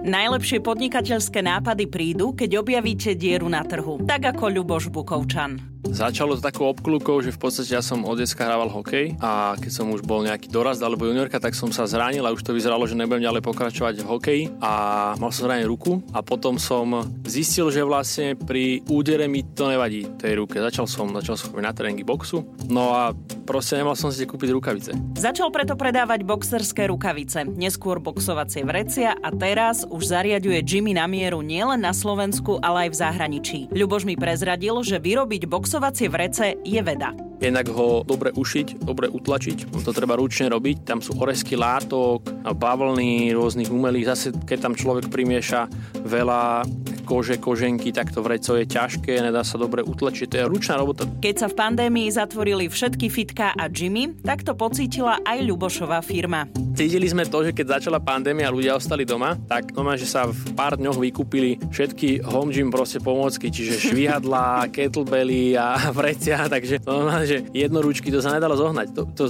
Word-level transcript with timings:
Najlepšie 0.00 0.64
podnikateľské 0.64 1.44
nápady 1.44 1.84
prídu, 1.84 2.32
keď 2.32 2.64
objavíte 2.64 3.12
dieru 3.12 3.52
na 3.52 3.60
trhu. 3.60 4.00
Tak 4.08 4.32
ako 4.32 4.48
Ľuboš 4.48 4.88
Bukovčan. 4.88 5.79
Začalo 5.80 6.36
to 6.36 6.44
takou 6.44 6.68
obklukou, 6.68 7.24
že 7.24 7.32
v 7.32 7.40
podstate 7.40 7.72
ja 7.72 7.80
som 7.80 8.04
od 8.04 8.20
detska 8.20 8.44
hrával 8.44 8.68
hokej 8.68 9.16
a 9.16 9.56
keď 9.56 9.72
som 9.72 9.88
už 9.88 10.04
bol 10.04 10.20
nejaký 10.20 10.52
dorast 10.52 10.84
alebo 10.84 11.08
juniorka, 11.08 11.40
tak 11.40 11.56
som 11.56 11.72
sa 11.72 11.88
zranil 11.88 12.20
a 12.28 12.34
už 12.36 12.44
to 12.44 12.52
vyzeralo, 12.52 12.84
že 12.84 12.92
nebudem 12.92 13.24
ďalej 13.24 13.40
pokračovať 13.40 14.04
v 14.04 14.06
hokeji 14.06 14.42
a 14.60 14.72
mal 15.16 15.32
som 15.32 15.48
zranenú 15.48 15.72
ruku 15.72 16.04
a 16.12 16.20
potom 16.20 16.60
som 16.60 17.08
zistil, 17.24 17.72
že 17.72 17.80
vlastne 17.80 18.36
pri 18.36 18.84
údere 18.92 19.24
mi 19.24 19.40
to 19.40 19.72
nevadí 19.72 20.04
tej 20.20 20.36
ruke. 20.36 20.60
Začal 20.60 20.84
som, 20.84 21.16
začal 21.16 21.40
som 21.40 21.56
na 21.56 21.72
tréningy 21.72 22.04
boxu, 22.04 22.44
no 22.68 22.92
a 22.92 23.16
proste 23.48 23.80
nemal 23.80 23.96
som 23.96 24.12
si 24.12 24.28
kúpiť 24.28 24.52
rukavice. 24.52 24.92
Začal 25.16 25.48
preto 25.48 25.80
predávať 25.80 26.28
boxerské 26.28 26.92
rukavice, 26.92 27.48
neskôr 27.48 28.04
boxovacie 28.04 28.68
vrecia 28.68 29.16
a 29.16 29.32
teraz 29.32 29.88
už 29.88 30.12
zariaduje 30.12 30.60
Jimmy 30.60 30.92
na 30.92 31.08
mieru 31.08 31.40
nielen 31.40 31.80
na 31.80 31.96
Slovensku, 31.96 32.60
ale 32.60 32.86
aj 32.86 32.90
v 32.92 33.00
zahraničí. 33.00 33.58
Ľuboš 33.72 34.04
mi 34.04 34.14
prezradil, 34.14 34.76
že 34.84 35.00
vyrobiť 35.00 35.48
boxovacie 35.70 36.10
vrece 36.10 36.58
je 36.66 36.82
veda. 36.82 37.14
Jednak 37.38 37.70
ho 37.70 38.02
dobre 38.02 38.34
ušiť, 38.34 38.82
dobre 38.82 39.06
utlačiť, 39.06 39.70
to 39.70 39.94
treba 39.94 40.18
ručne 40.18 40.50
robiť, 40.50 40.82
tam 40.82 40.98
sú 40.98 41.14
oresky 41.14 41.54
látok, 41.54 42.26
bavlny 42.42 43.30
rôznych 43.30 43.70
umelých, 43.70 44.10
zase 44.10 44.34
keď 44.34 44.58
tam 44.66 44.74
človek 44.74 45.06
primieša 45.14 45.70
veľa 46.02 46.66
kože, 47.06 47.42
koženky, 47.42 47.90
tak 47.90 48.14
to 48.14 48.22
vreco 48.22 48.54
je 48.54 48.66
ťažké, 48.70 49.18
nedá 49.18 49.42
sa 49.42 49.58
dobre 49.58 49.82
utlačiť, 49.82 50.26
to 50.30 50.36
je 50.36 50.44
ručná 50.46 50.74
robota. 50.78 51.08
Keď 51.18 51.34
sa 51.42 51.46
v 51.50 51.58
pandémii 51.58 52.06
zatvorili 52.12 52.70
všetky 52.70 53.06
fitka 53.10 53.50
a 53.54 53.66
Jimmy, 53.66 54.14
tak 54.22 54.46
to 54.46 54.54
pocítila 54.54 55.18
aj 55.26 55.42
Ľubošová 55.42 56.02
firma. 56.06 56.46
Cítili 56.70 57.10
sme 57.10 57.26
to, 57.26 57.44
že 57.44 57.52
keď 57.52 57.82
začala 57.82 57.98
pandémia 57.98 58.48
a 58.48 58.54
ľudia 58.54 58.78
ostali 58.78 59.02
doma, 59.02 59.34
tak 59.50 59.74
no 59.74 59.82
že 59.98 60.06
sa 60.06 60.30
v 60.30 60.54
pár 60.54 60.78
dňoch 60.78 60.96
vykúpili 60.96 61.58
všetky 61.68 62.24
home 62.24 62.54
gym 62.54 62.70
proste 62.70 63.02
pomôcky, 63.02 63.50
čiže 63.50 63.90
švihadla, 63.90 64.70
kettlebelly 64.70 65.58
a 65.58 65.59
vrecia, 65.98 66.46
takže 66.48 66.80
to 66.82 66.92
že 67.24 67.36
jednoručky 67.52 68.08
to 68.08 68.18
sa 68.22 68.34
nedalo 68.34 68.56
zohnať. 68.56 68.86
To, 68.96 69.02
to, 69.12 69.24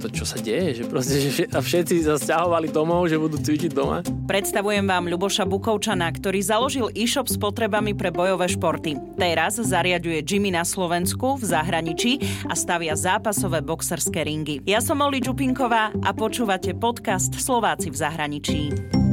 to 0.00 0.06
čo 0.10 0.24
sa 0.24 0.38
deje, 0.40 0.82
že 0.82 0.84
proste 0.88 1.16
že 1.20 1.44
všetci 1.50 2.04
sa 2.06 2.16
stiahovali 2.16 2.70
domov, 2.70 3.06
že 3.10 3.20
budú 3.20 3.38
cvičiť 3.38 3.70
doma. 3.72 4.00
Predstavujem 4.24 4.84
vám 4.84 5.10
Ľuboša 5.10 5.44
Bukovčana, 5.44 6.08
ktorý 6.10 6.40
založil 6.40 6.86
e-shop 6.96 7.28
s 7.28 7.36
potrebami 7.36 7.92
pre 7.92 8.08
bojové 8.08 8.48
športy. 8.48 8.96
Teraz 9.20 9.60
zariaduje 9.60 10.24
Jimmy 10.24 10.54
na 10.54 10.64
Slovensku, 10.64 11.36
v 11.36 11.44
zahraničí 11.44 12.12
a 12.48 12.54
stavia 12.56 12.96
zápasové 12.96 13.60
boxerské 13.60 14.24
ringy. 14.24 14.64
Ja 14.64 14.80
som 14.80 15.04
Oli 15.04 15.20
Čupinková 15.20 15.92
a 15.92 16.10
počúvate 16.16 16.72
podcast 16.72 17.36
Slováci 17.36 17.92
v 17.92 17.96
zahraničí. 18.00 19.03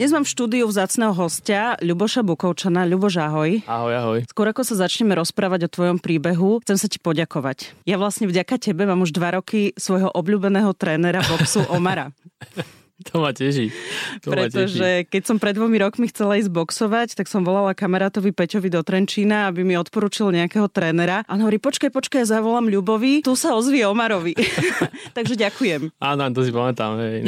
Dnes 0.00 0.16
mám 0.16 0.24
v 0.24 0.32
štúdiu 0.32 0.64
vzácného 0.64 1.12
hostia 1.12 1.76
Ľuboša 1.84 2.24
Bukovčana. 2.24 2.88
Ľuboš, 2.88 3.20
ahoj. 3.20 3.60
Ahoj, 3.68 3.92
ahoj. 4.00 4.18
Skôr 4.32 4.48
ako 4.48 4.64
sa 4.64 4.88
začneme 4.88 5.12
rozprávať 5.12 5.68
o 5.68 5.72
tvojom 5.76 6.00
príbehu, 6.00 6.64
chcem 6.64 6.80
sa 6.80 6.88
ti 6.88 6.96
poďakovať. 6.96 7.76
Ja 7.84 8.00
vlastne 8.00 8.24
vďaka 8.24 8.56
tebe 8.56 8.88
mám 8.88 9.04
už 9.04 9.12
dva 9.12 9.36
roky 9.36 9.76
svojho 9.76 10.08
obľúbeného 10.08 10.72
trénera 10.72 11.20
boxu 11.28 11.68
Omara. 11.68 12.16
To 13.08 13.24
ma 13.24 13.32
teší. 13.32 13.72
To 14.20 14.28
Pretože 14.28 14.76
ma 14.76 15.00
teší. 15.00 15.08
keď 15.08 15.22
som 15.24 15.36
pred 15.40 15.56
dvomi 15.56 15.80
rokmi 15.80 16.06
chcela 16.12 16.36
ísť 16.36 16.52
boxovať, 16.52 17.08
tak 17.16 17.32
som 17.32 17.40
volala 17.40 17.72
kamarátovi 17.72 18.28
Peťovi 18.28 18.68
do 18.68 18.84
Trenčína, 18.84 19.48
aby 19.48 19.64
mi 19.64 19.72
odporučil 19.80 20.28
nejakého 20.36 20.68
trénera. 20.68 21.24
A 21.24 21.34
on 21.34 21.40
hovorí, 21.40 21.56
počkaj, 21.56 21.88
počkaj, 21.88 22.28
ja 22.28 22.36
zavolám 22.36 22.68
Ľubovi, 22.68 23.24
tu 23.24 23.32
sa 23.32 23.56
ozvie 23.56 23.88
Omarovi. 23.88 24.36
Takže 25.16 25.40
ďakujem. 25.40 25.96
Áno, 25.96 26.20
to 26.36 26.44
si 26.44 26.52
pamätám, 26.52 27.00
hej, 27.00 27.24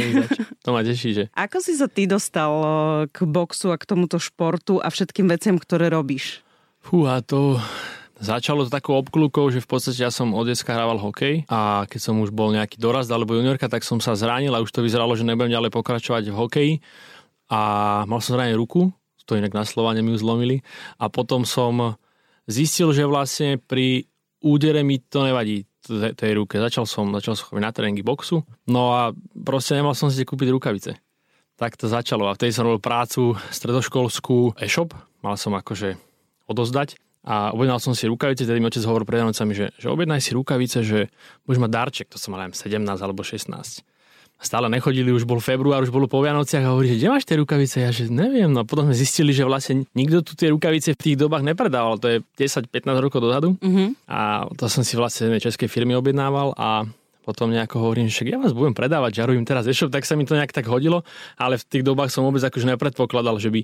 to 0.61 0.69
ma 0.77 0.85
teší, 0.85 1.11
že. 1.17 1.25
Ako 1.33 1.65
si 1.65 1.73
sa 1.73 1.89
ty 1.89 2.05
dostal 2.05 2.53
k 3.09 3.25
boxu 3.25 3.73
a 3.73 3.81
k 3.81 3.89
tomuto 3.89 4.21
športu 4.21 4.77
a 4.77 4.93
všetkým 4.93 5.25
veciam, 5.27 5.57
ktoré 5.57 5.89
robíš? 5.89 6.45
Fúha, 6.83 7.23
to 7.25 7.57
Začalo 8.23 8.63
to 8.63 8.71
takou 8.71 9.03
obklukou, 9.03 9.51
že 9.51 9.59
v 9.59 9.67
podstate 9.67 9.99
ja 9.99 10.15
som 10.15 10.31
od 10.31 10.47
detska 10.47 10.71
hrával 10.71 11.03
hokej 11.03 11.43
a 11.51 11.91
keď 11.91 12.01
som 12.07 12.23
už 12.23 12.31
bol 12.31 12.55
nejaký 12.55 12.79
dorast 12.79 13.11
alebo 13.11 13.35
juniorka, 13.35 13.67
tak 13.67 13.83
som 13.83 13.99
sa 13.99 14.15
zranil 14.15 14.55
a 14.55 14.63
už 14.63 14.71
to 14.71 14.79
vyzeralo, 14.79 15.19
že 15.19 15.27
nebudem 15.27 15.51
ďalej 15.51 15.75
pokračovať 15.75 16.31
v 16.31 16.39
hokeji. 16.39 16.73
A 17.51 17.61
mal 18.07 18.23
som 18.23 18.39
zranenú 18.39 18.63
ruku, 18.63 18.95
to 19.27 19.35
inak 19.35 19.51
na 19.51 19.67
Slovane 19.67 20.07
mi 20.07 20.15
ju 20.15 20.23
zlomili. 20.23 20.63
A 21.03 21.11
potom 21.11 21.43
som 21.43 21.99
zistil, 22.47 22.95
že 22.95 23.11
vlastne 23.11 23.59
pri 23.59 24.07
údere 24.39 24.87
mi 24.87 25.03
to 25.03 25.27
nevadí 25.27 25.67
tej 26.15 26.33
ruke. 26.39 26.63
Začal 26.63 26.87
som, 26.87 27.11
začal 27.11 27.35
som 27.35 27.51
chodiť 27.51 27.67
na 27.67 27.75
tréningy 27.75 28.07
boxu, 28.07 28.47
no 28.71 28.95
a 28.95 29.11
proste 29.35 29.75
nemal 29.75 29.99
som 29.99 30.15
si 30.15 30.23
kúpiť 30.23 30.47
rukavice. 30.55 30.95
Tak 31.59 31.75
to 31.75 31.91
začalo. 31.91 32.31
A 32.31 32.39
vtedy 32.39 32.55
som 32.55 32.71
robil 32.71 32.79
prácu 32.79 33.35
stredoškolskú 33.51 34.63
e-shop, 34.63 34.95
mal 35.27 35.35
som 35.35 35.59
akože 35.59 35.99
odozdať 36.47 37.03
a 37.23 37.55
objednal 37.55 37.79
som 37.79 37.95
si 37.95 38.11
rukavice, 38.11 38.43
tedy 38.43 38.59
mi 38.59 38.67
otec 38.67 38.83
hovoril 38.83 39.07
pred 39.07 39.23
nocami, 39.23 39.55
že, 39.55 39.71
že 39.79 39.87
objednaj 39.87 40.19
si 40.19 40.35
rukavice, 40.35 40.83
že 40.83 41.07
budeš 41.47 41.61
mať 41.63 41.71
darček, 41.71 42.07
to 42.11 42.19
som 42.19 42.35
mal 42.35 42.43
aj 42.43 42.59
17 42.59 42.83
alebo 42.83 43.23
16. 43.23 43.87
Stále 44.43 44.67
nechodili, 44.67 45.15
už 45.15 45.23
bol 45.23 45.39
február, 45.39 45.87
už 45.87 45.95
bolo 45.95 46.11
po 46.11 46.19
Vianociach 46.19 46.67
a 46.67 46.75
hovorí, 46.75 46.91
že 46.91 46.99
kde 46.99 47.15
máš 47.15 47.23
tie 47.23 47.39
rukavice? 47.39 47.79
Ja 47.79 47.95
že 47.95 48.11
neviem, 48.11 48.51
no 48.51 48.67
potom 48.67 48.91
sme 48.91 48.97
zistili, 48.99 49.31
že 49.31 49.47
vlastne 49.47 49.87
nikto 49.95 50.27
tu 50.27 50.35
tie 50.35 50.51
rukavice 50.51 50.99
v 50.99 51.03
tých 51.03 51.17
dobách 51.17 51.47
nepredával, 51.47 52.03
to 52.03 52.11
je 52.11 52.17
10-15 52.43 52.91
rokov 52.99 53.23
dozadu 53.23 53.55
mm-hmm. 53.63 54.11
a 54.11 54.51
to 54.59 54.67
som 54.67 54.83
si 54.83 54.99
vlastne 54.99 55.31
z 55.39 55.47
českej 55.47 55.71
firmy 55.71 55.95
objednával 55.95 56.59
a 56.59 56.83
potom 57.23 57.55
nejako 57.55 57.87
hovorím, 57.87 58.11
že 58.11 58.27
ja 58.27 58.35
vás 58.35 58.51
budem 58.51 58.75
predávať, 58.75 59.23
žarujem 59.23 59.47
teraz 59.47 59.63
e-shop, 59.71 59.95
tak 59.95 60.03
sa 60.03 60.19
mi 60.19 60.27
to 60.27 60.35
nejak 60.35 60.51
tak 60.51 60.67
hodilo, 60.67 61.07
ale 61.39 61.55
v 61.55 61.63
tých 61.63 61.87
dobách 61.87 62.11
som 62.11 62.27
vôbec 62.27 62.43
akože 62.43 62.67
nepredpokladal, 62.75 63.39
že 63.39 63.55
by 63.55 63.63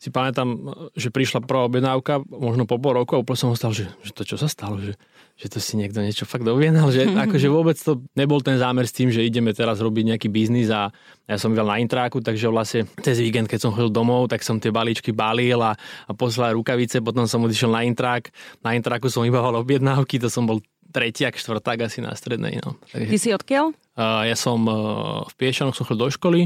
si 0.00 0.08
pamätám, 0.08 0.56
že 0.96 1.12
prišla 1.12 1.44
prvá 1.44 1.68
objednávka, 1.68 2.24
možno 2.24 2.64
po 2.64 2.80
pol 2.80 2.96
roku 2.96 3.12
a 3.12 3.20
úplne 3.20 3.36
som 3.36 3.52
ostal, 3.52 3.76
že, 3.76 3.84
že 4.00 4.16
to 4.16 4.24
čo 4.24 4.40
sa 4.40 4.48
stalo, 4.48 4.80
že, 4.80 4.96
že 5.36 5.46
to 5.52 5.60
si 5.60 5.76
niekto 5.76 6.00
niečo 6.00 6.24
fakt 6.24 6.48
objednal, 6.48 6.88
že 6.88 7.04
akože 7.28 7.52
vôbec 7.52 7.76
to 7.76 8.00
nebol 8.16 8.40
ten 8.40 8.56
zámer 8.56 8.88
s 8.88 8.96
tým, 8.96 9.12
že 9.12 9.20
ideme 9.20 9.52
teraz 9.52 9.76
robiť 9.84 10.16
nejaký 10.16 10.32
biznis 10.32 10.72
a 10.72 10.88
ja 11.28 11.36
som 11.36 11.52
videl 11.52 11.68
na 11.68 11.76
intráku, 11.76 12.24
takže 12.24 12.48
vlastne 12.48 12.88
cez 13.04 13.20
víkend, 13.20 13.44
keď 13.44 13.68
som 13.68 13.76
chodil 13.76 13.92
domov, 13.92 14.32
tak 14.32 14.40
som 14.40 14.56
tie 14.56 14.72
balíčky 14.72 15.12
balil 15.12 15.60
a, 15.60 15.76
a 16.08 16.12
poslal 16.16 16.56
rukavice, 16.56 17.04
potom 17.04 17.28
som 17.28 17.44
odišiel 17.44 17.68
na 17.68 17.84
intrák, 17.84 18.32
na 18.64 18.72
intráku 18.72 19.12
som 19.12 19.20
iba 19.28 19.44
objednávky, 19.44 20.16
to 20.16 20.32
som 20.32 20.48
bol 20.48 20.64
tretiak, 20.90 21.38
štvrták 21.38 21.86
asi 21.86 22.02
na 22.02 22.12
strednej. 22.12 22.58
No. 22.60 22.76
Takže... 22.90 23.10
Ty 23.10 23.18
si 23.18 23.28
odkiaľ? 23.30 23.66
Uh, 23.94 24.26
ja 24.26 24.36
som 24.36 24.58
uh, 24.66 25.22
v 25.30 25.34
Piešanoch, 25.38 25.78
som 25.78 25.86
chodil 25.86 26.04
do 26.04 26.10
školy, 26.10 26.40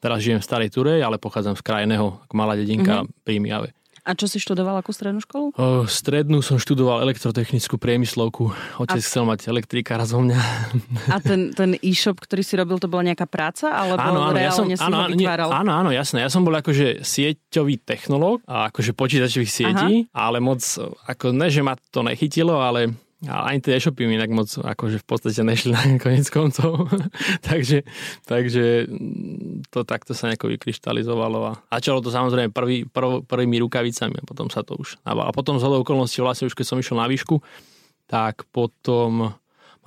teraz 0.00 0.24
žijem 0.24 0.40
v 0.40 0.46
Starej 0.46 0.70
Turej, 0.72 1.04
ale 1.04 1.20
pochádzam 1.20 1.54
z 1.54 1.62
krajného, 1.62 2.24
ako 2.26 2.34
malá 2.34 2.56
dedinka 2.56 3.04
mm-hmm. 3.04 3.22
pri 3.22 3.36
Mijave. 3.38 3.70
A 4.00 4.16
čo 4.16 4.24
si 4.24 4.40
študoval, 4.40 4.80
akú 4.80 4.96
strednú 4.96 5.20
školu? 5.20 5.52
Uh, 5.60 5.84
strednú 5.84 6.40
som 6.40 6.56
študoval 6.56 7.04
elektrotechnickú 7.04 7.76
priemyslovku. 7.76 8.48
Otec 8.80 8.96
a... 8.96 9.04
chcel 9.04 9.28
mať 9.28 9.52
elektrika 9.52 10.00
raz 10.00 10.16
mňa. 10.16 10.40
A 11.12 11.20
ten, 11.20 11.52
ten 11.52 11.76
e-shop, 11.84 12.16
ktorý 12.16 12.40
si 12.40 12.56
robil, 12.56 12.80
to 12.80 12.88
bola 12.88 13.12
nejaká 13.12 13.28
práca? 13.28 13.68
Alebo 13.68 14.00
áno, 14.00 14.32
áno, 14.32 14.40
ja 14.40 14.50
som, 14.56 14.64
si 14.64 14.80
áno, 14.80 15.04
vytváral? 15.12 15.52
áno, 15.52 15.70
áno, 15.76 15.90
jasné. 15.92 16.24
Ja 16.24 16.32
som 16.32 16.48
bol 16.48 16.56
akože 16.56 17.04
sieťový 17.04 17.84
technológ 17.84 18.40
a 18.48 18.72
akože 18.72 18.96
počítačových 18.96 19.52
sietí, 19.52 20.08
Aha. 20.08 20.32
ale 20.32 20.40
moc, 20.40 20.64
ako 21.04 21.36
ne, 21.36 21.52
že 21.52 21.60
ma 21.60 21.76
to 21.92 22.00
nechytilo, 22.00 22.56
ale 22.56 22.96
a 23.28 23.52
ani 23.52 23.60
tie 23.60 23.76
e-shopy 23.76 24.08
mi 24.08 24.16
inak 24.16 24.32
moc 24.32 24.48
akože 24.48 25.04
v 25.04 25.06
podstate 25.06 25.44
nešli 25.44 25.76
na 25.76 25.82
koniec 26.04 26.24
koncov. 26.32 26.88
takže, 27.48 27.84
takže 28.24 28.88
to 29.68 29.84
takto 29.84 30.16
sa 30.16 30.32
nejako 30.32 30.48
vykryštalizovalo 30.56 31.38
a 31.44 31.52
začalo 31.76 32.00
to 32.00 32.08
samozrejme 32.08 32.48
prvý, 32.48 32.88
prv, 32.88 33.20
prvými 33.28 33.60
rukavicami 33.60 34.24
a 34.24 34.24
potom 34.24 34.48
sa 34.48 34.64
to 34.64 34.80
už... 34.80 34.96
A 35.04 35.32
potom 35.36 35.60
z 35.60 35.68
okolností 35.68 36.24
vlastne 36.24 36.48
už 36.48 36.56
keď 36.56 36.64
som 36.64 36.80
išiel 36.80 36.96
na 36.96 37.10
výšku, 37.12 37.44
tak 38.08 38.48
potom 38.48 39.36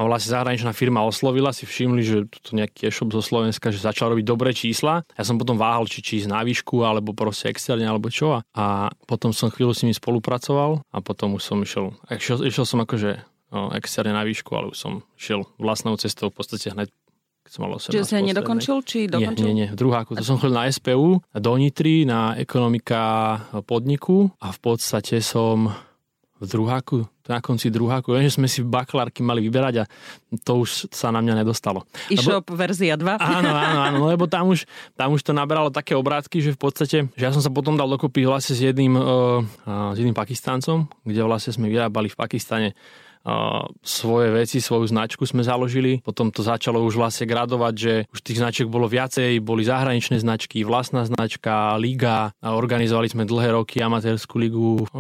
vlastne 0.08 0.34
zahraničná 0.34 0.72
firma 0.72 1.04
oslovila, 1.04 1.56
si 1.56 1.68
všimli, 1.68 2.02
že 2.02 2.18
toto 2.28 2.56
nejaký 2.56 2.90
e-shop 2.90 3.14
zo 3.14 3.22
Slovenska, 3.22 3.70
že 3.70 3.84
začal 3.84 4.16
robiť 4.16 4.26
dobré 4.26 4.52
čísla. 4.56 5.06
Ja 5.16 5.24
som 5.24 5.38
potom 5.38 5.60
váhal, 5.60 5.86
či, 5.86 6.04
či 6.04 6.24
ísť 6.24 6.30
na 6.32 6.42
výšku, 6.42 6.82
alebo 6.84 7.14
proste 7.14 7.52
externe, 7.52 7.86
alebo 7.86 8.10
čo. 8.10 8.42
A 8.56 8.66
potom 9.06 9.32
som 9.32 9.54
chvíľu 9.54 9.76
s 9.76 9.82
nimi 9.86 9.94
spolupracoval 9.94 10.84
a 10.84 10.98
potom 11.04 11.38
už 11.38 11.44
som 11.44 11.58
išiel, 11.62 11.94
išiel, 12.10 12.44
išiel 12.48 12.66
som 12.66 12.80
akože 12.82 13.22
no, 13.54 13.70
externe 13.78 14.16
na 14.16 14.26
výšku, 14.26 14.52
ale 14.54 14.74
už 14.74 14.78
som 14.78 14.94
šiel 15.20 15.46
vlastnou 15.62 15.96
cestou 16.00 16.34
v 16.34 16.36
podstate 16.40 16.74
hneď 16.74 16.90
keď 17.44 17.52
som 17.52 17.62
mal 17.68 17.76
18. 17.76 17.92
Čiže 17.92 18.08
si 18.08 18.16
nedokončil, 18.24 18.78
či 18.88 19.00
dokončil? 19.12 19.44
Nie, 19.44 19.52
nie, 19.52 19.68
nie. 19.68 19.68
V 19.68 19.76
druháku. 19.76 20.16
To 20.16 20.24
som 20.24 20.40
chodil 20.40 20.56
na 20.56 20.72
SPU, 20.72 21.20
do 21.20 21.54
Nitry, 21.60 22.08
na 22.08 22.40
ekonomika 22.40 23.36
podniku 23.68 24.32
a 24.40 24.56
v 24.56 24.60
podstate 24.64 25.20
som 25.20 25.76
v 26.44 26.48
druháku, 26.52 26.98
na 27.24 27.40
konci 27.40 27.72
druháku, 27.72 28.12
viem, 28.12 28.28
že 28.28 28.36
sme 28.36 28.52
si 28.52 28.60
bakalárky 28.60 29.24
mali 29.24 29.40
vyberať 29.48 29.76
a 29.82 29.86
to 30.44 30.68
už 30.68 30.92
sa 30.92 31.08
na 31.08 31.24
mňa 31.24 31.40
nedostalo. 31.40 31.88
E-shop 32.12 32.52
lebo, 32.52 32.60
verzia 32.60 33.00
2. 33.00 33.16
Áno, 33.16 33.52
áno, 33.56 33.80
áno, 33.80 33.98
no 34.04 34.06
lebo 34.12 34.28
tam 34.28 34.52
už, 34.52 34.68
tam 35.00 35.16
už 35.16 35.24
to 35.24 35.32
naberalo 35.32 35.72
také 35.72 35.96
obrátky, 35.96 36.44
že 36.44 36.52
v 36.52 36.60
podstate, 36.60 36.98
že 37.16 37.24
ja 37.24 37.32
som 37.32 37.40
sa 37.40 37.48
potom 37.48 37.80
dal 37.80 37.88
dokopy 37.88 38.28
vlastne 38.28 38.60
s 38.60 38.62
jedným, 38.62 39.00
uh, 39.00 39.40
s 39.96 39.98
jedným 39.98 40.18
Pakistáncom, 40.18 40.92
kde 41.08 41.24
vlastne 41.24 41.56
sme 41.56 41.72
vyrábali 41.72 42.12
v 42.12 42.20
Pakistane 42.20 42.70
svoje 43.84 44.36
veci, 44.36 44.60
svoju 44.60 44.92
značku 44.92 45.24
sme 45.24 45.48
založili. 45.48 46.04
Potom 46.04 46.28
to 46.28 46.44
začalo 46.44 46.84
už 46.84 47.00
vlastne 47.00 47.24
gradovať, 47.24 47.74
že 47.74 47.94
už 48.12 48.20
tých 48.20 48.44
značiek 48.44 48.68
bolo 48.68 48.92
viacej, 48.92 49.40
boli 49.40 49.64
zahraničné 49.64 50.20
značky, 50.20 50.68
vlastná 50.68 51.08
značka, 51.08 51.80
liga 51.80 52.36
a 52.44 52.48
organizovali 52.52 53.08
sme 53.08 53.24
dlhé 53.24 53.56
roky 53.56 53.80
amatérskú 53.80 54.36
ligu 54.44 54.84
v 54.84 54.92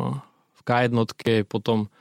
K1, 0.63 0.95
potom 1.45 1.91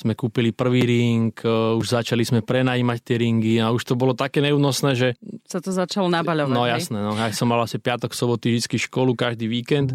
sme 0.00 0.16
kúpili 0.16 0.48
prvý 0.48 0.88
ring, 0.88 1.32
e, 1.36 1.76
už 1.76 2.00
začali 2.00 2.24
sme 2.24 2.40
prenajímať 2.40 2.98
tie 3.04 3.16
ringy 3.20 3.60
a 3.60 3.68
už 3.68 3.84
to 3.84 3.94
bolo 4.00 4.16
také 4.16 4.40
neúnosné, 4.40 4.96
že... 4.96 5.08
Sa 5.44 5.60
to 5.60 5.68
začalo 5.68 6.08
nabaľovať. 6.08 6.56
No 6.56 6.64
jasné, 6.64 6.98
no. 7.04 7.12
Ja 7.12 7.28
som 7.36 7.52
mal 7.52 7.60
asi 7.60 7.76
piatok, 7.76 8.16
soboty, 8.16 8.56
vždy 8.56 8.80
školu 8.80 9.12
každý 9.12 9.44
víkend. 9.44 9.92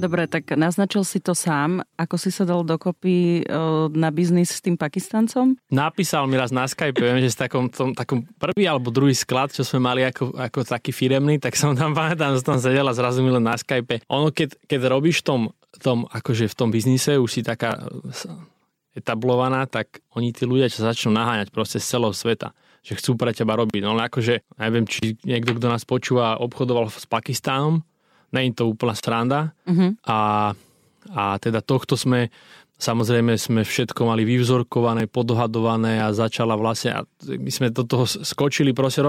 Dobre, 0.00 0.24
tak 0.24 0.56
naznačil 0.56 1.04
si 1.04 1.20
to 1.20 1.36
sám. 1.36 1.84
Ako 2.00 2.16
si 2.16 2.32
sa 2.32 2.48
dal 2.48 2.64
dokopy 2.64 3.44
na 3.92 4.08
biznis 4.08 4.56
s 4.56 4.64
tým 4.64 4.80
Pakistancom? 4.80 5.60
Napísal 5.68 6.24
mi 6.24 6.40
raz 6.40 6.48
na 6.48 6.64
Skype, 6.64 6.96
viem, 6.96 7.20
že 7.20 7.36
s 7.36 7.36
takom, 7.36 7.68
tom, 7.68 7.92
takom 7.92 8.24
prvý 8.40 8.64
alebo 8.64 8.88
druhý 8.88 9.12
sklad, 9.12 9.52
čo 9.52 9.60
sme 9.60 9.84
mali 9.84 10.00
ako, 10.08 10.32
ako 10.32 10.64
taký 10.64 10.96
firemný, 10.96 11.36
tak 11.36 11.52
som 11.52 11.76
tam 11.76 11.92
pamätám, 11.92 12.32
že 12.32 12.40
som 12.40 12.56
sedel 12.56 12.88
a 12.88 12.96
zrazu 12.96 13.20
mi 13.20 13.28
len 13.28 13.44
na 13.44 13.60
Skype. 13.60 14.08
Ono, 14.08 14.32
keď, 14.32 14.56
keď 14.64 14.80
robíš 14.88 15.20
tom, 15.20 15.52
tom, 15.84 16.08
akože 16.08 16.48
v 16.48 16.56
tom 16.56 16.72
biznise, 16.72 17.20
už 17.20 17.28
si 17.28 17.40
taká 17.44 17.76
etablovaná, 18.96 19.68
tak 19.68 20.00
oni 20.16 20.32
tí 20.32 20.48
ľudia 20.48 20.72
čo 20.72 20.80
začnú 20.80 21.12
naháňať 21.12 21.52
proste 21.52 21.76
z 21.76 21.86
celého 21.86 22.16
sveta 22.16 22.56
že 22.80 22.96
chcú 22.96 23.12
pre 23.12 23.36
teba 23.36 23.60
robiť. 23.60 23.80
No 23.84 23.92
ale 23.92 24.08
akože, 24.08 24.56
neviem, 24.56 24.88
či 24.88 25.20
niekto, 25.28 25.52
kto 25.52 25.68
nás 25.68 25.84
počúva, 25.84 26.40
obchodoval 26.40 26.88
s 26.88 27.04
Pakistánom, 27.04 27.84
Není 28.32 28.54
to 28.54 28.70
úplná 28.70 28.94
stranda. 28.94 29.50
Uh-huh. 29.66 29.94
A, 30.06 30.52
a 31.10 31.22
teda 31.38 31.60
tohto 31.60 31.98
sme 31.98 32.30
Samozrejme 32.80 33.36
sme 33.36 33.60
všetko 33.60 34.08
mali 34.08 34.24
vyvzorkované, 34.24 35.04
podhadované 35.04 36.00
a 36.00 36.16
začala 36.16 36.56
vlastne, 36.56 36.96
a 36.96 37.04
my 37.28 37.52
sme 37.52 37.68
do 37.68 37.84
toho 37.84 38.08
skočili 38.08 38.72
proste 38.72 39.04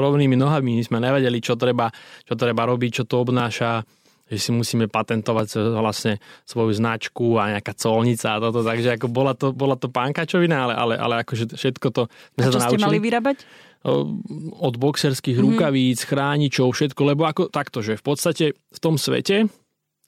rovnými 0.00 0.40
nohami, 0.40 0.80
my 0.80 0.84
sme 0.88 1.04
nevedeli, 1.04 1.36
čo 1.44 1.52
treba, 1.60 1.92
čo 2.24 2.32
treba 2.32 2.64
robiť, 2.64 2.90
čo 2.96 3.04
to 3.04 3.20
obnáša, 3.20 3.84
že 4.24 4.40
si 4.40 4.50
musíme 4.56 4.88
patentovať 4.88 5.52
vlastne 5.52 6.16
svoju 6.48 6.72
značku 6.80 7.36
a 7.36 7.60
nejaká 7.60 7.76
colnica 7.76 8.40
a 8.40 8.40
toto, 8.40 8.64
takže 8.64 8.96
ako 8.96 9.12
bola 9.12 9.36
to, 9.36 9.52
bola 9.52 9.76
to 9.76 9.92
pánkačovina, 9.92 10.56
ale, 10.70 10.74
ale, 10.80 10.94
ale 10.96 11.14
akože 11.20 11.60
všetko 11.60 11.86
to 11.92 12.02
a 12.40 12.48
čo 12.48 12.56
ste 12.56 12.80
mali 12.80 13.04
vyrábať? 13.04 13.44
Od 13.84 14.74
boxerských 14.76 15.40
mm-hmm. 15.40 15.56
rukavíc, 15.56 16.04
chráničov, 16.04 16.68
všetko, 16.76 17.00
lebo 17.04 17.24
ako 17.24 17.48
takto, 17.48 17.80
že 17.80 17.96
v 17.96 18.04
podstate 18.04 18.44
v 18.52 18.78
tom 18.78 19.00
svete 19.00 19.48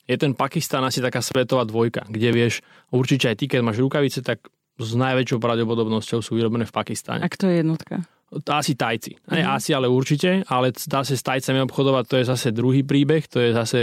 je 0.05 0.17
ten 0.19 0.37
Pakistan 0.37 0.85
asi 0.85 1.01
taká 1.01 1.25
svetová 1.25 1.65
dvojka, 1.65 2.05
kde 2.11 2.29
vieš, 2.37 2.61
určite 2.93 3.33
aj 3.33 3.37
ty, 3.41 3.45
keď 3.49 3.61
máš 3.65 3.81
rukavice, 3.81 4.21
tak 4.21 4.45
s 4.77 4.93
najväčšou 4.93 5.39
pravdepodobnosťou 5.41 6.21
sú 6.21 6.37
vyrobené 6.37 6.69
v 6.69 6.75
Pakistane. 6.75 7.25
A 7.25 7.33
kto 7.33 7.49
je 7.49 7.65
jednotka? 7.65 8.05
Asi 8.49 8.77
Tajci. 8.77 9.17
Mm-hmm. 9.17 9.33
Ne, 9.37 9.41
asi, 9.45 9.71
ale 9.73 9.89
určite, 9.89 10.45
ale 10.49 10.73
dá 10.73 11.01
sa 11.01 11.15
s 11.17 11.25
Tajcami 11.25 11.65
obchodovať, 11.65 12.05
to 12.09 12.17
je 12.21 12.25
zase 12.29 12.49
druhý 12.53 12.85
príbeh, 12.85 13.25
to 13.25 13.41
je 13.41 13.57
zase 13.57 13.81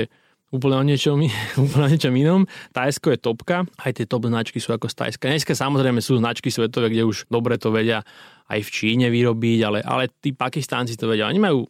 úplne 0.50 0.76
o 0.82 0.84
niečom, 0.86 1.18
úplne 1.66 1.84
o 1.86 1.92
niečom 1.92 2.14
inom. 2.14 2.42
Tajsko 2.74 3.14
je 3.14 3.20
topka, 3.22 3.66
aj 3.82 3.92
tie 4.02 4.06
top 4.10 4.30
značky 4.30 4.58
sú 4.58 4.74
ako 4.74 4.90
z 4.90 4.96
Tajska. 4.98 5.26
Dneska 5.30 5.54
samozrejme 5.54 6.02
sú 6.02 6.18
značky 6.18 6.50
svetové, 6.50 6.94
kde 6.94 7.06
už 7.06 7.30
dobre 7.30 7.58
to 7.58 7.70
vedia 7.70 8.02
aj 8.50 8.60
v 8.66 8.70
Číne 8.70 9.08
vyrobiť, 9.14 9.60
ale, 9.66 9.80
ale 9.86 10.10
tí 10.10 10.34
Pakistánci 10.34 10.98
to 10.98 11.06
vedia. 11.06 11.30
Oni 11.30 11.38
majú 11.38 11.70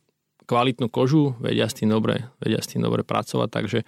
kvalitnú 0.50 0.90
kožu, 0.90 1.38
vedia 1.38 1.70
s 1.70 1.78
tým 1.78 1.94
dobre, 1.94 2.26
vedia 2.42 2.58
s 2.58 2.72
tým 2.72 2.81
dobre 2.81 3.06
pracovať, 3.06 3.50
takže 3.54 3.80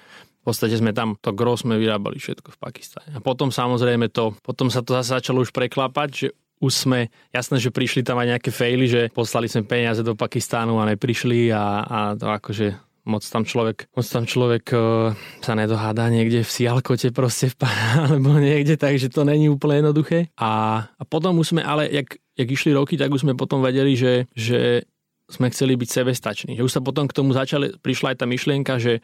v 0.42 0.44
podstate 0.46 0.78
sme 0.78 0.94
tam, 0.94 1.18
to 1.18 1.34
gros 1.34 1.66
sme 1.66 1.78
vyrábali 1.78 2.22
všetko 2.22 2.54
v 2.54 2.62
Pakistane. 2.62 3.10
A 3.18 3.20
potom 3.22 3.50
samozrejme 3.50 4.10
to, 4.14 4.38
potom 4.46 4.70
sa 4.70 4.86
to 4.86 4.94
zase 4.98 5.14
začalo 5.14 5.42
už 5.42 5.54
preklapať, 5.54 6.10
že 6.14 6.28
už 6.62 6.74
sme, 6.86 7.10
jasné, 7.34 7.58
že 7.58 7.74
prišli 7.74 8.06
tam 8.06 8.22
aj 8.22 8.38
nejaké 8.38 8.50
fejly, 8.54 8.86
že 8.86 9.02
poslali 9.10 9.50
sme 9.50 9.66
peniaze 9.66 10.06
do 10.06 10.14
Pakistánu 10.14 10.78
a 10.78 10.86
neprišli 10.94 11.50
a, 11.50 11.82
a 11.82 12.00
to 12.14 12.30
akože 12.30 12.78
moc 13.06 13.24
tam 13.26 13.44
človek, 13.44 13.90
moc 13.94 14.06
tam 14.06 14.24
človek 14.30 14.66
uh, 14.74 15.12
sa 15.42 15.54
nedohádá 15.58 16.10
niekde 16.14 16.46
v 16.46 16.50
Sialkote 16.50 17.10
proste 17.10 17.50
v, 17.50 17.66
alebo 18.06 18.38
niekde, 18.38 18.78
takže 18.78 19.10
to 19.10 19.26
není 19.26 19.50
úplne 19.50 19.82
jednoduché. 19.82 20.30
A, 20.38 20.86
a 20.86 21.04
potom 21.06 21.38
už 21.42 21.58
sme, 21.58 21.62
ale 21.66 21.90
jak, 21.90 22.18
jak 22.38 22.50
išli 22.50 22.72
roky, 22.74 22.96
tak 22.96 23.10
už 23.10 23.26
sme 23.26 23.34
potom 23.34 23.62
vedeli, 23.62 23.98
že, 23.98 24.30
že 24.38 24.86
sme 25.32 25.50
chceli 25.50 25.80
byť 25.80 25.90
sebestační. 25.90 26.52
Že 26.60 26.66
už 26.68 26.74
sa 26.74 26.82
potom 26.84 27.08
k 27.08 27.16
tomu 27.16 27.32
začali, 27.32 27.76
prišla 27.80 28.16
aj 28.16 28.18
tá 28.20 28.26
myšlienka, 28.28 28.78
že 28.78 29.00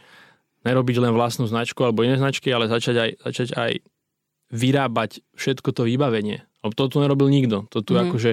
nerobiť 0.67 0.95
len 0.99 1.15
vlastnú 1.15 1.47
značku 1.47 1.79
alebo 1.83 2.03
iné 2.03 2.19
značky, 2.19 2.51
ale 2.51 2.67
začať 2.67 2.95
aj, 2.95 3.11
začať 3.31 3.49
aj 3.55 3.71
vyrábať 4.51 5.23
všetko 5.35 5.69
to 5.75 5.87
vybavenie. 5.87 6.46
To 6.65 6.89
tu 6.89 6.97
nerobil 6.97 7.29
nikto. 7.29 7.69
To 7.69 7.85
tu 7.85 7.93
mm. 7.93 8.09
akože... 8.09 8.31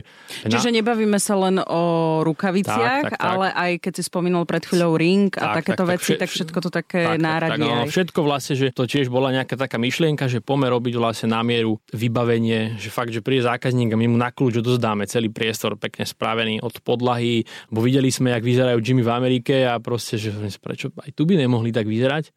Čiže 0.49 0.71
na... 0.73 0.77
nebavíme 0.81 1.21
sa 1.21 1.37
len 1.37 1.61
o 1.61 1.83
rukaviciach, 2.25 3.05
tak, 3.05 3.13
tak, 3.15 3.21
tak. 3.21 3.21
ale 3.21 3.47
aj 3.53 3.71
keď 3.85 3.93
si 4.01 4.03
spomínal 4.09 4.49
pred 4.49 4.65
chvíľou 4.65 4.97
ring 4.97 5.29
a 5.37 5.53
tak, 5.53 5.57
takéto 5.61 5.85
tak, 5.85 5.93
veci, 5.93 6.13
tak, 6.17 6.29
všetko 6.33 6.59
to 6.65 6.71
také 6.73 7.05
tak, 7.05 7.21
náradie. 7.21 7.61
Tak, 7.61 7.69
tak, 7.69 7.85
no, 7.85 7.93
všetko 7.93 8.21
vlastne, 8.25 8.55
že 8.57 8.73
to 8.73 8.89
tiež 8.89 9.13
bola 9.13 9.29
nejaká 9.29 9.61
taká 9.61 9.77
myšlienka, 9.77 10.25
že 10.27 10.41
pomer 10.41 10.73
robiť 10.73 10.95
vlastne 10.97 11.37
na 11.37 11.45
mieru 11.45 11.77
vybavenie, 11.93 12.81
že 12.81 12.89
fakt, 12.89 13.13
že 13.13 13.21
príde 13.21 13.45
zákazník 13.45 13.93
a 13.93 13.97
my 14.01 14.07
mu 14.09 14.17
na 14.17 14.33
kľúč 14.33 14.65
dozdáme 14.65 15.05
celý 15.05 15.29
priestor 15.29 15.77
pekne 15.77 16.09
spravený 16.09 16.65
od 16.65 16.81
podlahy, 16.81 17.45
bo 17.69 17.85
videli 17.85 18.09
sme, 18.09 18.33
jak 18.33 18.43
vyzerajú 18.43 18.81
Jimmy 18.81 19.05
v 19.05 19.13
Amerike 19.13 19.69
a 19.69 19.77
proste, 19.79 20.17
že 20.17 20.33
prečo 20.59 20.89
aj 20.97 21.13
tu 21.13 21.29
by 21.29 21.37
nemohli 21.37 21.71
tak 21.71 21.85
vyzerať. 21.85 22.33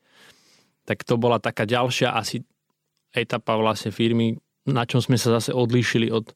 Tak 0.84 1.08
to 1.08 1.16
bola 1.16 1.40
taká 1.40 1.64
ďalšia 1.64 2.12
asi 2.16 2.44
etapa 3.12 3.56
vlastne 3.56 3.92
firmy, 3.92 4.36
na 4.68 4.84
čom 4.84 5.00
sme 5.00 5.16
sa 5.16 5.40
zase 5.40 5.56
odlíšili 5.56 6.12
od, 6.12 6.28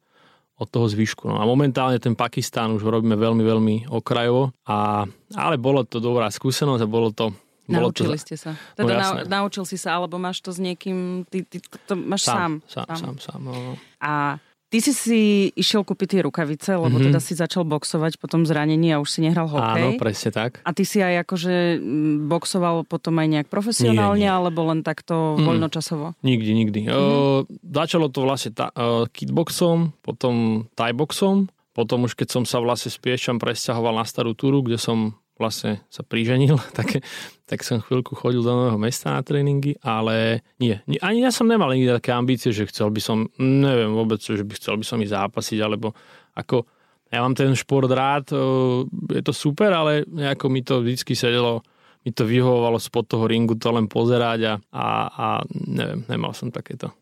od 0.58 0.68
toho 0.72 0.88
zvyšku. 0.88 1.28
No 1.28 1.38
a 1.38 1.44
momentálne 1.44 2.00
ten 2.00 2.16
Pakistán 2.16 2.72
už 2.72 2.88
robíme 2.88 3.20
veľmi, 3.20 3.44
veľmi 3.44 3.76
okrajovo, 3.92 4.56
a, 4.66 5.04
ale 5.36 5.56
bolo 5.60 5.84
to 5.84 6.00
dobrá 6.00 6.32
skúsenosť 6.32 6.82
a 6.82 6.90
bolo 6.90 7.12
to 7.12 7.36
bolo 7.72 7.94
Naučili 7.94 8.18
to, 8.20 8.24
ste 8.28 8.36
sa. 8.36 8.52
Teda 8.76 9.00
no, 9.00 9.24
na, 9.24 9.40
naučil 9.40 9.64
si 9.64 9.80
sa, 9.80 9.96
alebo 9.96 10.20
máš 10.20 10.44
to 10.44 10.52
s 10.52 10.60
niekým, 10.60 11.24
ty, 11.30 11.46
ty 11.48 11.64
to, 11.64 11.78
to 11.88 11.94
máš 11.96 12.28
sám. 12.28 12.60
Sám, 12.68 12.84
sám, 12.84 12.98
sám. 12.98 13.16
sám 13.22 13.40
no. 13.40 13.54
no. 13.54 13.74
A 14.04 14.42
Ty 14.72 14.80
si 14.80 14.96
si 14.96 15.22
išiel 15.52 15.84
kúpiť 15.84 16.08
tie 16.16 16.22
rukavice, 16.24 16.80
lebo 16.80 16.96
mm-hmm. 16.96 17.12
teda 17.12 17.20
si 17.20 17.36
začal 17.36 17.68
boxovať 17.68 18.16
po 18.16 18.32
tom 18.32 18.48
zranení 18.48 18.96
a 18.96 19.04
už 19.04 19.10
si 19.12 19.20
nehral 19.20 19.52
hokej. 19.52 20.00
Áno, 20.00 20.00
presne 20.00 20.32
tak. 20.32 20.64
A 20.64 20.72
ty 20.72 20.88
si 20.88 21.04
aj 21.04 21.28
akože 21.28 21.84
boxoval 22.32 22.88
potom 22.88 23.20
aj 23.20 23.28
nejak 23.28 23.48
profesionálne, 23.52 24.24
nie, 24.24 24.32
nie. 24.32 24.32
alebo 24.32 24.64
len 24.72 24.80
takto 24.80 25.36
mm. 25.36 25.44
voľnočasovo? 25.44 26.16
Nikdy, 26.24 26.52
nikdy. 26.56 26.80
Mm-hmm. 26.88 26.96
Uh, 26.96 27.44
začalo 27.68 28.08
to 28.08 28.24
vlastne 28.24 28.56
ta, 28.56 28.72
uh, 28.72 29.04
kickboxom, 29.12 29.92
potom 30.00 30.64
thaiboxom, 30.80 31.52
potom 31.76 32.08
už 32.08 32.16
keď 32.16 32.40
som 32.40 32.44
sa 32.48 32.64
vlastne 32.64 32.96
s 32.96 33.00
Piešťom 33.00 33.44
presťahoval 33.44 34.00
na 34.00 34.08
starú 34.08 34.32
túru, 34.40 34.64
kde 34.64 34.80
som 34.80 35.20
vlastne 35.42 35.82
sa 35.90 36.06
priženil, 36.06 36.62
tak, 36.78 37.02
tak 37.50 37.66
som 37.66 37.82
chvíľku 37.82 38.14
chodil 38.14 38.46
do 38.46 38.54
nového 38.54 38.78
mesta 38.78 39.18
na 39.18 39.26
tréningy, 39.26 39.82
ale 39.82 40.46
nie. 40.62 40.78
Ani 41.02 41.26
ja 41.26 41.34
som 41.34 41.50
nemal 41.50 41.74
nikdy 41.74 41.90
také 41.98 42.14
ambície, 42.14 42.54
že 42.54 42.70
chcel 42.70 42.94
by 42.94 43.02
som, 43.02 43.26
neviem 43.42 43.90
vôbec, 43.90 44.22
že 44.22 44.46
by 44.46 44.54
chcel 44.54 44.78
by 44.78 44.86
som 44.86 45.02
ísť 45.02 45.18
zápasiť, 45.18 45.60
alebo 45.66 45.98
ako, 46.38 46.70
ja 47.10 47.26
mám 47.26 47.34
ten 47.34 47.58
šport 47.58 47.90
rád, 47.90 48.30
je 49.10 49.24
to 49.26 49.34
super, 49.34 49.74
ale 49.74 50.06
nejako 50.06 50.46
mi 50.48 50.62
to 50.62 50.86
vždycky 50.86 51.18
sedelo, 51.18 51.66
mi 52.06 52.14
to 52.14 52.24
vyhovovalo 52.26 52.80
spod 52.80 53.10
toho 53.10 53.26
ringu 53.26 53.58
to 53.58 53.70
len 53.74 53.86
pozerať 53.86 54.40
a, 54.46 54.54
a, 54.74 54.86
a 55.10 55.28
neviem, 55.52 56.06
nemal 56.08 56.32
som 56.34 56.50
takéto. 56.50 56.94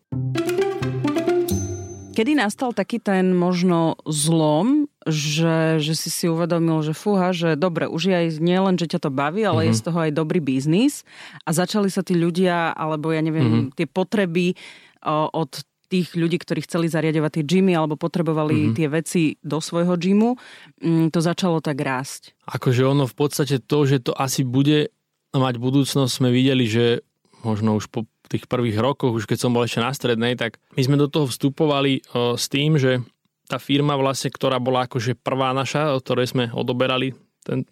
Kedy 2.10 2.36
nastal 2.36 2.74
taký 2.74 3.00
ten 3.00 3.32
možno 3.32 3.96
zlom, 4.04 4.89
že, 5.08 5.80
že 5.80 5.94
si 5.96 6.12
si 6.12 6.28
uvedomil, 6.28 6.84
že 6.84 6.92
fúha, 6.92 7.32
že 7.32 7.56
dobre, 7.56 7.88
už 7.88 8.12
je 8.12 8.16
aj 8.16 8.26
nie 8.44 8.58
len, 8.60 8.76
že 8.76 8.90
ťa 8.90 9.08
to 9.08 9.10
baví, 9.10 9.40
ale 9.48 9.64
mm-hmm. 9.64 9.72
je 9.72 9.80
z 9.80 9.84
toho 9.88 9.98
aj 10.04 10.12
dobrý 10.12 10.40
biznis 10.44 11.08
a 11.48 11.56
začali 11.56 11.88
sa 11.88 12.04
tí 12.04 12.12
ľudia, 12.12 12.76
alebo 12.76 13.08
ja 13.08 13.24
neviem, 13.24 13.72
mm-hmm. 13.72 13.76
tie 13.80 13.88
potreby 13.88 14.52
o, 15.00 15.32
od 15.32 15.64
tých 15.90 16.14
ľudí, 16.14 16.38
ktorí 16.38 16.62
chceli 16.68 16.86
zariadovať 16.86 17.40
tie 17.40 17.44
gymy 17.48 17.74
alebo 17.74 17.98
potrebovali 17.98 18.70
mm-hmm. 18.70 18.76
tie 18.76 18.88
veci 18.92 19.22
do 19.42 19.58
svojho 19.58 19.96
gymu, 19.96 20.38
mm, 20.84 21.06
to 21.10 21.18
začalo 21.18 21.58
tak 21.64 21.80
rásť. 21.80 22.36
Akože 22.46 22.86
ono 22.86 23.08
v 23.08 23.16
podstate 23.16 23.58
to, 23.58 23.78
že 23.88 24.04
to 24.04 24.12
asi 24.14 24.46
bude 24.46 24.92
mať 25.34 25.54
budúcnosť, 25.58 26.12
sme 26.12 26.30
videli, 26.30 26.68
že 26.68 27.02
možno 27.42 27.74
už 27.74 27.88
po 27.88 28.04
tých 28.30 28.46
prvých 28.46 28.78
rokoch, 28.78 29.16
už 29.16 29.26
keď 29.26 29.38
som 29.42 29.50
bol 29.50 29.66
ešte 29.66 29.82
na 29.82 29.90
strednej, 29.90 30.38
tak 30.38 30.62
my 30.78 30.82
sme 30.86 30.96
do 31.00 31.10
toho 31.10 31.26
vstupovali 31.26 32.06
o, 32.14 32.38
s 32.38 32.46
tým, 32.46 32.78
že 32.78 33.02
tá 33.50 33.58
firma 33.58 33.98
vlastne, 33.98 34.30
ktorá 34.30 34.62
bola 34.62 34.86
akože 34.86 35.18
prvá 35.18 35.50
naša, 35.50 35.98
od 35.98 36.06
ktorej 36.06 36.30
sme 36.30 36.44
odoberali 36.54 37.10
ten 37.42 37.66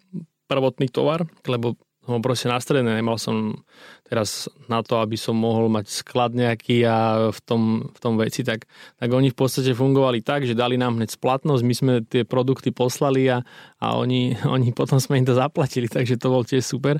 prvotný 0.51 0.91
tovar, 0.91 1.23
lebo 1.47 1.79
som 2.09 2.25
proste 2.25 2.49
na 2.49 2.57
nemal 2.97 3.21
som 3.21 3.61
teraz 4.01 4.49
na 4.65 4.81
to, 4.81 4.97
aby 4.97 5.13
som 5.13 5.37
mohol 5.37 5.69
mať 5.69 5.85
sklad 6.01 6.33
nejaký 6.33 6.81
a 6.81 7.29
v 7.29 7.39
tom, 7.45 7.61
v 7.93 7.99
tom 8.01 8.17
veci, 8.17 8.41
tak, 8.41 8.65
tak 8.97 9.09
oni 9.13 9.29
v 9.29 9.37
podstate 9.37 9.77
fungovali 9.77 10.25
tak, 10.25 10.49
že 10.49 10.57
dali 10.57 10.73
nám 10.73 10.97
hneď 10.97 11.13
splatnosť, 11.13 11.61
my 11.61 11.75
sme 11.77 11.93
tie 12.01 12.25
produkty 12.25 12.73
poslali 12.73 13.29
a, 13.29 13.45
a 13.77 13.87
oni, 13.93 14.33
oni 14.55 14.73
potom 14.73 14.97
sme 14.97 15.21
im 15.21 15.27
to 15.29 15.37
zaplatili, 15.37 15.85
takže 15.85 16.17
to 16.17 16.33
bol 16.33 16.41
tiež 16.41 16.65
super. 16.65 16.97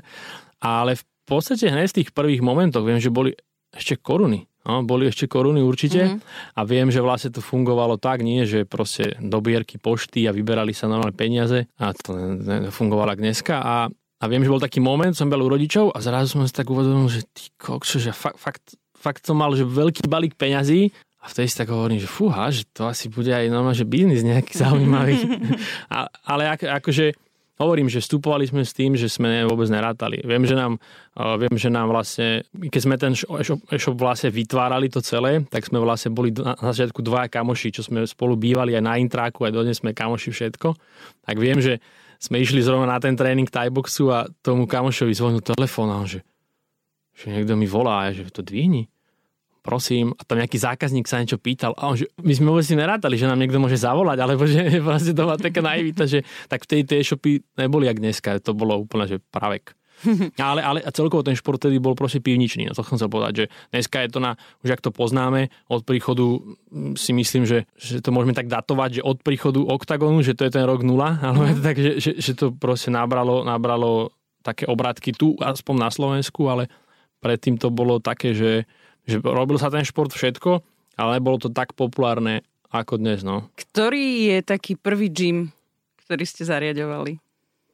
Ale 0.62 0.94
v 0.94 1.04
podstate 1.26 1.66
hneď 1.66 1.90
z 1.90 1.96
tých 2.04 2.10
prvých 2.14 2.44
momentov, 2.44 2.86
viem, 2.86 3.02
že 3.02 3.10
boli 3.10 3.34
ešte 3.74 3.98
koruny. 3.98 4.49
No, 4.70 4.86
boli 4.86 5.10
ešte 5.10 5.26
koruny 5.26 5.58
určite 5.58 6.06
mm-hmm. 6.06 6.54
a 6.54 6.60
viem, 6.62 6.94
že 6.94 7.02
vlastne 7.02 7.34
to 7.34 7.42
fungovalo 7.42 7.98
tak, 7.98 8.22
nie, 8.22 8.46
že 8.46 8.62
proste 8.62 9.18
dobierky 9.18 9.82
pošty 9.82 10.30
a 10.30 10.34
vyberali 10.34 10.70
sa 10.70 10.86
normálne 10.86 11.16
peniaze 11.18 11.66
a 11.74 11.90
to 11.90 12.14
fungovalo 12.70 13.18
dneska 13.18 13.58
a, 13.58 13.90
a 13.90 14.24
viem, 14.30 14.46
že 14.46 14.52
bol 14.54 14.62
taký 14.62 14.78
moment, 14.78 15.10
som 15.10 15.26
bol 15.26 15.42
u 15.42 15.50
rodičov 15.50 15.90
a 15.90 15.98
zrazu 15.98 16.38
som 16.38 16.46
si 16.46 16.54
tak 16.54 16.70
uvedomil, 16.70 17.10
že 17.10 17.26
ty 17.34 17.50
kokso, 17.58 17.98
že 17.98 18.14
fakt, 18.14 18.38
fakt, 18.38 18.78
fakt 18.94 19.26
som 19.26 19.34
mal 19.34 19.50
že 19.58 19.66
veľký 19.66 20.06
balík 20.06 20.38
peňazí 20.38 20.94
a 21.20 21.26
vtedy 21.26 21.50
si 21.50 21.58
tak 21.58 21.74
hovorím, 21.74 21.98
že 21.98 22.06
fúha, 22.06 22.48
že 22.48 22.62
to 22.70 22.86
asi 22.86 23.10
bude 23.10 23.34
aj 23.34 23.50
normálne, 23.50 23.76
že 23.76 23.90
biznis 23.90 24.22
nejaký 24.22 24.54
zaujímavý. 24.62 25.18
a, 25.94 26.06
ale 26.30 26.46
ako, 26.46 26.64
akože 26.78 27.06
hovorím, 27.60 27.92
že 27.92 28.00
vstupovali 28.00 28.48
sme 28.48 28.64
s 28.64 28.72
tým, 28.72 28.96
že 28.96 29.12
sme 29.12 29.44
vôbec 29.44 29.68
nerátali. 29.68 30.24
Viem, 30.24 30.48
že 30.48 30.56
nám, 30.56 30.80
uh, 30.80 31.36
viem, 31.36 31.52
že 31.60 31.68
nám 31.68 31.92
vlastne, 31.92 32.48
keď 32.56 32.80
sme 32.80 32.96
ten 32.96 33.12
e-shop, 33.12 33.96
vlastne 34.00 34.32
vytvárali 34.32 34.88
to 34.88 35.04
celé, 35.04 35.44
tak 35.52 35.68
sme 35.68 35.76
vlastne 35.76 36.10
boli 36.10 36.32
na 36.32 36.56
začiatku 36.56 37.04
dvaja 37.04 37.28
kamoši, 37.28 37.68
čo 37.76 37.84
sme 37.84 38.08
spolu 38.08 38.40
bývali 38.40 38.72
aj 38.72 38.84
na 38.84 38.96
intráku, 38.96 39.44
aj 39.44 39.52
dodnes 39.52 39.76
sme 39.76 39.92
kamoši 39.92 40.32
všetko. 40.32 40.72
Tak 41.28 41.36
viem, 41.36 41.60
že 41.60 41.84
sme 42.16 42.40
išli 42.40 42.64
zrovna 42.64 42.96
na 42.96 42.98
ten 43.00 43.12
tréning 43.12 43.48
Thaiboxu 43.48 44.08
a 44.08 44.24
tomu 44.40 44.64
kamošovi 44.64 45.12
zvonil 45.12 45.44
telefón 45.44 45.92
a 45.92 46.00
on, 46.00 46.08
že, 46.08 46.24
že 47.12 47.28
niekto 47.28 47.56
mi 47.56 47.68
volá, 47.68 48.08
že 48.12 48.24
to 48.32 48.40
dvihni 48.40 48.88
prosím, 49.60 50.16
a 50.16 50.24
tam 50.24 50.40
nejaký 50.40 50.56
zákazník 50.56 51.04
sa 51.04 51.20
niečo 51.20 51.36
pýtal 51.36 51.76
a 51.76 51.92
on, 51.92 51.96
že 51.96 52.08
my 52.20 52.32
sme 52.32 52.48
vôbec 52.52 52.64
si 52.64 52.74
nerátali, 52.76 53.20
že 53.20 53.28
nám 53.28 53.40
niekto 53.40 53.60
môže 53.60 53.76
zavolať, 53.76 54.18
alebo 54.20 54.48
že 54.48 54.80
vlastne 54.80 55.12
to 55.12 55.22
bola 55.28 55.36
taká 55.36 55.60
naivita, 55.60 56.08
že 56.08 56.24
tak 56.48 56.64
vtedy 56.64 56.82
tie 56.88 56.96
e-shopy 57.04 57.44
neboli 57.60 57.86
jak 57.86 58.00
dneska, 58.00 58.40
to 58.40 58.56
bolo 58.56 58.80
úplne, 58.80 59.06
že 59.06 59.20
pravek. 59.30 59.76
Ale, 60.40 60.64
ale 60.64 60.78
a 60.80 60.90
celkovo 60.92 61.20
ten 61.20 61.36
šport 61.36 61.60
tedy 61.60 61.76
bol 61.76 61.92
proste 61.92 62.24
pivničný, 62.24 62.68
no 62.68 62.72
to 62.72 62.80
chcem 62.80 62.96
sa 62.96 63.12
povedať, 63.12 63.32
že 63.36 63.44
dneska 63.68 64.00
je 64.00 64.08
to 64.08 64.20
na, 64.20 64.32
už 64.64 64.72
ak 64.72 64.80
to 64.80 64.88
poznáme, 64.88 65.52
od 65.68 65.84
príchodu 65.84 66.24
mm, 66.24 66.96
si 66.96 67.12
myslím, 67.12 67.44
že, 67.44 67.68
že 67.76 68.00
to 68.00 68.08
môžeme 68.08 68.32
tak 68.32 68.48
datovať, 68.48 69.00
že 69.00 69.02
od 69.04 69.20
príchodu 69.20 69.60
oktagonu, 69.60 70.24
že 70.24 70.32
to 70.32 70.48
je 70.48 70.56
ten 70.56 70.64
rok 70.64 70.80
nula, 70.80 71.20
ale 71.26 71.52
mm. 71.52 71.60
tak, 71.60 71.76
že, 71.76 72.00
že, 72.00 72.10
že 72.16 72.32
to 72.32 72.48
proste 72.48 72.88
nabralo, 72.88 73.44
nabralo 73.44 74.08
také 74.40 74.64
obratky 74.64 75.12
tu, 75.12 75.36
aspoň 75.36 75.74
na 75.76 75.90
Slovensku, 75.92 76.48
ale 76.48 76.72
predtým 77.20 77.60
to 77.60 77.68
bolo 77.68 78.00
také, 78.00 78.32
že 78.32 78.64
že 79.10 79.18
robil 79.18 79.58
sa 79.58 79.68
ten 79.68 79.82
šport 79.82 80.14
všetko, 80.14 80.62
ale 80.94 81.18
bolo 81.18 81.42
to 81.42 81.50
tak 81.50 81.74
populárne 81.74 82.46
ako 82.70 83.02
dnes. 83.02 83.26
No. 83.26 83.50
Ktorý 83.58 84.30
je 84.30 84.38
taký 84.46 84.78
prvý 84.78 85.10
gym, 85.10 85.50
ktorý 86.06 86.22
ste 86.22 86.46
zariadovali? 86.46 87.18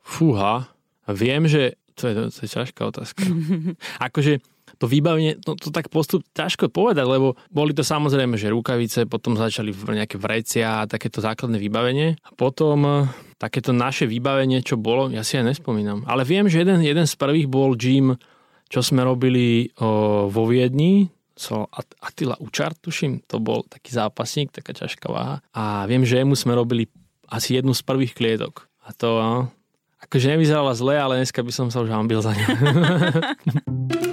Fúha, 0.00 0.72
viem, 1.10 1.44
že 1.44 1.76
to 1.96 2.08
je, 2.08 2.14
to 2.32 2.38
je 2.44 2.48
ťažká 2.48 2.82
otázka. 2.88 3.24
akože 4.06 4.40
to 4.76 4.84
vybavenie, 4.84 5.40
to, 5.40 5.56
to 5.56 5.72
tak 5.72 5.88
postup 5.88 6.20
ťažko 6.36 6.68
povedať, 6.68 7.08
lebo 7.08 7.38
boli 7.48 7.72
to 7.72 7.80
samozrejme, 7.80 8.36
že 8.36 8.52
rukavice, 8.52 9.08
potom 9.08 9.38
začali 9.38 9.72
nejaké 9.72 10.20
vrecia 10.20 10.84
a 10.84 10.88
takéto 10.90 11.24
základné 11.24 11.56
vybavenie. 11.56 12.20
A 12.20 12.30
potom 12.36 12.84
eh, 12.84 12.94
takéto 13.40 13.72
naše 13.72 14.04
vybavenie, 14.04 14.60
čo 14.60 14.76
bolo, 14.76 15.08
ja 15.08 15.24
si 15.24 15.40
aj 15.40 15.56
nespomínam. 15.56 16.04
Ale 16.04 16.28
viem, 16.28 16.44
že 16.50 16.60
jeden, 16.60 16.84
jeden 16.84 17.08
z 17.08 17.14
prvých 17.16 17.48
bol 17.48 17.72
gym, 17.78 18.20
čo 18.66 18.82
sme 18.82 19.06
robili 19.06 19.70
o, 19.78 20.26
vo 20.26 20.42
Viedni, 20.50 21.06
so 21.36 21.68
Attila 22.00 22.34
Učar, 22.40 22.72
tuším, 22.72 23.20
to 23.28 23.36
bol 23.38 23.62
taký 23.68 23.92
zápasník, 23.92 24.50
taká 24.50 24.72
ťažká 24.72 25.06
váha. 25.12 25.44
A 25.52 25.84
viem, 25.84 26.02
že 26.02 26.24
mu 26.24 26.32
sme 26.32 26.56
robili 26.56 26.88
asi 27.28 27.60
jednu 27.60 27.76
z 27.76 27.84
prvých 27.84 28.16
kliedok. 28.16 28.66
A 28.88 28.96
to 28.96 29.20
no, 29.20 29.52
akože 30.00 30.32
nevyzerala 30.32 30.72
zle, 30.72 30.96
ale 30.96 31.20
dneska 31.20 31.44
by 31.44 31.52
som 31.52 31.68
sa 31.68 31.84
už 31.84 31.92
hambil 31.92 32.24
za 32.24 32.32
ňu. 32.32 32.46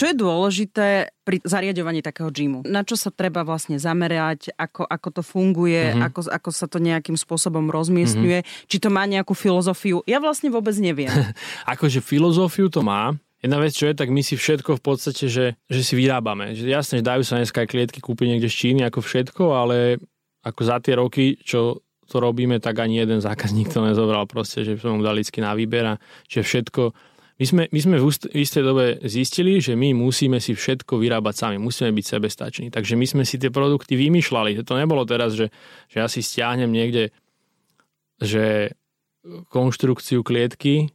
Čo 0.00 0.08
je 0.08 0.16
dôležité 0.16 1.12
pri 1.28 1.44
zariadovaní 1.44 2.00
takého 2.00 2.32
gymu? 2.32 2.64
Na 2.64 2.80
čo 2.80 2.96
sa 2.96 3.12
treba 3.12 3.44
vlastne 3.44 3.76
zamerať? 3.76 4.48
Ako, 4.56 4.88
ako 4.88 5.08
to 5.12 5.20
funguje? 5.20 5.92
Mm-hmm. 5.92 6.08
Ako, 6.08 6.20
ako 6.24 6.50
sa 6.56 6.64
to 6.72 6.80
nejakým 6.80 7.20
spôsobom 7.20 7.68
rozmiestňuje? 7.68 8.40
Mm-hmm. 8.40 8.64
Či 8.64 8.76
to 8.80 8.88
má 8.88 9.04
nejakú 9.04 9.36
filozofiu? 9.36 10.00
Ja 10.08 10.16
vlastne 10.16 10.48
vôbec 10.48 10.72
neviem. 10.80 11.12
akože 11.76 12.00
filozofiu 12.00 12.72
to 12.72 12.80
má. 12.80 13.12
Jedna 13.40 13.56
vec, 13.56 13.72
čo 13.72 13.88
je, 13.88 13.96
tak 13.96 14.12
my 14.12 14.20
si 14.20 14.36
všetko 14.36 14.76
v 14.76 14.82
podstate, 14.84 15.24
že, 15.32 15.56
že 15.64 15.80
si 15.80 15.96
vyrábame. 15.96 16.52
Že 16.52 16.68
jasne, 16.68 16.94
že 17.00 17.08
dajú 17.08 17.22
sa 17.24 17.40
dneska 17.40 17.64
aj 17.64 17.72
klietky 17.72 18.04
kúpiť 18.04 18.36
niekde 18.36 18.52
z 18.52 18.56
Číny 18.56 18.80
ako 18.84 19.00
všetko, 19.00 19.44
ale 19.56 19.96
ako 20.44 20.60
za 20.60 20.76
tie 20.84 20.92
roky, 21.00 21.40
čo 21.40 21.80
to 22.04 22.16
robíme, 22.20 22.60
tak 22.60 22.76
ani 22.84 23.00
jeden 23.00 23.24
zákazník 23.24 23.72
to 23.72 23.80
nezobral 23.80 24.28
proste, 24.28 24.60
že 24.66 24.76
sme 24.76 25.00
mu 25.00 25.02
dali 25.06 25.24
na 25.40 25.56
výber 25.56 25.84
a 25.88 25.94
že 26.28 26.44
všetko 26.44 26.92
my 27.40 27.46
sme, 27.48 27.62
my 27.72 27.80
sme 27.80 27.96
v 27.96 28.12
istej 28.36 28.60
dobe 28.60 29.00
zistili, 29.08 29.64
že 29.64 29.72
my 29.72 29.96
musíme 29.96 30.36
si 30.44 30.52
všetko 30.52 31.00
vyrábať 31.00 31.34
sami, 31.40 31.56
musíme 31.56 31.88
byť 31.88 32.04
sebestační. 32.04 32.66
Takže 32.68 33.00
my 33.00 33.06
sme 33.08 33.24
si 33.24 33.40
tie 33.40 33.48
produkty 33.48 33.96
vymýšľali. 33.96 34.60
To 34.60 34.76
nebolo 34.76 35.08
teraz, 35.08 35.32
že, 35.32 35.48
že 35.88 36.04
ja 36.04 36.06
si 36.12 36.20
stiahnem 36.20 36.68
niekde 36.68 37.16
že 38.20 38.76
konštrukciu 39.48 40.20
klietky 40.20 40.92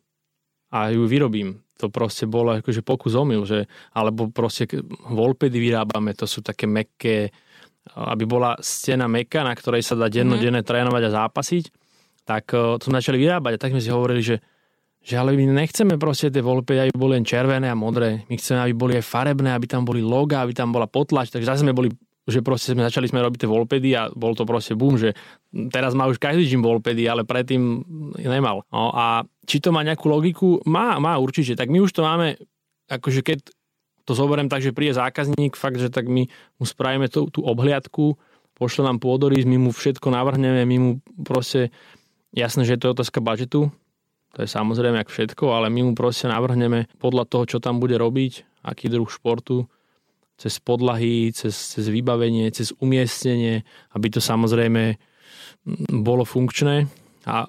a 0.69 0.93
ju 0.93 1.09
vyrobím 1.09 1.64
to 1.75 1.91
proste 1.91 2.23
bolo 2.25 2.55
akože 2.55 2.81
pokus 2.81 3.13
omyl, 3.19 3.43
že, 3.43 3.67
alebo 3.91 4.31
proste 4.31 4.67
volpedy 5.11 5.59
vyrábame, 5.59 6.15
to 6.15 6.23
sú 6.23 6.39
také 6.39 6.65
mekké, 6.65 7.29
aby 7.93 8.23
bola 8.25 8.57
stena 8.63 9.05
meka, 9.05 9.45
na 9.45 9.53
ktorej 9.53 9.85
sa 9.85 9.93
dá 9.93 10.09
dennodenne 10.09 10.63
mm-hmm. 10.63 10.71
trénovať 10.71 11.03
a 11.05 11.15
zápasiť, 11.21 11.65
tak 12.25 12.49
to 12.49 12.81
sme 12.81 12.97
začali 12.97 13.21
vyrábať 13.21 13.51
a 13.55 13.61
tak 13.61 13.71
sme 13.75 13.83
si 13.83 13.93
hovorili, 13.93 14.23
že, 14.25 14.41
že 15.05 15.13
ale 15.19 15.37
my 15.37 15.45
nechceme 15.53 15.99
proste 16.01 16.33
tie 16.33 16.41
volpedy, 16.41 16.89
aby 16.89 16.93
boli 16.97 17.21
len 17.21 17.27
červené 17.27 17.69
a 17.69 17.77
modré, 17.77 18.25
my 18.25 18.35
chceme, 18.39 18.65
aby 18.65 18.73
boli 18.73 18.93
aj 18.97 19.05
farebné, 19.05 19.53
aby 19.53 19.69
tam 19.69 19.85
boli 19.85 20.01
loga, 20.01 20.41
aby 20.41 20.57
tam 20.57 20.73
bola 20.73 20.89
potlač, 20.89 21.29
takže 21.29 21.53
zase 21.53 21.61
sme 21.61 21.77
boli 21.77 21.93
že 22.25 22.41
proste 22.41 22.73
sme 22.73 22.81
začali 22.81 23.05
sme 23.05 23.21
robiť 23.21 23.45
tie 23.45 23.49
volpedy 23.49 23.89
a 23.93 24.09
bol 24.09 24.33
to 24.33 24.49
proste 24.49 24.73
boom, 24.73 24.97
že 24.97 25.13
teraz 25.69 25.93
má 25.93 26.09
už 26.09 26.17
každý 26.17 26.49
gym 26.49 26.65
volpedy, 26.65 27.05
ale 27.05 27.21
predtým 27.21 27.85
nemal. 28.17 28.65
No 28.73 28.89
a 28.89 29.29
či 29.45 29.61
to 29.61 29.69
má 29.69 29.85
nejakú 29.85 30.09
logiku? 30.09 30.57
Má, 30.65 30.97
má 30.97 31.21
určite. 31.21 31.53
Tak 31.53 31.69
my 31.69 31.85
už 31.85 31.93
to 31.93 32.01
máme, 32.01 32.41
akože 32.89 33.21
keď 33.21 33.39
to 34.05 34.13
zoberiem 34.13 34.49
tak, 34.49 34.61
že 34.65 34.73
príde 34.73 34.97
zákazník, 34.97 35.57
fakt, 35.57 35.81
že 35.81 35.93
tak 35.93 36.09
my 36.09 36.29
mu 36.61 36.65
spravíme 36.65 37.09
tú, 37.09 37.29
tú 37.29 37.41
obhliadku, 37.45 38.17
pošle 38.57 38.85
nám 38.85 39.01
pôdorys, 39.01 39.45
my 39.45 39.57
mu 39.57 39.69
všetko 39.73 40.13
navrhneme, 40.13 40.65
my 40.65 40.77
mu 40.77 40.91
proste, 41.25 41.73
jasné, 42.31 42.63
že 42.63 42.77
je 42.77 42.81
to 42.85 42.93
otázka 42.93 43.19
budžetu, 43.19 43.73
to 44.37 44.39
je 44.45 44.49
samozrejme 44.49 45.01
jak 45.01 45.09
všetko, 45.09 45.45
ale 45.51 45.73
my 45.73 45.91
mu 45.91 45.91
proste 45.97 46.29
navrhneme 46.29 46.85
podľa 47.01 47.25
toho, 47.25 47.43
čo 47.49 47.57
tam 47.57 47.81
bude 47.81 47.97
robiť, 47.97 48.61
aký 48.61 48.93
druh 48.93 49.09
športu, 49.09 49.65
cez 50.35 50.59
podlahy, 50.59 51.31
cez, 51.31 51.55
cez 51.55 51.85
vybavenie, 51.87 52.51
cez 52.51 52.75
umiestnenie, 52.83 53.63
aby 53.95 54.07
to 54.11 54.19
samozrejme 54.19 54.99
bolo 55.91 56.27
funkčné. 56.27 56.85
A 57.25 57.47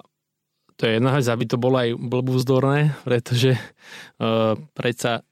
to 0.77 0.85
je 0.85 0.97
jedna 0.97 1.11
vec, 1.13 1.25
aby 1.27 1.45
to 1.45 1.57
bolo 1.59 1.77
aj 1.81 1.97
blbúzdorné, 1.97 2.95
pretože 3.03 3.57
uh, 3.57 4.53
predsa 4.77 5.25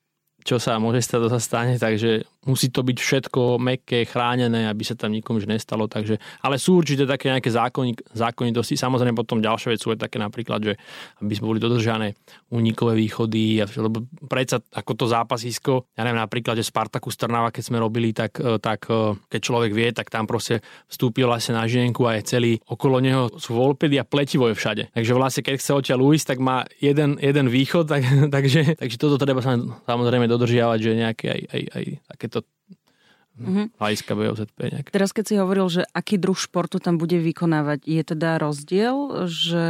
čo 0.46 0.62
sa 0.62 0.78
môže 0.78 1.02
stať, 1.02 1.26
to 1.26 1.30
sa 1.34 1.42
stane, 1.42 1.74
takže 1.82 2.22
musí 2.46 2.70
to 2.70 2.86
byť 2.86 2.98
všetko 2.98 3.58
meké, 3.58 4.06
chránené, 4.06 4.70
aby 4.70 4.84
sa 4.86 4.98
tam 4.98 5.14
nikomu 5.14 5.42
už 5.42 5.50
nestalo. 5.50 5.90
Takže, 5.90 6.18
ale 6.42 6.62
sú 6.62 6.80
určite 6.80 7.06
také 7.06 7.34
nejaké 7.34 7.50
zákonník, 7.52 8.06
zákonitosti. 8.14 8.80
Samozrejme 8.80 9.18
potom 9.18 9.42
ďalšie 9.42 9.76
veci 9.76 9.84
sú 9.84 9.94
aj 9.94 10.08
také 10.08 10.18
napríklad, 10.22 10.60
že 10.62 10.74
aby 11.20 11.34
sme 11.36 11.50
boli 11.52 11.60
dodržané 11.60 12.16
únikové 12.54 12.96
východy, 12.96 13.62
lebo 13.78 14.06
predsa 14.30 14.62
ako 14.74 14.92
to 14.96 15.06
zápasisko, 15.10 15.92
ja 15.98 16.08
neviem 16.08 16.22
napríklad, 16.22 16.56
že 16.56 16.64
Spartaku 16.64 17.12
Strnava, 17.12 17.52
keď 17.52 17.64
sme 17.66 17.78
robili, 17.82 18.16
tak, 18.16 18.40
e, 18.40 18.62
tak 18.62 18.88
e, 18.88 19.18
keď 19.28 19.40
človek 19.42 19.72
vie, 19.76 19.92
tak 19.92 20.08
tam 20.08 20.24
proste 20.30 20.64
vstúpil 20.88 21.28
vlastne 21.28 21.60
na 21.60 21.68
žienku 21.68 22.08
a 22.08 22.18
je 22.18 22.24
celý 22.26 22.54
okolo 22.70 23.04
neho 23.04 23.28
sú 23.36 23.58
volpedy 23.58 24.00
a 24.00 24.08
pletivo 24.08 24.48
je 24.50 24.56
všade. 24.56 24.84
Takže 24.96 25.14
vlastne 25.14 25.42
keď 25.44 25.56
chce 25.60 25.72
odtiaľ 25.76 26.00
ujsť, 26.06 26.26
tak 26.36 26.40
má 26.40 26.64
jeden, 26.80 27.18
jeden 27.20 27.48
východ, 27.52 27.86
tak, 27.90 28.06
takže, 28.36 28.80
takže 28.80 28.98
toto 28.98 29.20
treba 29.20 29.44
sa 29.44 29.58
samozrejme 29.86 30.26
dodržiavať, 30.30 30.80
že 30.80 30.92
nejaké 30.96 31.26
aj, 31.32 31.42
aj, 31.52 31.62
aj 31.76 31.84
takéto 32.16 32.35
mm-hmm. 32.42 33.66
hľadiska 33.80 34.12
BOZP. 34.16 34.60
Nejak. 34.72 34.88
Teraz 34.92 35.12
keď 35.12 35.24
si 35.28 35.36
hovoril, 35.36 35.68
že 35.68 35.82
aký 35.92 36.16
druh 36.16 36.36
športu 36.36 36.80
tam 36.80 36.96
bude 36.96 37.20
vykonávať, 37.20 37.84
je 37.86 38.02
teda 38.02 38.40
rozdiel, 38.40 39.28
že 39.28 39.66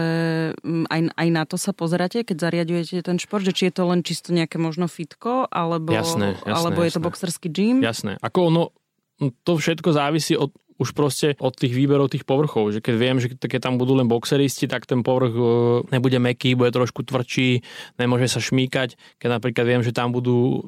mm, 0.62 0.86
aj, 0.90 1.00
aj 1.18 1.28
na 1.34 1.44
to 1.50 1.58
sa 1.58 1.74
pozeráte, 1.74 2.22
keď 2.22 2.38
zariadujete 2.50 3.02
ten 3.04 3.18
šport, 3.18 3.44
že 3.44 3.54
či 3.54 3.70
je 3.70 3.74
to 3.76 3.84
len 3.90 4.06
čisto 4.06 4.32
nejaké 4.32 4.62
možno 4.62 4.86
fitko, 4.86 5.50
alebo, 5.50 5.92
jasné, 5.92 6.38
jasné, 6.40 6.52
alebo 6.54 6.80
jasné. 6.82 6.88
je 6.88 6.92
to 6.94 7.02
boxerský 7.04 7.48
gym? 7.50 7.78
Jasné. 7.82 8.18
Ako 8.22 8.40
ono, 8.54 8.64
to 9.44 9.58
všetko 9.58 9.90
závisí 9.94 10.38
od, 10.38 10.54
už 10.76 10.92
proste 10.92 11.40
od 11.40 11.56
tých 11.56 11.72
výberov 11.72 12.12
tých 12.12 12.28
povrchov, 12.28 12.76
že 12.76 12.84
keď 12.84 12.96
viem, 13.00 13.18
že 13.24 13.32
keď 13.32 13.72
tam 13.72 13.80
budú 13.80 13.96
len 13.96 14.12
boxeristi, 14.12 14.68
tak 14.68 14.84
ten 14.84 15.08
povrch 15.08 15.32
e, 15.32 15.44
nebude 15.88 16.20
meký, 16.20 16.60
bude 16.60 16.76
trošku 16.76 17.08
tvrdší, 17.08 17.64
nemôže 17.96 18.28
sa 18.28 18.44
šmíkať. 18.44 19.00
Keď 19.24 19.30
napríklad 19.40 19.66
viem, 19.66 19.82
že 19.82 19.96
tam 19.96 20.12
budú 20.12 20.68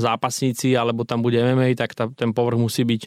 zápasníci 0.00 0.72
alebo 0.72 1.04
tam 1.04 1.20
bude 1.20 1.36
MMA, 1.36 1.76
tak 1.76 1.92
tá, 1.92 2.08
ten 2.08 2.32
povrch 2.32 2.56
musí 2.56 2.88
byť, 2.88 3.02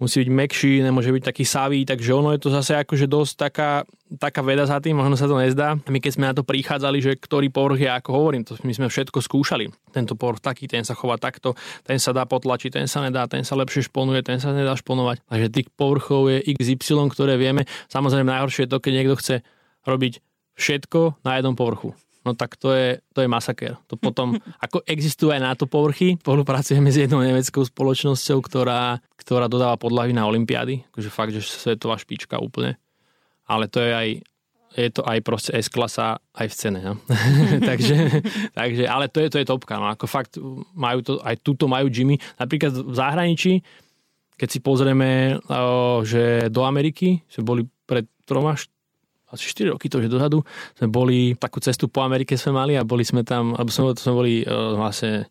musí 0.00 0.24
byť 0.24 0.30
mekší, 0.32 0.72
nemôže 0.80 1.12
byť 1.12 1.24
taký 1.28 1.44
savý, 1.44 1.84
takže 1.84 2.10
ono 2.16 2.32
je 2.32 2.40
to 2.40 2.48
zase 2.48 2.72
akože 2.72 3.04
dosť 3.04 3.32
taká, 3.36 3.84
taká 4.16 4.40
veda 4.40 4.64
za 4.64 4.80
tým, 4.80 4.96
možno 4.96 5.14
sa 5.14 5.28
to 5.28 5.36
nezdá. 5.36 5.76
My 5.86 6.00
keď 6.00 6.12
sme 6.16 6.24
na 6.26 6.34
to 6.34 6.42
prichádzali, 6.42 6.98
že 7.04 7.12
ktorý 7.20 7.52
povrch 7.52 7.84
je, 7.84 7.90
ako 7.92 8.10
hovorím, 8.16 8.42
to 8.48 8.56
my 8.64 8.72
sme 8.72 8.88
všetko 8.88 9.20
skúšali. 9.20 9.68
Tento 9.92 10.16
povrch 10.16 10.40
taký, 10.40 10.64
ten 10.66 10.82
sa 10.82 10.96
chová 10.96 11.20
takto, 11.20 11.52
ten 11.84 12.00
sa 12.00 12.16
dá 12.16 12.24
potlačiť, 12.24 12.80
ten 12.80 12.88
sa 12.88 13.04
nedá, 13.04 13.28
ten 13.28 13.44
sa 13.44 13.54
lepšie 13.54 13.86
šponuje, 13.86 14.24
ten 14.24 14.40
sa 14.40 14.56
nedá 14.56 14.72
šponovať. 14.72 15.20
Takže 15.28 15.48
tých 15.52 15.68
povrchov 15.76 16.32
je 16.32 16.38
XY, 16.56 17.12
ktoré 17.12 17.36
vieme. 17.36 17.68
Samozrejme 17.92 18.26
najhoršie 18.26 18.66
je 18.66 18.72
to, 18.72 18.80
keď 18.80 18.92
niekto 18.96 19.14
chce 19.20 19.36
robiť 19.84 20.24
všetko 20.56 21.22
na 21.22 21.38
jednom 21.38 21.54
povrchu 21.54 21.92
no 22.30 22.38
tak 22.38 22.54
to 22.54 22.70
je, 22.70 23.02
to 23.10 23.26
je 23.26 23.28
masaker. 23.28 23.74
To 23.90 23.98
potom, 24.06 24.38
ako 24.62 24.86
existujú 24.86 25.34
aj 25.34 25.42
na 25.42 25.52
to 25.58 25.66
povrchy, 25.66 26.14
spolupracujeme 26.22 26.86
s 26.94 27.02
jednou 27.02 27.26
nemeckou 27.26 27.66
spoločnosťou, 27.66 28.38
ktorá, 28.38 29.02
ktorá 29.18 29.50
dodáva 29.50 29.74
podlahy 29.74 30.14
na 30.14 30.30
Olympiády, 30.30 30.86
akože 30.94 31.10
fakt, 31.10 31.34
že 31.34 31.42
svetová 31.42 31.98
špička 31.98 32.38
úplne. 32.38 32.78
Ale 33.50 33.66
to 33.66 33.82
je 33.82 33.90
aj, 33.90 34.08
je 34.78 34.90
to 34.94 35.02
aj 35.02 35.18
proste 35.26 35.50
S-klasa 35.50 36.22
aj 36.38 36.46
v 36.46 36.54
cene. 36.54 36.80
No? 36.86 36.94
takže, 37.70 38.22
takže, 38.54 38.86
ale 38.86 39.10
to 39.10 39.18
je, 39.26 39.28
to 39.34 39.38
je 39.42 39.50
topka. 39.50 39.74
No? 39.82 39.90
Ako 39.90 40.06
fakt 40.06 40.38
majú 40.78 41.02
to, 41.02 41.12
aj 41.26 41.42
túto 41.42 41.66
majú 41.66 41.90
Jimmy. 41.90 42.14
Napríklad 42.38 42.78
v 42.78 42.94
zahraničí, 42.94 43.58
keď 44.38 44.48
si 44.48 44.64
pozrieme, 44.64 45.36
že 46.06 46.48
do 46.48 46.64
Ameriky, 46.64 47.20
že 47.28 47.44
boli 47.44 47.68
pred 47.84 48.08
troma, 48.24 48.56
asi 49.30 49.46
4 49.46 49.74
roky 49.74 49.86
to 49.86 50.02
už 50.02 50.10
dozadu, 50.10 50.42
sme 50.74 50.90
boli, 50.90 51.38
takú 51.38 51.62
cestu 51.62 51.86
po 51.86 52.02
Amerike 52.02 52.34
sme 52.34 52.58
mali 52.58 52.72
a 52.74 52.82
boli 52.82 53.06
sme 53.06 53.22
tam, 53.22 53.54
alebo 53.54 53.70
sme, 53.70 53.94
sme 53.94 54.12
boli 54.12 54.34
uh, 54.42 54.74
vlastne 54.74 55.30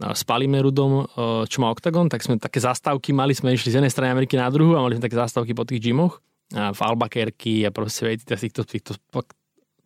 s 0.00 0.26
Palimerudom, 0.26 0.92
uh, 1.04 1.04
čo 1.46 1.62
má 1.62 1.70
Octagon, 1.70 2.10
tak 2.10 2.24
sme 2.24 2.40
také 2.40 2.58
zastávky 2.58 3.14
mali, 3.14 3.36
sme 3.36 3.54
išli 3.54 3.70
z 3.70 3.78
jednej 3.78 3.92
strany 3.92 4.10
Ameriky 4.10 4.34
na 4.34 4.50
druhú 4.50 4.74
a 4.74 4.82
mali 4.82 4.98
sme 4.98 5.06
také 5.06 5.20
zastávky 5.20 5.52
po 5.54 5.62
tých 5.62 5.80
gymoch 5.80 6.18
a 6.52 6.74
v 6.74 6.80
Albuquerque 6.82 7.64
a 7.64 7.70
proste 7.72 8.04
v 8.04 8.20
týchto, 8.20 8.68
týchto 8.68 8.92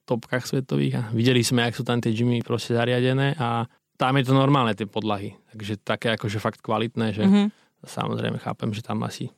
topkách 0.09 0.49
svetových 0.49 0.95
a 0.99 1.03
videli 1.13 1.45
sme, 1.45 1.69
ak 1.69 1.77
sú 1.77 1.85
tam 1.85 2.01
tie 2.01 2.17
gymy 2.17 2.41
proste 2.41 2.73
zariadené 2.73 3.37
a 3.37 3.69
tam 4.01 4.15
je 4.17 4.25
to 4.31 4.33
normálne, 4.33 4.73
tie 4.73 4.89
podlahy. 4.89 5.35
Takže 5.53 5.83
také 5.83 6.15
akože 6.15 6.39
fakt 6.39 6.63
kvalitné, 6.63 7.13
že 7.13 7.25
mm-hmm. 7.27 7.47
samozrejme 7.85 8.39
chápem, 8.41 8.71
že 8.73 8.81
tam 8.81 9.03
asi 9.05 9.29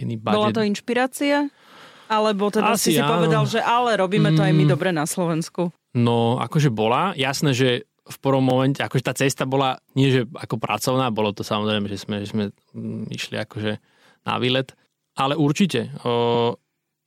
iný 0.00 0.16
budget. 0.16 0.38
Bola 0.38 0.50
to 0.50 0.64
inšpirácia? 0.64 1.52
Alebo 2.08 2.48
teda 2.48 2.72
Asi, 2.72 2.96
si 2.96 2.96
si 2.96 3.02
áno. 3.04 3.20
povedal, 3.20 3.44
že 3.44 3.60
ale 3.60 4.00
robíme 4.00 4.32
to 4.32 4.40
aj 4.40 4.52
my 4.56 4.64
mm. 4.64 4.72
dobre 4.72 4.90
na 4.96 5.04
Slovensku. 5.04 5.68
No, 5.92 6.40
akože 6.40 6.72
bola. 6.72 7.12
Jasné, 7.12 7.52
že 7.52 7.68
v 8.08 8.18
prvom 8.24 8.40
momente, 8.40 8.80
akože 8.80 9.04
tá 9.04 9.12
cesta 9.12 9.44
bola 9.44 9.76
nie, 9.92 10.08
že 10.08 10.24
ako 10.24 10.56
pracovná, 10.56 11.12
bolo 11.12 11.36
to 11.36 11.44
samozrejme, 11.44 11.84
že 11.92 11.98
sme, 12.00 12.16
že 12.24 12.28
sme 12.32 12.44
mm, 12.72 13.12
išli 13.12 13.36
akože 13.36 13.72
na 14.24 14.34
výlet. 14.40 14.72
Ale 15.20 15.36
určite 15.36 15.92
o, 16.08 16.56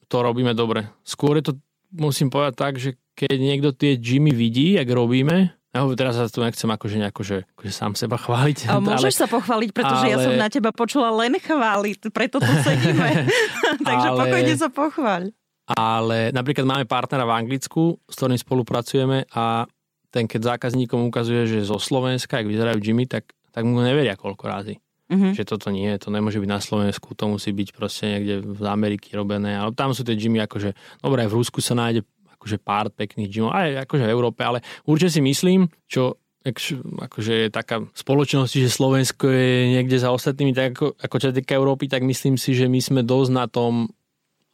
to 0.06 0.18
robíme 0.22 0.54
dobre. 0.54 0.86
Skôr 1.02 1.42
je 1.42 1.50
to, 1.50 1.54
musím 1.98 2.30
povedať 2.30 2.54
tak, 2.54 2.74
že 2.78 3.00
keď 3.18 3.36
niekto 3.40 3.70
tie 3.74 3.98
Jimmy 3.98 4.36
vidí, 4.36 4.78
jak 4.78 4.88
robíme, 4.88 5.58
ja 5.72 5.88
teraz 5.96 6.20
sa 6.20 6.28
tu 6.28 6.44
nechcem 6.44 6.68
akože 6.68 6.96
nejako, 7.00 7.22
že 7.24 7.38
akože 7.56 7.72
sám 7.72 7.96
seba 7.96 8.20
chváliť. 8.20 8.68
A 8.68 8.84
môžeš 8.84 9.16
ale, 9.16 9.22
sa 9.24 9.28
pochváliť, 9.32 9.70
pretože 9.72 10.04
ale, 10.04 10.12
ja 10.12 10.18
som 10.20 10.34
na 10.36 10.52
teba 10.52 10.76
počula 10.76 11.08
len 11.16 11.40
chváliť, 11.40 12.12
preto 12.12 12.44
tu 12.44 12.52
sedíme. 12.60 13.24
Takže 13.88 14.08
ale, 14.12 14.20
pokojne 14.20 14.54
sa 14.60 14.68
pochváľ. 14.68 15.32
Ale 15.72 16.36
napríklad 16.36 16.68
máme 16.68 16.84
partnera 16.84 17.24
v 17.24 17.32
Anglicku, 17.40 18.04
s 18.04 18.20
ktorým 18.20 18.36
spolupracujeme 18.36 19.32
a 19.32 19.64
ten 20.12 20.28
keď 20.28 20.60
zákazníkom 20.60 21.08
ukazuje, 21.08 21.48
že 21.48 21.64
zo 21.64 21.80
Slovenska, 21.80 22.44
ak 22.44 22.52
vyzerajú 22.52 22.84
Jimmy, 22.84 23.08
tak, 23.08 23.32
tak 23.56 23.64
mu 23.64 23.80
neveria 23.80 24.20
koľko 24.20 24.44
razy. 24.44 24.76
Mm-hmm. 25.08 25.40
Že 25.40 25.44
toto 25.48 25.72
nie, 25.72 25.92
to 25.96 26.12
nemôže 26.12 26.40
byť 26.40 26.52
na 26.52 26.60
Slovensku, 26.60 27.16
to 27.16 27.32
musí 27.32 27.56
byť 27.56 27.70
proste 27.72 28.12
niekde 28.12 28.44
v 28.44 28.64
Amerike 28.68 29.16
robené. 29.16 29.56
Ale 29.56 29.72
tam 29.72 29.96
sú 29.96 30.04
tie 30.04 30.20
Jimmy 30.20 30.44
akože, 30.44 30.76
dobre, 31.00 31.28
v 31.32 31.36
Rusku 31.40 31.64
sa 31.64 31.80
nájde 31.80 32.04
akože 32.42 32.58
pár 32.58 32.90
pekných 32.90 33.30
gymov, 33.30 33.54
aj 33.54 33.86
akože 33.86 34.10
v 34.10 34.14
Európe, 34.18 34.42
ale 34.42 34.66
určite 34.90 35.14
si 35.14 35.22
myslím, 35.22 35.70
čo 35.86 36.18
akože 36.42 37.34
je 37.46 37.48
taká 37.54 37.86
spoločnosť, 37.94 38.66
že 38.66 38.70
Slovensko 38.74 39.30
je 39.30 39.78
niekde 39.78 40.02
za 40.02 40.10
ostatnými, 40.10 40.58
tak 40.58 40.74
ako, 40.74 40.98
ako 40.98 41.16
čo 41.22 41.30
sa 41.30 41.38
týka 41.38 41.54
Európy, 41.54 41.86
tak 41.86 42.02
myslím 42.02 42.34
si, 42.34 42.58
že 42.58 42.66
my 42.66 42.82
sme 42.82 43.02
dosť 43.06 43.30
na 43.30 43.46
tom 43.46 43.94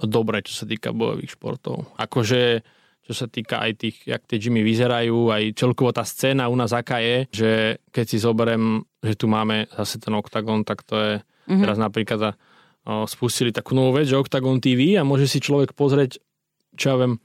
dobre, 0.04 0.44
čo 0.44 0.52
sa 0.52 0.66
týka 0.68 0.92
bojových 0.92 1.40
športov. 1.40 1.88
Akože 1.96 2.62
čo 3.08 3.14
sa 3.16 3.32
týka 3.32 3.64
aj 3.64 3.72
tých, 3.80 3.98
jak 4.04 4.20
tie 4.28 4.36
gymy 4.36 4.68
vyzerajú, 4.68 5.32
aj 5.32 5.56
celkovo 5.56 5.96
tá 5.96 6.04
scéna 6.04 6.52
u 6.52 6.60
nás 6.60 6.76
aká 6.76 7.00
je, 7.00 7.18
že 7.32 7.52
keď 7.96 8.06
si 8.06 8.18
zoberiem, 8.20 8.84
že 9.00 9.16
tu 9.16 9.32
máme 9.32 9.72
zase 9.72 9.96
ten 10.04 10.12
Octagon, 10.12 10.68
tak 10.68 10.84
to 10.84 10.96
je 11.00 11.12
mm-hmm. 11.24 11.64
teraz 11.64 11.80
napríklad 11.80 12.36
o, 12.36 13.08
spustili 13.08 13.56
takú 13.56 13.80
novú 13.80 13.96
vec, 13.96 14.12
že 14.12 14.20
Octagon 14.20 14.60
TV 14.60 15.00
a 15.00 15.08
môže 15.08 15.24
si 15.24 15.40
človek 15.40 15.72
pozrieť, 15.72 16.20
čo 16.76 16.86
ja 16.92 16.96
viem, 17.00 17.24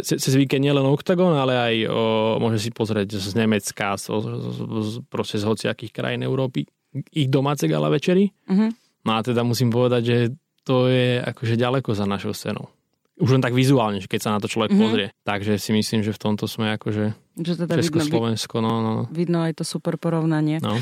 cez, 0.00 0.32
víkend 0.32 0.64
nielen 0.64 0.88
Octagon, 0.88 1.36
ale 1.36 1.52
aj 1.52 1.74
o, 1.84 1.92
môže 2.40 2.56
si 2.62 2.72
pozrieť 2.72 3.20
z 3.20 3.36
Nemecka, 3.36 3.92
z, 4.00 4.08
z, 4.08 4.92
proste 5.12 5.36
z 5.36 5.44
hociakých 5.44 5.92
krajín 5.92 6.24
Európy 6.24 6.64
ich 7.12 7.28
domáce 7.28 7.68
gala 7.68 7.92
večery. 7.92 8.32
Uh-huh. 8.48 8.72
No 9.04 9.10
a 9.16 9.20
teda 9.20 9.44
musím 9.44 9.68
povedať, 9.68 10.02
že 10.04 10.16
to 10.64 10.88
je 10.88 11.20
akože 11.20 11.58
ďaleko 11.58 11.92
za 11.92 12.08
našou 12.08 12.32
scénou. 12.32 12.72
Už 13.20 13.36
len 13.36 13.44
tak 13.44 13.52
vizuálne, 13.52 14.00
keď 14.00 14.20
sa 14.20 14.30
na 14.32 14.40
to 14.40 14.48
človek 14.48 14.72
uh-huh. 14.72 14.82
pozrie. 14.88 15.08
Takže 15.24 15.60
si 15.60 15.76
myslím, 15.76 16.00
že 16.00 16.16
v 16.16 16.20
tomto 16.20 16.48
sme 16.48 16.72
akože 16.80 17.12
že 17.40 17.52
teda 17.56 17.80
Česko, 17.80 18.00
vidno. 18.00 18.60
No, 18.60 18.70
no, 18.80 18.90
no. 18.92 19.02
Vidno 19.08 19.44
aj 19.44 19.60
to 19.60 19.64
super 19.64 19.96
porovnanie. 19.96 20.60
No 20.60 20.76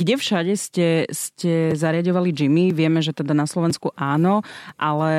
kde 0.00 0.16
všade 0.16 0.56
ste, 0.56 1.04
ste 1.12 1.76
zariadovali 1.76 2.32
Jimmy? 2.32 2.72
Vieme, 2.72 3.04
že 3.04 3.12
teda 3.12 3.36
na 3.36 3.44
Slovensku 3.44 3.92
áno, 3.92 4.40
ale 4.80 5.12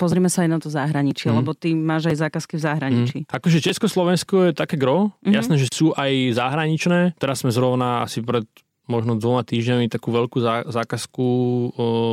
pozrime 0.00 0.32
sa 0.32 0.48
aj 0.48 0.50
na 0.50 0.58
to 0.58 0.72
zahraničie, 0.72 1.28
mm. 1.28 1.36
lebo 1.36 1.52
ty 1.52 1.76
máš 1.76 2.08
aj 2.08 2.24
zákazky 2.24 2.56
v 2.56 2.64
zahraničí. 2.64 3.18
Mm. 3.22 3.28
Akože 3.28 3.60
Československo 3.60 4.48
je 4.48 4.52
také 4.56 4.80
gro, 4.80 5.12
mm-hmm. 5.20 5.36
jasné, 5.36 5.60
že 5.60 5.68
sú 5.68 5.92
aj 5.92 6.32
zahraničné. 6.40 7.20
Teraz 7.20 7.44
sme 7.44 7.52
zrovna 7.52 8.08
asi 8.08 8.24
pred 8.24 8.48
možno 8.82 9.14
dvoma 9.14 9.46
týždňami 9.46 9.86
takú 9.86 10.10
veľkú 10.10 10.42
zákazku 10.68 11.26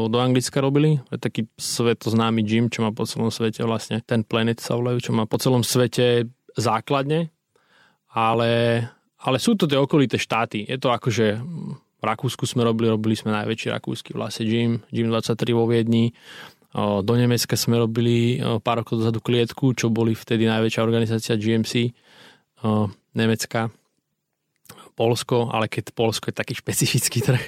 do 0.08 0.18
Anglicka 0.22 0.62
robili. 0.62 1.02
Je 1.10 1.18
taký 1.18 1.42
svetoznámy 1.58 2.46
gym, 2.46 2.70
čo 2.70 2.86
má 2.86 2.94
po 2.94 3.10
celom 3.10 3.34
svete 3.34 3.66
vlastne. 3.66 4.06
Ten 4.06 4.22
Planet 4.22 4.62
sa 4.62 4.78
volajú, 4.78 5.02
čo 5.02 5.12
má 5.12 5.26
po 5.26 5.42
celom 5.42 5.66
svete 5.66 6.30
základne. 6.54 7.34
Ale, 8.14 8.86
ale 9.18 9.38
sú 9.42 9.58
to 9.58 9.66
tie 9.66 9.82
okolité 9.82 10.22
štáty. 10.22 10.62
Je 10.70 10.78
to 10.78 10.94
akože 10.94 11.42
v 12.00 12.04
Rakúsku 12.08 12.48
sme 12.48 12.64
robili, 12.64 12.88
robili 12.88 13.16
sme 13.16 13.36
najväčší 13.36 13.76
rakúsky 13.76 14.16
vlastne 14.16 14.48
Gym, 14.48 14.80
Gym 14.88 15.12
23 15.12 15.52
vo 15.52 15.68
Viedni. 15.68 16.16
Do 16.76 17.14
Nemecka 17.18 17.58
sme 17.58 17.82
robili 17.82 18.40
pár 18.62 18.86
rokov 18.86 19.02
dozadu 19.04 19.20
klietku, 19.20 19.74
čo 19.76 19.92
boli 19.92 20.16
vtedy 20.16 20.48
najväčšia 20.48 20.86
organizácia 20.86 21.34
GMC 21.34 21.92
Nemecka. 23.18 23.74
Polsko, 25.00 25.48
ale 25.48 25.72
keď 25.72 25.96
Polsko 25.96 26.28
je 26.28 26.36
taký 26.36 26.60
špecifický 26.60 27.24
trh, 27.32 27.40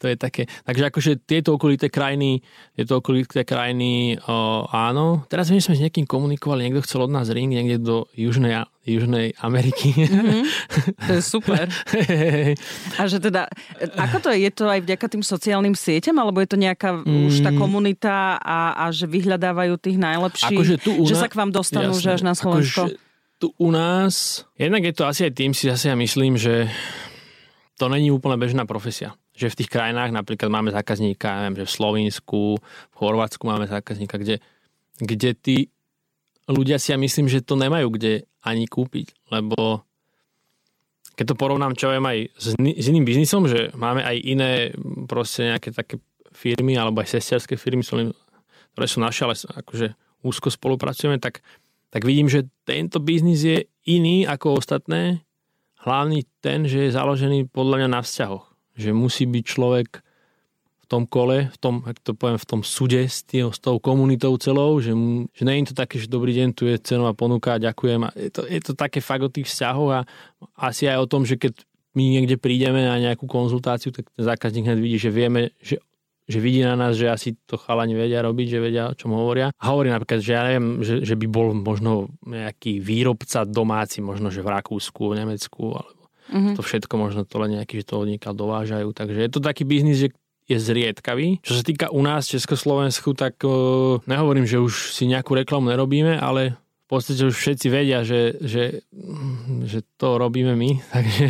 to 0.00 0.08
je 0.08 0.16
také. 0.16 0.48
Takže 0.64 0.88
akože 0.88 1.12
tieto 1.28 1.60
okolité 1.60 1.92
krajiny, 1.92 2.40
tieto 2.72 3.04
okolité 3.04 3.44
krajiny, 3.44 4.16
o, 4.24 4.64
áno. 4.72 5.28
Teraz 5.28 5.52
viem, 5.52 5.60
že 5.60 5.68
sme 5.68 5.76
s 5.76 5.84
niekým 5.84 6.08
komunikovali, 6.08 6.64
niekto 6.64 6.88
chcel 6.88 7.04
od 7.04 7.12
nás 7.12 7.28
ring 7.28 7.52
niekde 7.52 7.84
do 7.84 8.08
Južnej, 8.16 8.64
Južnej 8.88 9.36
Ameriky. 9.44 9.92
Mm-hmm. 9.92 10.42
To 11.10 11.12
je 11.18 11.22
super. 11.24 11.66
A 12.96 13.02
že 13.04 13.18
teda, 13.18 13.50
ako 13.98 14.16
to 14.22 14.28
je? 14.32 14.46
Je 14.46 14.50
to 14.54 14.64
aj 14.70 14.80
vďaka 14.80 15.06
tým 15.10 15.24
sociálnym 15.26 15.74
sieťam, 15.74 16.16
alebo 16.22 16.38
je 16.40 16.48
to 16.48 16.56
nejaká 16.56 17.02
mm. 17.02 17.26
už 17.28 17.34
tá 17.42 17.50
mm. 17.50 17.58
komunita 17.58 18.38
a, 18.38 18.78
a 18.78 18.84
že 18.94 19.10
vyhľadávajú 19.10 19.74
tých 19.76 19.98
najlepších, 19.98 20.56
akože 20.56 20.76
tu 20.80 20.90
una... 20.96 21.08
že 21.10 21.14
sa 21.18 21.28
k 21.28 21.34
vám 21.34 21.50
dostanú, 21.50 21.92
Jasne. 21.92 22.04
že 22.04 22.08
až 22.16 22.22
na 22.22 22.34
Slovensko? 22.38 22.88
Akože 22.88 23.09
tu 23.40 23.48
u 23.56 23.72
nás, 23.72 24.44
jednak 24.60 24.84
je 24.84 24.92
to 24.92 25.08
asi 25.08 25.24
aj 25.24 25.32
tým, 25.32 25.56
si 25.56 25.72
zase 25.72 25.88
ja 25.88 25.96
myslím, 25.96 26.36
že 26.36 26.68
to 27.80 27.88
není 27.88 28.12
úplne 28.12 28.36
bežná 28.36 28.68
profesia. 28.68 29.16
Že 29.32 29.56
v 29.56 29.58
tých 29.64 29.72
krajinách 29.72 30.12
napríklad 30.12 30.52
máme 30.52 30.68
zákazníka, 30.68 31.40
neviem, 31.40 31.64
že 31.64 31.72
v 31.72 31.76
Slovensku, 31.80 32.40
v 32.60 32.94
Chorvátsku 33.00 33.40
máme 33.48 33.64
zákazníka, 33.64 34.20
kde, 34.20 34.44
kde 35.00 35.30
tí 35.32 35.56
ľudia 36.44 36.76
si 36.76 36.92
ja 36.92 37.00
myslím, 37.00 37.32
že 37.32 37.40
to 37.40 37.56
nemajú 37.56 37.88
kde 37.88 38.28
ani 38.44 38.68
kúpiť, 38.68 39.32
lebo 39.32 39.88
keď 41.16 41.32
to 41.32 41.40
porovnám, 41.40 41.76
čo 41.76 41.88
viem 41.88 42.04
aj 42.04 42.18
s, 42.36 42.46
s 42.60 42.86
iným 42.92 43.08
biznisom, 43.08 43.48
že 43.48 43.72
máme 43.72 44.04
aj 44.04 44.16
iné 44.20 44.52
proste 45.08 45.48
nejaké 45.48 45.72
také 45.72 45.96
firmy 46.32 46.76
alebo 46.76 47.00
aj 47.00 47.16
sesterské 47.16 47.56
firmy, 47.56 47.84
ktoré 47.84 48.86
sú 48.88 49.00
naše, 49.00 49.24
ale 49.24 49.36
akože 49.36 49.96
úzko 50.20 50.52
spolupracujeme, 50.52 51.16
tak 51.16 51.40
tak 51.90 52.06
vidím, 52.06 52.30
že 52.30 52.46
tento 52.62 53.02
biznis 53.02 53.42
je 53.42 53.58
iný 53.86 54.22
ako 54.26 54.62
ostatné. 54.62 55.26
Hlavný 55.82 56.22
ten, 56.38 56.70
že 56.70 56.86
je 56.86 56.94
založený 56.94 57.50
podľa 57.50 57.84
mňa 57.84 57.88
na 57.90 58.00
vzťahoch. 58.00 58.46
Že 58.78 58.90
musí 58.94 59.26
byť 59.26 59.44
človek 59.44 59.88
v 60.80 60.86
tom 60.86 61.06
kole, 61.06 61.50
v 61.50 61.58
tom, 61.58 61.82
ak 61.86 61.98
to 62.02 62.14
poviem, 62.14 62.38
v 62.38 62.48
tom 62.50 62.60
súde 62.62 63.06
s, 63.06 63.26
s 63.26 63.58
tou 63.58 63.78
komunitou 63.82 64.34
celou, 64.38 64.78
že, 64.78 64.94
že 65.34 65.42
nie 65.46 65.62
je 65.62 65.70
to 65.70 65.76
také, 65.78 65.98
že 65.98 66.10
dobrý 66.10 66.34
deň, 66.34 66.48
tu 66.54 66.66
je 66.66 66.78
cenová 66.82 67.14
ponuka, 67.14 67.62
ďakujem. 67.62 68.00
A 68.06 68.10
je, 68.14 68.30
to, 68.30 68.42
je 68.46 68.60
to 68.62 68.72
také 68.74 68.98
fakt 69.02 69.22
o 69.22 69.30
tých 69.30 69.50
vzťahoch 69.50 69.90
a 69.90 70.00
asi 70.58 70.90
aj 70.90 70.98
o 71.02 71.10
tom, 71.10 71.22
že 71.26 71.38
keď 71.38 71.62
my 71.94 72.02
niekde 72.06 72.38
prídeme 72.38 72.86
na 72.86 73.02
nejakú 73.02 73.26
konzultáciu, 73.26 73.90
tak 73.90 74.06
ten 74.14 74.22
zákazník 74.22 74.66
hneď 74.66 74.78
vidí, 74.78 74.98
že 74.98 75.10
vieme, 75.10 75.50
že 75.58 75.82
že 76.30 76.38
vidí 76.38 76.62
na 76.62 76.78
nás, 76.78 76.94
že 76.94 77.10
asi 77.10 77.34
to 77.42 77.58
chalani 77.58 77.98
vedia 77.98 78.22
robiť, 78.22 78.46
že 78.46 78.58
vedia, 78.62 78.84
o 78.86 78.94
čom 78.94 79.18
hovoria. 79.18 79.50
A 79.58 79.64
hovorí 79.74 79.90
napríklad, 79.90 80.22
že 80.22 80.30
ja 80.30 80.46
neviem, 80.46 80.86
že, 80.86 81.02
že 81.02 81.18
by 81.18 81.26
bol 81.26 81.50
možno 81.50 82.06
nejaký 82.22 82.78
výrobca 82.78 83.42
domáci, 83.42 83.98
možno 83.98 84.30
že 84.30 84.46
v 84.46 84.54
Rakúsku, 84.54 85.10
v 85.10 85.18
Nemecku, 85.26 85.74
alebo 85.74 86.02
mm-hmm. 86.30 86.54
to 86.54 86.62
všetko 86.62 86.94
možno 86.94 87.26
to 87.26 87.36
len 87.42 87.58
nejaký, 87.58 87.82
že 87.82 87.90
to 87.90 88.06
odniekaľ 88.06 88.32
dovážajú. 88.38 88.88
Takže 88.94 89.18
je 89.18 89.30
to 89.34 89.42
taký 89.42 89.66
biznis, 89.66 90.06
že 90.06 90.08
je 90.50 90.58
zriedkavý. 90.58 91.38
Čo 91.46 91.58
sa 91.58 91.62
týka 91.62 91.86
u 91.94 92.02
nás 92.02 92.26
Československu, 92.26 93.14
tak 93.14 93.38
uh, 93.46 94.02
nehovorím, 94.06 94.46
že 94.46 94.58
už 94.58 94.90
si 94.94 95.06
nejakú 95.06 95.38
reklamu 95.38 95.70
nerobíme, 95.70 96.18
ale 96.18 96.58
v 96.58 96.86
podstate 96.90 97.22
už 97.22 97.38
všetci 97.38 97.66
vedia, 97.70 98.02
že, 98.02 98.34
že, 98.42 98.82
že 99.62 99.78
to 99.94 100.18
robíme 100.18 100.58
my. 100.58 100.70
Takže, 100.94 101.26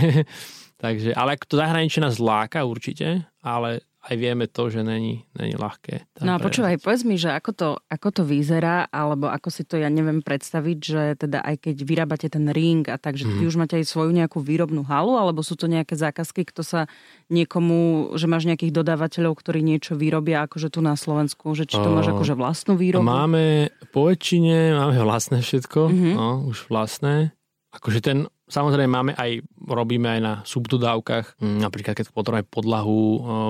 takže, 0.81 1.11
ale 1.13 1.37
to 1.37 1.61
zahraničie 1.61 2.01
nás 2.01 2.17
láka 2.17 2.65
určite, 2.65 3.29
ale 3.45 3.85
aj 4.01 4.17
vieme 4.17 4.49
to, 4.49 4.73
že 4.73 4.81
není, 4.81 5.29
není 5.37 5.53
ľahké. 5.61 6.09
No 6.25 6.33
a 6.33 6.41
počúvaj, 6.41 6.81
povedz 6.81 7.05
mi, 7.05 7.21
že 7.21 7.37
ako 7.37 7.51
to, 7.53 7.69
ako 7.93 8.09
to 8.17 8.23
vyzerá, 8.25 8.89
alebo 8.89 9.29
ako 9.29 9.53
si 9.53 9.69
to 9.69 9.77
ja 9.77 9.93
neviem 9.93 10.25
predstaviť, 10.25 10.79
že 10.81 11.03
teda 11.21 11.45
aj 11.45 11.69
keď 11.69 11.77
vyrábate 11.85 12.33
ten 12.33 12.49
ring 12.49 12.81
a 12.89 12.97
tak, 12.97 13.21
že 13.21 13.29
mm. 13.29 13.37
ty 13.37 13.43
už 13.45 13.61
máte 13.61 13.77
aj 13.77 13.85
svoju 13.85 14.17
nejakú 14.17 14.41
výrobnú 14.41 14.89
halu, 14.89 15.21
alebo 15.21 15.45
sú 15.45 15.53
to 15.53 15.69
nejaké 15.69 16.01
zákazky, 16.01 16.49
kto 16.49 16.65
sa 16.65 16.81
niekomu, 17.29 18.13
že 18.17 18.25
máš 18.25 18.49
nejakých 18.49 18.73
dodávateľov, 18.73 19.37
ktorí 19.37 19.61
niečo 19.61 20.01
vyrobia 20.01 20.49
akože 20.49 20.73
tu 20.73 20.81
na 20.81 20.97
Slovensku, 20.97 21.53
že 21.53 21.69
či 21.69 21.77
to 21.77 21.93
máš 21.93 22.09
akože 22.09 22.33
vlastnú 22.33 22.81
výrobu? 22.81 23.05
Máme 23.05 23.69
po 23.93 24.09
väčšine, 24.09 24.81
máme 24.81 24.97
vlastné 25.05 25.45
všetko, 25.45 25.81
mm-hmm. 25.93 26.15
no, 26.17 26.49
už 26.49 26.73
vlastné. 26.73 27.37
Akože 27.71 28.01
ten 28.03 28.27
Samozrejme 28.51 28.91
máme 28.91 29.13
aj, 29.15 29.47
robíme 29.63 30.19
aj 30.19 30.21
na 30.21 30.35
subdodávkach, 30.43 31.39
mm, 31.39 31.63
napríklad 31.63 31.95
keď 31.95 32.11
potrebujeme 32.11 32.51
podlahu, 32.51 32.99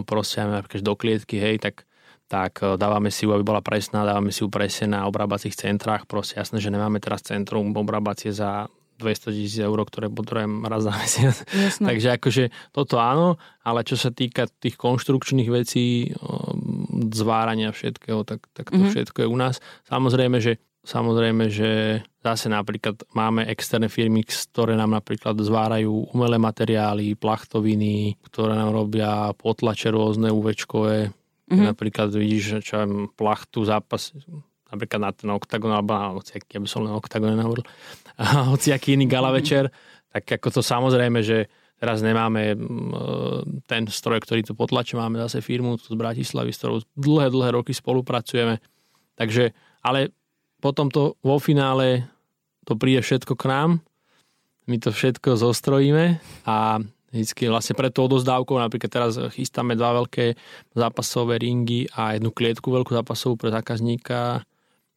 proste 0.05 0.45
napríklad 0.45 0.85
do 0.85 0.95
klietky, 0.95 1.41
hej, 1.41 1.57
tak 1.57 1.89
tak 2.31 2.63
dávame 2.63 3.11
si 3.11 3.27
ju, 3.27 3.35
aby 3.35 3.43
bola 3.43 3.59
presná, 3.59 4.07
dávame 4.07 4.31
si 4.31 4.47
ju 4.47 4.47
presne 4.47 4.95
na 4.95 5.11
obrábacích 5.11 5.51
centrách. 5.51 6.07
Proste 6.07 6.39
jasné, 6.39 6.63
že 6.63 6.71
nemáme 6.71 7.03
teraz 7.03 7.27
centrum 7.27 7.75
obrábacie 7.75 8.31
za 8.31 8.71
200 9.03 9.35
tisíc 9.35 9.59
eur, 9.59 9.75
ktoré 9.83 10.07
potrebujem 10.07 10.63
raz 10.63 10.87
za 10.87 10.95
mesiac. 10.95 11.35
Jasné. 11.51 11.85
Takže 11.91 12.09
akože 12.23 12.45
toto 12.71 13.03
áno, 13.03 13.35
ale 13.67 13.83
čo 13.83 13.99
sa 13.99 14.15
týka 14.15 14.47
tých 14.47 14.79
konštrukčných 14.79 15.51
vecí, 15.51 16.15
zvárania 17.11 17.75
všetkého, 17.75 18.23
tak, 18.23 18.47
tak 18.55 18.71
to 18.71 18.79
mm-hmm. 18.79 18.95
všetko 18.95 19.27
je 19.27 19.27
u 19.27 19.35
nás. 19.35 19.59
Samozrejme, 19.91 20.39
že 20.39 20.63
Samozrejme, 20.81 21.53
že 21.53 22.01
zase 22.25 22.49
napríklad 22.49 23.05
máme 23.13 23.45
externé 23.53 23.93
firmy, 23.93 24.25
ktoré 24.25 24.81
nám 24.81 24.97
napríklad 24.97 25.37
zvárajú 25.37 26.09
umelé 26.17 26.41
materiály, 26.41 27.21
plachtoviny, 27.21 28.17
ktoré 28.25 28.57
nám 28.57 28.73
robia 28.73 29.37
potlače 29.37 29.93
rôzne 29.93 30.33
UVčkové. 30.33 31.13
Mm-hmm. 31.13 31.67
Napríklad 31.69 32.09
vidíš, 32.17 32.65
čo 32.65 32.81
je 32.81 32.87
plachtu 33.13 33.69
zápas, 33.69 34.17
napríklad 34.73 35.01
na 35.05 35.13
ten 35.13 35.29
oktagon, 35.29 35.69
alebo 35.69 35.93
na 35.93 36.17
hociaký, 36.17 36.57
aby 36.57 36.69
som 36.71 36.89
len 36.89 36.97
oktagon 36.97 37.37
nehovoril, 37.37 37.67
a 38.23 38.49
hociaký 38.49 38.97
iný 38.97 39.05
gala 39.05 39.29
večer, 39.37 39.69
tak 40.09 40.25
ako 40.41 40.49
to 40.49 40.61
samozrejme, 40.65 41.21
že 41.21 41.45
teraz 41.81 42.05
nemáme 42.05 42.57
ten 43.65 43.83
stroj, 43.89 44.21
ktorý 44.21 44.45
to 44.45 44.53
potlače, 44.57 44.97
máme 44.97 45.21
zase 45.29 45.41
firmu 45.41 45.81
z 45.81 45.97
Bratislavy, 45.97 46.53
s 46.53 46.61
ktorou 46.61 46.85
dlhé, 46.93 47.33
dlhé 47.33 47.51
roky 47.57 47.73
spolupracujeme. 47.73 48.61
Takže, 49.17 49.53
ale 49.81 50.13
potom 50.61 50.93
to 50.93 51.17
vo 51.25 51.41
finále 51.41 52.07
to 52.69 52.77
príde 52.77 53.01
všetko 53.03 53.35
k 53.35 53.45
nám, 53.49 53.71
my 54.69 54.77
to 54.79 54.95
všetko 54.95 55.35
zostrojíme 55.35 56.21
a 56.47 56.79
vždycky 57.11 57.51
vlastne 57.51 57.75
pred 57.75 57.91
tou 57.91 58.07
odozdávkou, 58.07 58.55
napríklad 58.55 58.91
teraz 58.91 59.19
chystáme 59.35 59.75
dva 59.75 59.99
veľké 59.99 60.39
zápasové 60.79 61.43
ringy 61.43 61.91
a 61.91 62.15
jednu 62.15 62.31
klietku 62.31 62.71
veľkú 62.71 62.95
zápasovú 62.95 63.35
pre 63.35 63.51
zákazníka 63.51 64.47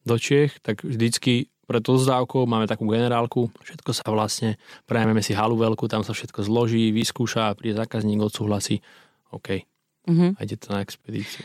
do 0.06 0.14
Čech, 0.14 0.62
tak 0.62 0.86
vždycky 0.86 1.50
pred 1.64 1.80
odozdávkou 1.80 2.44
máme 2.44 2.68
takú 2.68 2.86
generálku, 2.86 3.48
všetko 3.64 3.90
sa 3.96 4.06
vlastne, 4.12 4.60
prejmeme 4.84 5.24
si 5.24 5.32
halu 5.32 5.56
veľkú, 5.56 5.88
tam 5.88 6.04
sa 6.04 6.12
všetko 6.12 6.44
zloží, 6.44 6.92
vyskúša, 6.92 7.56
príde 7.56 7.80
zákazník, 7.80 8.20
odsúhlasí, 8.20 8.84
OK, 9.32 9.64
mm-hmm. 10.06 10.30
a 10.36 10.40
ide 10.44 10.56
to 10.60 10.68
na 10.70 10.84
expedíciu. 10.84 11.42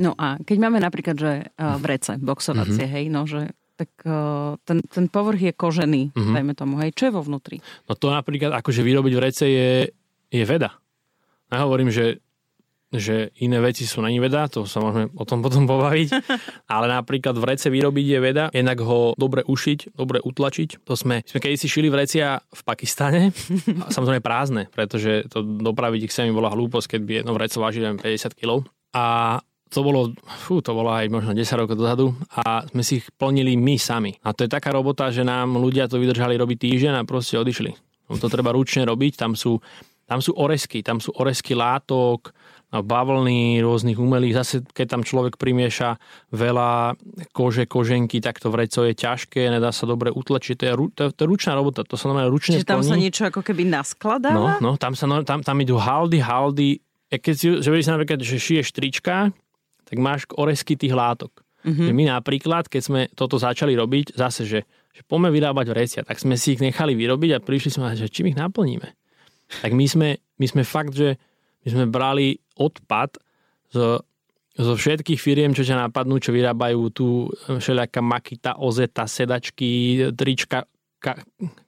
No 0.00 0.16
a 0.16 0.40
keď 0.40 0.56
máme 0.56 0.80
napríklad, 0.80 1.16
že 1.20 1.32
uh, 1.44 1.76
vrece, 1.76 2.16
boxovacie, 2.16 2.88
mm-hmm. 2.88 2.96
hej, 2.96 3.04
no 3.12 3.28
že 3.28 3.52
tak 3.76 3.92
uh, 4.04 4.56
ten, 4.64 4.80
ten 4.84 5.08
povrch 5.08 5.40
je 5.40 5.52
kožený, 5.52 6.12
mm-hmm. 6.12 6.34
dajme 6.36 6.52
tomu, 6.56 6.80
hej, 6.80 6.92
čo 6.92 7.08
je 7.08 7.16
vo 7.16 7.24
vnútri? 7.24 7.60
No 7.88 7.96
to 7.96 8.12
napríklad, 8.12 8.52
akože 8.60 8.84
vyrobiť 8.84 9.14
vrece 9.16 9.44
je, 9.48 9.70
je 10.28 10.44
veda. 10.44 10.76
Ja 11.48 11.64
hovorím, 11.64 11.88
že, 11.88 12.20
že 12.92 13.32
iné 13.40 13.56
veci 13.60 13.88
sú 13.88 14.04
není 14.04 14.20
veda, 14.20 14.52
to 14.52 14.68
sa 14.68 14.84
môžeme 14.84 15.08
o 15.16 15.24
tom 15.24 15.40
potom 15.40 15.64
pobaviť, 15.64 16.08
ale 16.76 16.86
napríklad 16.92 17.36
vrece 17.40 17.72
vyrobiť 17.72 18.06
je 18.08 18.18
veda, 18.20 18.44
jednak 18.52 18.84
ho 18.84 19.16
dobre 19.16 19.48
ušiť, 19.48 19.96
dobre 19.96 20.20
utlačiť. 20.20 20.84
To 20.84 20.92
sme, 20.92 21.24
sme 21.24 21.40
keď 21.40 21.56
si 21.56 21.68
šili 21.68 21.88
vrecia 21.88 22.40
v 22.40 22.60
Pakistane, 22.64 23.32
samozrejme 23.96 24.20
prázdne, 24.20 24.68
pretože 24.72 25.28
to 25.32 25.40
dopraviť 25.40 26.08
ich 26.08 26.12
sa 26.12 26.24
mi 26.24 26.36
bola 26.36 26.52
hlúposť, 26.52 26.96
keď 26.96 27.00
by 27.00 27.12
jedno 27.24 27.32
vrece 27.32 27.56
vážilo 27.56 27.96
50 27.96 28.36
kg. 28.36 28.64
A 28.90 29.38
to 29.70 29.80
bolo, 29.80 30.10
fú, 30.42 30.58
to 30.58 30.74
bolo 30.74 30.90
aj 30.90 31.06
možno 31.06 31.30
10 31.30 31.46
rokov 31.56 31.78
dozadu 31.78 32.10
a 32.34 32.66
sme 32.66 32.82
si 32.82 32.98
ich 32.98 33.06
plnili 33.14 33.54
my 33.54 33.78
sami. 33.78 34.12
A 34.20 34.34
to 34.34 34.42
je 34.42 34.50
taká 34.50 34.68
robota, 34.68 35.08
že 35.08 35.22
nám 35.22 35.54
ľudia 35.54 35.86
to 35.86 35.96
vydržali 35.96 36.34
robiť 36.34 36.58
týždeň 36.58 36.92
a 36.98 37.06
proste 37.06 37.38
odišli. 37.38 37.70
No, 38.06 38.18
to 38.18 38.26
treba 38.26 38.50
ručne 38.50 38.82
robiť, 38.82 39.14
tam 39.14 39.38
sú, 39.38 39.62
tam 40.04 40.18
sú 40.18 40.34
oresky, 40.34 40.82
tam 40.82 40.98
sú 40.98 41.14
oresky 41.14 41.54
látok, 41.54 42.34
no, 42.74 42.82
bavlny 42.82 43.62
rôznych 43.62 43.94
umelých. 43.94 44.42
Zase, 44.42 44.66
keď 44.66 44.86
tam 44.90 45.02
človek 45.06 45.38
primieša 45.38 45.94
veľa 46.34 46.98
kože, 47.30 47.70
koženky, 47.70 48.18
tak 48.18 48.42
to 48.42 48.50
vreco 48.50 48.82
je 48.82 48.94
ťažké, 48.94 49.46
nedá 49.46 49.70
sa 49.70 49.86
dobre 49.86 50.10
utlačiť. 50.10 50.54
To 50.58 50.64
je, 50.66 50.72
to, 50.90 51.00
je, 51.06 51.10
to 51.14 51.20
je 51.22 51.28
ručná 51.30 51.54
robota, 51.54 51.86
to 51.86 51.94
sa 51.94 52.10
normálne 52.10 52.34
ručne 52.34 52.58
Čiže 52.58 52.66
tam 52.66 52.82
plní. 52.82 52.90
sa 52.90 52.96
niečo 52.98 53.22
ako 53.30 53.40
keby 53.46 53.62
No, 53.64 53.78
naskladáva? 53.78 54.58
no 54.58 54.74
tam, 54.74 54.98
sa, 54.98 55.06
no, 55.06 55.22
tam, 55.22 55.46
tam 55.46 55.56
idú 55.62 55.78
haldy, 55.78 56.18
haldy. 56.18 56.82
Keď 57.06 57.34
si, 57.34 57.46
že 57.62 57.70
si 57.70 57.90
napríklad, 57.90 58.18
že 58.18 58.38
šiješ 58.38 58.70
trička, 58.70 59.30
tak 59.90 59.98
máš 59.98 60.24
oresky 60.38 60.78
tých 60.78 60.94
látok. 60.94 61.42
Mm-hmm. 61.60 61.92
my 61.92 62.04
napríklad, 62.08 62.72
keď 62.72 62.82
sme 62.82 63.00
toto 63.12 63.36
začali 63.36 63.76
robiť, 63.76 64.16
zase, 64.16 64.48
že, 64.48 64.64
že 64.96 65.02
poďme 65.04 65.28
vyrábať 65.28 65.66
vrecia, 65.68 66.00
tak 66.00 66.16
sme 66.16 66.40
si 66.40 66.56
ich 66.56 66.62
nechali 66.64 66.96
vyrobiť 66.96 67.36
a 67.36 67.44
prišli 67.44 67.70
sme, 67.76 67.92
že 67.92 68.08
čím 68.08 68.32
ich 68.32 68.38
naplníme. 68.40 68.88
Tak 69.60 69.76
my 69.76 69.84
sme, 69.84 70.08
my 70.40 70.46
sme 70.48 70.62
fakt, 70.64 70.96
že 70.96 71.20
my 71.66 71.68
sme 71.68 71.84
brali 71.92 72.40
odpad 72.56 73.20
zo, 73.68 74.00
zo 74.56 74.72
všetkých 74.72 75.20
firiem, 75.20 75.52
čo 75.52 75.66
ťa 75.66 75.90
napadnú, 75.90 76.16
čo 76.16 76.32
vyrábajú 76.32 76.80
tu 76.96 77.28
všelijaká 77.44 78.00
makita, 78.00 78.50
ozeta, 78.56 79.04
sedačky, 79.04 80.00
trička, 80.16 80.64
ka, 81.00 81.16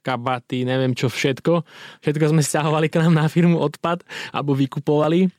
kabaty, 0.05 0.63
neviem 0.63 0.93
čo 0.93 1.09
všetko. 1.09 1.65
Všetko 2.05 2.33
sme 2.33 2.45
stiahovali 2.45 2.87
k 2.87 3.01
nám 3.01 3.13
na 3.17 3.25
firmu 3.25 3.57
odpad 3.57 4.05
alebo 4.29 4.53
vykupovali 4.53 5.29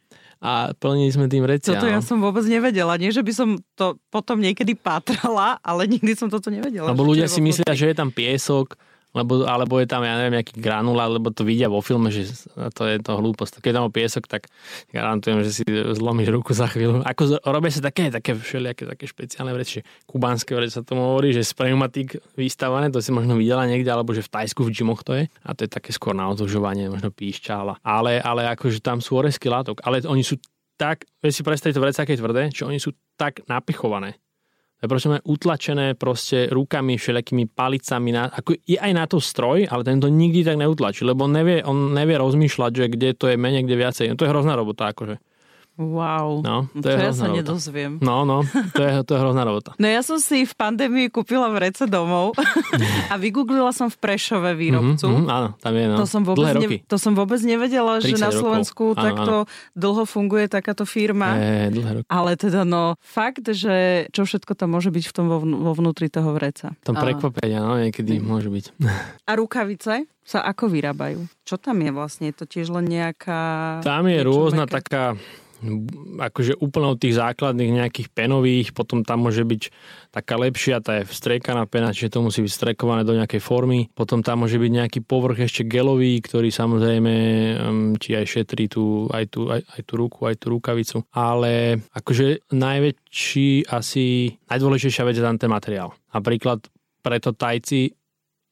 a 0.45 0.77
plnili 0.77 1.09
sme 1.09 1.25
tým 1.25 1.49
reciam. 1.49 1.73
Toto 1.73 1.89
ja 1.89 2.05
som 2.05 2.21
vôbec 2.21 2.45
nevedela. 2.45 3.01
Nie, 3.01 3.09
že 3.09 3.25
by 3.25 3.33
som 3.33 3.49
to 3.81 3.97
potom 4.13 4.45
niekedy 4.45 4.77
pátrala, 4.77 5.57
ale 5.65 5.89
nikdy 5.89 6.13
som 6.13 6.29
toto 6.29 6.53
nevedela. 6.53 6.93
Lebo 6.93 7.01
ľudia 7.01 7.25
si 7.33 7.41
myslia, 7.41 7.73
že 7.73 7.89
je 7.89 7.97
tam 7.97 8.13
piesok, 8.13 8.77
lebo, 9.15 9.47
alebo 9.47 9.79
je 9.79 9.87
tam, 9.87 10.03
ja 10.03 10.19
neviem, 10.19 10.43
nejaký 10.43 10.59
granul, 10.59 10.99
alebo 10.99 11.31
to 11.31 11.47
vidia 11.47 11.71
vo 11.71 11.79
filme, 11.79 12.11
že 12.11 12.27
to 12.75 12.83
je 12.91 12.99
to 12.99 13.15
hlúposť. 13.15 13.63
Keď 13.63 13.73
tam 13.73 13.87
piesok, 13.95 14.27
tak 14.27 14.51
garantujem, 14.91 15.47
že 15.47 15.63
si 15.63 15.65
zlomíš 15.71 16.35
ruku 16.35 16.51
za 16.51 16.67
chvíľu. 16.67 17.07
Ako 17.07 17.39
robia 17.47 17.71
sa 17.71 17.87
také, 17.87 18.11
také 18.11 18.35
všelijaké 18.35 18.91
také 18.91 19.07
špeciálne 19.07 19.55
veci, 19.55 19.87
kubánske 20.11 20.59
veci 20.59 20.75
sa 20.75 20.83
tomu 20.83 21.15
hovorí, 21.15 21.31
že 21.31 21.47
z 21.47 21.55
pneumatik 21.55 22.19
vystavané, 22.35 22.91
to 22.91 22.99
si 22.99 23.15
možno 23.15 23.39
videla 23.39 23.63
niekde, 23.71 23.89
alebo 23.89 24.11
že 24.11 24.27
v 24.27 24.33
Tajsku 24.35 24.67
v 24.67 24.75
džimoch 24.75 25.07
to 25.07 25.15
je. 25.15 25.31
A 25.47 25.51
to 25.55 25.63
je 25.63 25.71
také 25.71 25.95
skôr 25.95 26.13
na 26.13 26.27
otužovanie, 26.27 26.91
možno 26.91 27.15
píšťala. 27.15 27.79
Ale, 27.87 28.19
ale 28.19 28.51
akože 28.51 28.83
tam 28.83 28.99
sú 28.99 29.15
oresky 29.15 29.47
látok. 29.47 29.79
Ale 29.87 30.03
oni 30.03 30.27
sú 30.27 30.43
tak, 30.75 31.07
vieš 31.23 31.39
si 31.39 31.43
predstaviť 31.47 31.75
to 31.79 31.85
vreca, 31.87 32.01
aké 32.03 32.19
tvrdé, 32.19 32.51
že 32.51 32.67
oni 32.67 32.83
sú 32.83 32.91
tak 33.15 33.47
napichované, 33.47 34.19
proste 34.87 35.09
máme 35.11 35.25
utlačené 35.27 35.95
proste 35.95 36.49
rukami, 36.51 36.97
všelijakými 36.99 37.51
palicami. 37.53 38.11
Na, 38.15 38.31
ako 38.31 38.57
je 38.65 38.79
aj 38.79 38.93
na 38.93 39.05
to 39.05 39.19
stroj, 39.19 39.67
ale 39.69 39.83
ten 39.83 39.99
to 39.99 40.09
nikdy 40.09 40.45
tak 40.45 40.61
neutlačí, 40.61 41.05
lebo 41.05 41.25
on 41.25 41.33
nevie, 41.33 41.65
on 41.65 41.93
nevie 41.93 42.17
rozmýšľať, 42.17 42.73
že 42.73 42.85
kde 42.93 43.09
to 43.17 43.31
je 43.33 43.37
menej, 43.37 43.65
kde 43.65 43.77
viacej. 43.81 44.07
No 44.13 44.17
to 44.19 44.25
je 44.29 44.33
hrozná 44.33 44.55
robota, 44.55 44.91
akože. 44.91 45.34
Wow, 45.75 46.39
No, 46.47 46.71
to, 46.71 46.87
to 46.87 46.89
je 46.95 47.03
ja 47.03 47.11
sa 47.11 47.27
robota. 47.27 47.39
nedozviem. 47.43 47.93
No, 47.99 48.23
no, 48.23 48.47
to 48.47 48.79
je, 48.79 49.03
to 49.03 49.11
je 49.11 49.19
hrozná 49.19 49.43
robota. 49.43 49.75
No 49.75 49.91
ja 49.91 50.07
som 50.07 50.23
si 50.23 50.47
v 50.47 50.55
pandémii 50.55 51.11
kúpila 51.11 51.51
vrece 51.51 51.91
domov 51.91 52.39
a 53.13 53.15
vygooglila 53.19 53.75
som 53.75 53.91
v 53.91 53.99
Prešove 53.99 54.55
výrobcu. 54.55 55.03
Mhm, 55.11 55.19
mhm, 55.19 55.27
áno, 55.27 55.49
tam 55.59 55.73
je, 55.75 55.85
no. 55.91 55.97
To 55.99 56.07
som, 56.07 56.23
vôbec 56.23 56.55
ne, 56.55 56.79
to 56.87 56.95
som 56.95 57.19
vôbec 57.19 57.43
nevedela, 57.43 57.99
že 57.99 58.15
30 58.15 58.23
na 58.23 58.29
rokov. 58.31 58.39
Slovensku 58.39 58.85
Áno, 58.95 59.03
takto 59.03 59.35
dlho 59.75 60.05
funguje 60.07 60.47
takáto 60.47 60.87
firma. 60.87 61.35
E, 61.35 61.75
dlhé 61.75 61.91
roky. 62.03 62.07
Ale 62.07 62.39
teda 62.39 62.63
no, 62.63 62.95
fakt, 63.03 63.43
že 63.51 64.07
čo 64.15 64.23
všetko 64.23 64.55
tam 64.55 64.79
môže 64.79 64.95
byť 64.95 65.05
v 65.11 65.13
tom 65.13 65.27
vo, 65.27 65.43
vo 65.43 65.73
vnútri 65.75 66.07
toho 66.07 66.31
vreca. 66.39 66.79
Tam 66.87 66.95
prekvapenia, 66.95 67.59
no, 67.59 67.83
niekedy 67.83 68.23
môže 68.23 68.47
byť. 68.47 68.65
A 69.27 69.31
rukavice 69.35 70.07
sa 70.25 70.41
ako 70.41 70.73
vyrábajú? 70.73 71.27
Čo 71.45 71.61
tam 71.61 71.83
je 71.85 71.91
vlastne? 71.93 72.33
Je 72.33 72.37
to 72.39 72.49
tiež 72.49 72.73
len 72.73 72.89
nejaká... 72.89 73.83
Tam 73.85 74.09
je 74.09 74.23
rôzna 74.25 74.65
mäkké? 74.65 74.77
taká 74.81 75.05
akože 76.21 76.61
úplne 76.61 76.95
od 76.95 76.99
tých 77.01 77.17
základných 77.17 77.85
nejakých 77.85 78.09
penových, 78.13 78.77
potom 78.77 79.03
tam 79.03 79.25
môže 79.27 79.43
byť 79.43 79.63
taká 80.13 80.37
lepšia, 80.39 80.85
tá 80.85 81.03
je 81.03 81.09
vstriekaná 81.09 81.67
pena, 81.67 81.91
čiže 81.91 82.15
to 82.15 82.25
musí 82.25 82.45
byť 82.45 82.53
strekované 82.53 83.03
do 83.03 83.17
nejakej 83.17 83.41
formy. 83.43 83.89
Potom 83.93 84.21
tam 84.23 84.45
môže 84.45 84.61
byť 84.61 84.71
nejaký 84.71 85.01
povrch 85.03 85.45
ešte 85.49 85.67
gelový, 85.67 86.21
ktorý 86.23 86.53
samozrejme 86.53 87.15
ti 87.99 88.15
aj 88.15 88.25
šetrí 88.29 88.71
tú, 88.71 89.09
aj, 89.11 89.25
tú, 89.33 89.51
aj, 89.51 89.61
aj 89.65 89.81
tú 89.83 89.95
ruku, 89.99 90.21
aj 90.29 90.37
tú 90.39 90.47
rukavicu. 90.55 90.97
Ale 91.11 91.83
akože 91.93 92.51
najväčší 92.53 93.69
asi, 93.73 94.37
najdôležitejšia 94.49 95.05
vec 95.07 95.17
je 95.19 95.25
tam 95.25 95.39
ten 95.41 95.51
materiál. 95.51 95.91
Napríklad 96.15 96.63
preto 97.05 97.37
tajci 97.37 97.93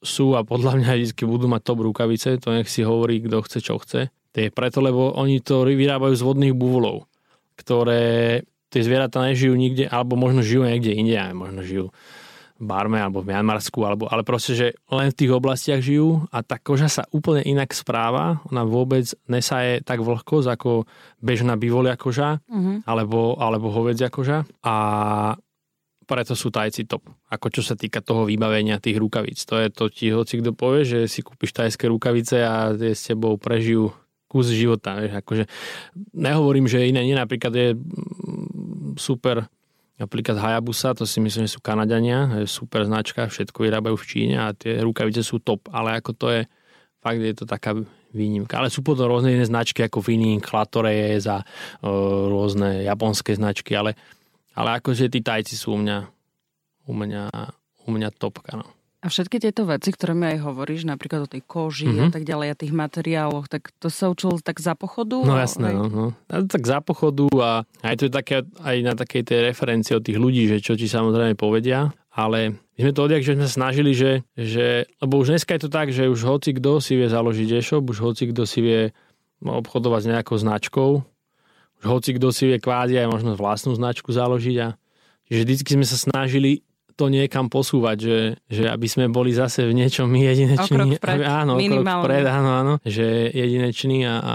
sú 0.03 0.35
a 0.35 0.43
podľa 0.43 0.83
mňa 0.83 0.91
vždy 0.99 1.25
budú 1.25 1.47
mať 1.47 1.63
top 1.63 1.87
rukavice, 1.87 2.43
to 2.43 2.51
nech 2.51 2.67
si 2.67 2.83
hovorí, 2.83 3.23
kto 3.23 3.39
chce, 3.47 3.59
čo 3.63 3.79
chce. 3.79 4.11
To 4.33 4.37
je 4.41 4.49
preto, 4.49 4.81
lebo 4.81 5.13
oni 5.13 5.45
to 5.45 5.69
vyrábajú 5.69 6.17
z 6.17 6.25
vodných 6.25 6.55
búvolov, 6.57 7.05
ktoré 7.57 8.41
tie 8.73 8.81
zvieratá 8.81 9.21
nežijú 9.21 9.53
nikde, 9.53 9.85
alebo 9.85 10.17
možno 10.17 10.41
žijú 10.41 10.65
niekde 10.65 10.97
inde, 10.97 11.21
možno 11.37 11.61
žijú 11.61 11.87
v 12.57 12.65
Barme 12.65 13.03
alebo 13.03 13.21
v 13.21 13.35
Mianmarsku, 13.35 13.83
alebo, 13.83 14.07
ale 14.07 14.23
proste, 14.23 14.55
že 14.55 14.67
len 14.87 15.11
v 15.11 15.19
tých 15.19 15.35
oblastiach 15.35 15.83
žijú 15.83 16.25
a 16.31 16.47
tá 16.47 16.57
koža 16.63 16.87
sa 16.87 17.03
úplne 17.11 17.43
inak 17.43 17.75
správa, 17.75 18.39
ona 18.49 18.63
vôbec 18.63 19.05
nesaje 19.27 19.83
tak 19.83 19.99
vlhkosť 19.99 20.49
ako 20.49 20.87
bežná 21.19 21.59
bivolia 21.59 21.99
koža 21.99 22.39
Mhm. 22.49 22.87
alebo, 22.87 23.35
alebo 23.37 23.69
hovedzia 23.69 24.09
koža 24.09 24.47
a 24.63 24.75
preto 26.07 26.35
sú 26.37 26.51
tajci 26.53 26.87
top. 26.87 27.03
Ako 27.31 27.49
čo 27.49 27.63
sa 27.65 27.75
týka 27.75 28.03
toho 28.05 28.29
vybavenia 28.29 28.83
tých 28.83 29.01
rukavíc. 29.01 29.43
To 29.49 29.57
je 29.57 29.69
to 29.73 29.89
ti 29.89 30.13
hoci 30.13 30.39
kto 30.43 30.53
povie, 30.53 30.85
že 30.85 30.99
si 31.09 31.25
kúpiš 31.25 31.57
tajské 31.57 31.89
rukavice 31.89 32.43
a 32.43 32.75
tie 32.75 32.93
s 32.93 33.07
tebou 33.11 33.39
prežijú 33.41 33.91
kus 34.33 34.49
života. 34.49 34.97
Vieš, 34.97 35.21
akože 35.21 35.45
nehovorím, 36.17 36.65
že 36.65 36.89
iné 36.89 37.05
nie. 37.05 37.13
Napríklad 37.13 37.53
je 37.53 37.77
super 38.97 39.45
napríklad 40.01 40.41
Hayabusa, 40.41 40.97
to 40.97 41.05
si 41.07 41.23
myslím, 41.23 41.47
že 41.47 41.55
sú 41.55 41.61
Kanadania, 41.63 42.27
je 42.43 42.51
super 42.51 42.83
značka, 42.83 43.31
všetko 43.31 43.63
vyrábajú 43.63 43.95
v 43.95 44.09
Číne 44.09 44.37
a 44.41 44.51
tie 44.51 44.83
rukavice 44.83 45.23
sú 45.23 45.39
top, 45.39 45.71
ale 45.71 45.95
ako 46.03 46.11
to 46.17 46.27
je, 46.35 46.43
fakt 46.99 47.23
je 47.23 47.31
to 47.39 47.47
taká 47.47 47.79
výnimka. 48.11 48.59
Ale 48.59 48.67
sú 48.67 48.83
potom 48.83 49.07
rôzne 49.07 49.31
iné 49.31 49.47
značky 49.47 49.87
ako 49.87 50.03
Winning, 50.03 50.43
Clatore 50.43 51.15
za 51.23 51.39
uh, 51.39 51.47
rôzne 52.27 52.83
japonské 52.83 53.39
značky, 53.39 53.79
ale, 53.79 53.95
ale 54.59 54.83
akože 54.83 55.07
tí 55.07 55.23
tajci 55.23 55.55
sú 55.55 55.77
u 55.77 55.79
mňa 55.79 56.11
u 56.87 56.93
mňa, 56.95 57.25
u 57.87 57.89
mňa 57.91 58.09
topka. 58.15 58.59
No. 58.59 58.67
A 59.03 59.11
všetky 59.11 59.43
tieto 59.43 59.67
veci, 59.67 59.91
ktoré 59.91 60.15
mi 60.15 60.31
aj 60.31 60.47
hovoríš, 60.47 60.87
napríklad 60.87 61.27
o 61.27 61.29
tej 61.29 61.43
koži 61.43 61.91
Mhm. 61.91 61.99
a 61.99 62.07
tak 62.15 62.23
ďalej 62.23 62.49
a 62.49 62.55
tých 62.55 62.71
materiáloch, 62.71 63.51
tak 63.51 63.75
to 63.83 63.91
sa 63.91 64.07
učil 64.07 64.39
tak 64.39 64.63
za 64.63 64.79
pochodu? 64.79 65.27
No 65.27 65.35
jasné, 65.35 65.75
hej. 65.75 65.77
no, 65.77 65.87
no. 65.91 66.07
A 66.31 66.47
tak 66.47 66.63
za 66.63 66.79
pochodu 66.79 67.27
a 67.35 67.51
aj 67.83 67.95
to 67.99 68.03
je 68.07 68.13
také, 68.15 68.47
aj 68.63 68.77
na 68.87 68.95
takej 68.95 69.23
tej 69.27 69.39
referencii 69.51 69.99
od 69.99 70.07
tých 70.07 70.19
ľudí, 70.23 70.47
že 70.47 70.63
čo 70.63 70.79
ti 70.79 70.87
samozrejme 70.87 71.35
povedia, 71.35 71.91
ale 72.15 72.55
my 72.79 72.79
sme 72.79 72.93
to 72.95 73.03
odjak, 73.03 73.27
že 73.27 73.35
sme 73.35 73.45
sa 73.51 73.53
snažili, 73.53 73.91
že, 73.91 74.23
že, 74.39 74.87
lebo 75.03 75.19
už 75.19 75.35
dneska 75.35 75.51
je 75.59 75.63
to 75.67 75.71
tak, 75.73 75.91
že 75.91 76.07
už 76.07 76.23
hoci 76.23 76.55
kto 76.55 76.79
si 76.79 76.95
vie 76.95 77.11
založiť 77.11 77.59
e-shop, 77.59 77.83
už 77.83 77.99
hoci 77.99 78.31
kto 78.31 78.47
si 78.47 78.63
vie 78.63 78.81
obchodovať 79.43 80.01
s 80.07 80.11
nejakou 80.15 80.37
značkou, 80.39 80.91
už 81.83 81.85
hoci 81.85 82.15
kto 82.15 82.31
si 82.31 82.47
vie 82.47 82.63
kvázi 82.63 83.03
aj 83.03 83.11
možno 83.11 83.35
vlastnú 83.35 83.75
značku 83.75 84.15
založiť 84.15 84.57
a 84.63 84.79
že 85.27 85.43
vždycky 85.43 85.75
sme 85.75 85.83
sa 85.83 85.99
snažili 85.99 86.63
to 86.95 87.09
niekam 87.09 87.49
posúvať, 87.49 87.97
že, 87.99 88.19
že 88.49 88.65
aby 88.69 88.87
sme 88.87 89.09
boli 89.09 89.33
zase 89.33 89.65
v 89.67 89.73
niečom 89.77 90.07
my 90.09 90.21
jedineční. 90.23 91.01
vpred, 91.01 91.19
Aby- 91.21 91.27
áno, 91.27 91.53
vpred, 91.59 92.27
áno, 92.29 92.51
áno, 92.53 92.73
že 92.85 93.33
jedineční 93.33 94.05
a, 94.07 94.15
a 94.21 94.35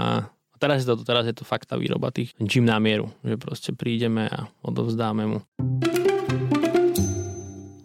teraz 0.58 0.82
je 0.82 0.86
to, 0.90 1.00
teraz 1.06 1.24
je 1.24 1.34
to 1.34 1.46
fakt 1.46 1.70
tá 1.70 1.78
výroba 1.78 2.10
tých 2.10 2.34
gym 2.42 2.66
na 2.66 2.82
mieru, 2.82 3.14
že 3.22 3.38
proste 3.38 3.70
prídeme 3.72 4.26
a 4.26 4.50
odovzdáme 4.66 5.24
mu. 5.24 5.38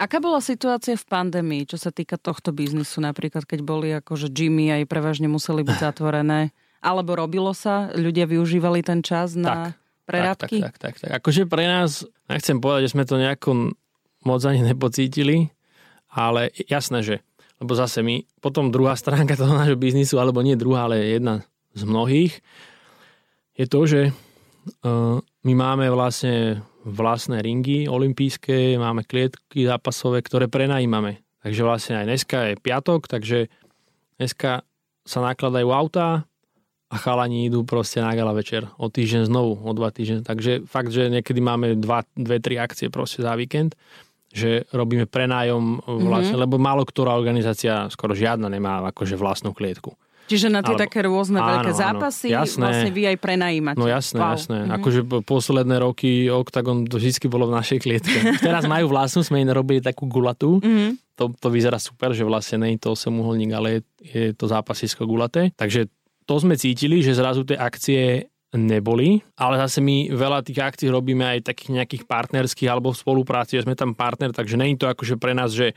Aká 0.01 0.19
bola 0.19 0.43
situácia 0.43 0.99
v 0.99 1.05
pandémii, 1.07 1.63
čo 1.63 1.79
sa 1.79 1.88
týka 1.88 2.19
tohto 2.19 2.51
biznisu, 2.51 2.99
napríklad 2.99 3.47
keď 3.47 3.59
boli 3.63 3.88
akože 3.95 4.27
gymy 4.27 4.73
aj 4.75 4.83
prevažne 4.91 5.31
museli 5.31 5.63
byť 5.63 5.77
zatvorené, 5.89 6.51
alebo 6.83 7.15
robilo 7.15 7.55
sa, 7.55 7.88
ľudia 7.95 8.27
využívali 8.27 8.83
ten 8.83 8.99
čas 8.99 9.39
na 9.39 9.71
prerábky? 10.03 10.59
Tak, 10.59 10.75
tak, 10.75 10.75
tak, 10.75 10.95
tak, 10.99 11.07
tak. 11.07 11.09
Akože 11.23 11.47
pre 11.47 11.63
nás, 11.63 12.03
nechcem 12.27 12.59
povedať, 12.59 12.91
že 12.91 12.93
sme 12.99 13.07
to 13.07 13.15
nejako 13.15 13.49
moc 14.25 14.43
ani 14.45 14.63
nepocítili, 14.63 15.51
ale 16.12 16.49
jasné, 16.69 17.01
že 17.03 17.15
lebo 17.63 17.79
zase 17.79 18.03
my, 18.03 18.27
potom 18.43 18.75
druhá 18.75 18.99
stránka 18.99 19.39
toho 19.39 19.55
nášho 19.55 19.79
biznisu, 19.79 20.19
alebo 20.19 20.43
nie 20.43 20.59
druhá, 20.59 20.91
ale 20.91 20.99
jedna 21.15 21.47
z 21.71 21.88
mnohých, 21.88 22.33
je 23.55 23.65
to, 23.71 23.79
že 23.88 24.01
uh, 24.12 25.23
my 25.47 25.53
máme 25.55 25.88
vlastne 25.88 26.59
vlastné 26.83 27.39
ringy 27.39 27.88
olimpijské, 27.88 28.75
máme 28.75 29.07
klietky 29.07 29.63
zápasové, 29.63 30.19
ktoré 30.19 30.51
prenajímame. 30.51 31.23
Takže 31.39 31.62
vlastne 31.63 32.03
aj 32.03 32.05
dneska 32.12 32.38
je 32.51 32.59
piatok, 32.59 33.07
takže 33.07 33.47
dneska 34.19 34.67
sa 35.07 35.19
nakladajú 35.23 35.71
autá 35.71 36.27
a 36.91 36.95
chalani 36.99 37.47
idú 37.47 37.63
proste 37.63 38.03
na 38.03 38.12
gala 38.12 38.36
večer. 38.36 38.67
O 38.75 38.91
týždeň 38.91 39.31
znovu, 39.31 39.59
o 39.63 39.71
dva 39.71 39.91
týždeň. 39.91 40.27
Takže 40.27 40.51
fakt, 40.67 40.91
že 40.91 41.07
niekedy 41.07 41.39
máme 41.39 41.79
dva, 41.79 42.03
dve, 42.15 42.43
tri 42.43 42.59
akcie 42.59 42.91
proste 42.91 43.23
za 43.23 43.36
víkend 43.39 43.79
že 44.33 44.65
robíme 44.73 45.05
prenájom 45.05 45.85
vlastne, 45.85 46.33
mm-hmm. 46.33 46.43
lebo 46.49 46.57
málo 46.57 46.81
ktorá 46.83 47.13
organizácia, 47.13 47.85
skoro 47.93 48.17
žiadna 48.17 48.49
nemá 48.49 48.81
akože 48.89 49.13
vlastnú 49.13 49.53
klietku. 49.53 49.93
Čiže 50.23 50.47
na 50.47 50.63
tie 50.63 50.71
Alebo- 50.73 50.83
také 50.87 50.99
rôzne 51.03 51.35
áno, 51.37 51.49
veľké 51.51 51.71
áno. 51.75 51.81
zápasy 51.83 52.27
Jasné. 52.31 52.63
vlastne 52.63 52.91
vy 52.95 53.01
aj 53.11 53.17
prenajímate. 53.19 53.75
No 53.77 53.91
jasné, 53.91 54.17
Wow. 54.23 54.31
jasné. 54.33 54.57
Mhm. 54.65 54.71
Akože 54.79 54.99
po- 55.03 55.21
posledné 55.21 55.75
roky 55.83 56.31
Octagon 56.31 56.87
vždy 56.87 57.27
bolo 57.27 57.51
v 57.51 57.53
našej 57.59 57.79
klietke. 57.83 58.17
Teraz 58.41 58.63
majú 58.65 58.87
vlastnú, 58.89 59.19
sme 59.21 59.43
im 59.43 59.51
robili 59.51 59.83
takú 59.83 60.07
gulatú. 60.07 60.63
Mhm. 60.63 60.97
To, 61.19 61.29
to 61.37 61.53
vyzerá 61.53 61.77
super, 61.77 62.09
že 62.15 62.25
vlastne 62.25 62.65
nie 62.65 62.79
je 62.79 62.89
to 62.89 62.97
8 62.97 63.13
uholník, 63.13 63.51
ale 63.53 63.67
je, 63.69 63.79
je 64.01 64.23
to 64.33 64.49
zápasisko 64.49 65.05
gulaté. 65.05 65.53
Takže 65.53 65.91
to 66.25 66.35
sme 66.39 66.55
cítili, 66.57 67.03
že 67.05 67.13
zrazu 67.13 67.43
tie 67.45 67.59
akcie 67.59 68.32
neboli, 68.53 69.25
ale 69.33 69.57
zase 69.65 69.81
my 69.81 70.13
veľa 70.13 70.45
tých 70.45 70.61
akcií 70.61 70.87
robíme 70.89 71.25
aj 71.25 71.49
takých 71.49 71.81
nejakých 71.81 72.03
partnerských 72.05 72.69
alebo 72.69 72.93
v 72.93 73.01
spolupráci, 73.01 73.57
že 73.57 73.65
sme 73.65 73.73
tam 73.73 73.97
partner, 73.97 74.29
takže 74.29 74.55
je 74.55 74.77
to 74.77 74.87
akože 74.89 75.17
pre 75.17 75.33
nás, 75.33 75.53
že 75.53 75.73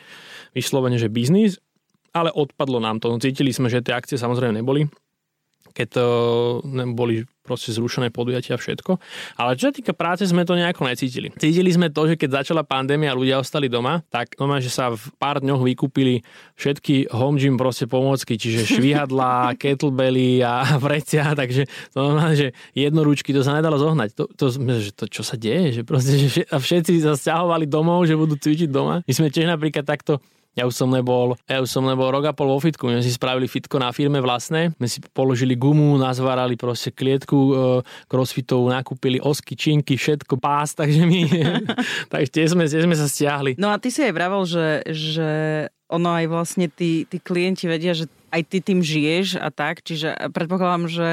vyslovene, 0.53 1.01
že 1.01 1.09
biznis, 1.09 1.57
ale 2.13 2.29
odpadlo 2.33 2.81
nám 2.81 3.01
to. 3.01 3.09
No, 3.09 3.21
cítili 3.21 3.53
sme, 3.53 3.73
že 3.73 3.81
tie 3.81 3.97
akcie 3.97 4.21
samozrejme 4.21 4.61
neboli, 4.61 4.89
keď 5.77 5.89
to 5.93 6.07
boli 6.97 7.29
proste 7.47 7.71
zrušené 7.71 8.11
podujatia 8.11 8.57
a 8.57 8.61
všetko. 8.61 8.99
Ale 9.39 9.55
čo 9.55 9.71
sa 9.71 9.73
týka 9.73 9.95
práce, 9.95 10.27
sme 10.27 10.43
to 10.43 10.59
nejako 10.59 10.89
necítili. 10.91 11.31
Cítili 11.39 11.71
sme 11.71 11.95
to, 11.95 12.11
že 12.11 12.19
keď 12.19 12.43
začala 12.43 12.67
pandémia 12.67 13.15
a 13.15 13.19
ľudia 13.19 13.39
ostali 13.39 13.71
doma, 13.71 14.03
tak 14.11 14.35
normálne, 14.41 14.67
že 14.67 14.75
sa 14.75 14.91
v 14.91 14.99
pár 15.21 15.39
dňoch 15.39 15.63
vykúpili 15.63 16.27
všetky 16.59 17.15
home 17.15 17.39
gym 17.39 17.55
proste 17.55 17.87
pomôcky, 17.87 18.35
čiže 18.35 18.67
švihadla, 18.67 19.53
kettlebelly 19.63 20.43
a 20.43 20.67
vrecia, 20.85 21.37
takže 21.39 21.71
to 21.95 21.99
normálne, 22.03 22.35
že 22.35 22.49
jednoručky, 22.75 23.31
to 23.31 23.47
sa 23.47 23.55
nedalo 23.55 23.79
zohnať. 23.79 24.19
To, 24.19 24.25
to, 24.35 24.51
že 24.83 24.91
to 24.99 25.07
čo 25.07 25.23
sa 25.23 25.39
deje? 25.39 25.81
Že 25.81 25.83
proste, 25.87 26.13
že 26.19 26.43
všetci 26.51 27.05
sa 27.05 27.15
stiahovali 27.15 27.71
domov, 27.71 28.11
že 28.11 28.19
budú 28.19 28.35
cvičiť 28.35 28.67
doma. 28.67 29.07
My 29.07 29.13
sme 29.15 29.31
tiež 29.31 29.47
napríklad 29.47 29.87
takto 29.87 30.19
ja 30.57 30.65
už 30.65 30.73
som 30.73 30.89
nebol, 30.89 31.37
ja 31.45 31.61
už 31.61 31.69
som 31.69 31.85
nebol 31.85 32.09
rok 32.09 32.25
a 32.25 32.33
pol 32.33 32.49
vo 32.49 32.57
fitku. 32.57 32.89
My 32.89 32.99
sme 32.99 33.05
si 33.05 33.13
spravili 33.13 33.45
fitko 33.45 33.77
na 33.77 33.93
firme 33.93 34.25
vlastné. 34.25 34.73
My 34.81 34.89
si 34.89 35.05
položili 35.13 35.53
gumu, 35.53 36.01
nazvárali 36.01 36.57
proste 36.57 36.89
klietku 36.89 37.37
e, 37.37 37.53
crossfitovú, 38.09 38.73
nakúpili 38.73 39.21
osky, 39.21 39.53
činky, 39.53 40.01
všetko, 40.01 40.41
pás, 40.41 40.73
takže 40.81 41.05
my 41.05 41.21
takže 42.13 42.31
tie 42.33 42.45
sme, 42.49 42.65
tie 42.65 42.81
sme 42.81 42.97
sa 42.97 43.05
stiahli. 43.05 43.61
No 43.61 43.69
a 43.69 43.77
ty 43.77 43.93
si 43.93 44.01
aj 44.01 44.17
vravel, 44.17 44.49
že, 44.49 44.81
že 44.89 45.29
ono 45.93 46.17
aj 46.17 46.27
vlastne 46.33 46.73
tí, 46.73 47.05
tí 47.05 47.21
klienti 47.21 47.69
vedia, 47.69 47.93
že 47.93 48.09
aj 48.33 48.43
ty 48.49 48.59
tým 48.65 48.81
žiješ 48.81 49.37
a 49.37 49.53
tak, 49.53 49.85
čiže 49.85 50.17
predpokladám, 50.33 50.89
že 50.89 51.09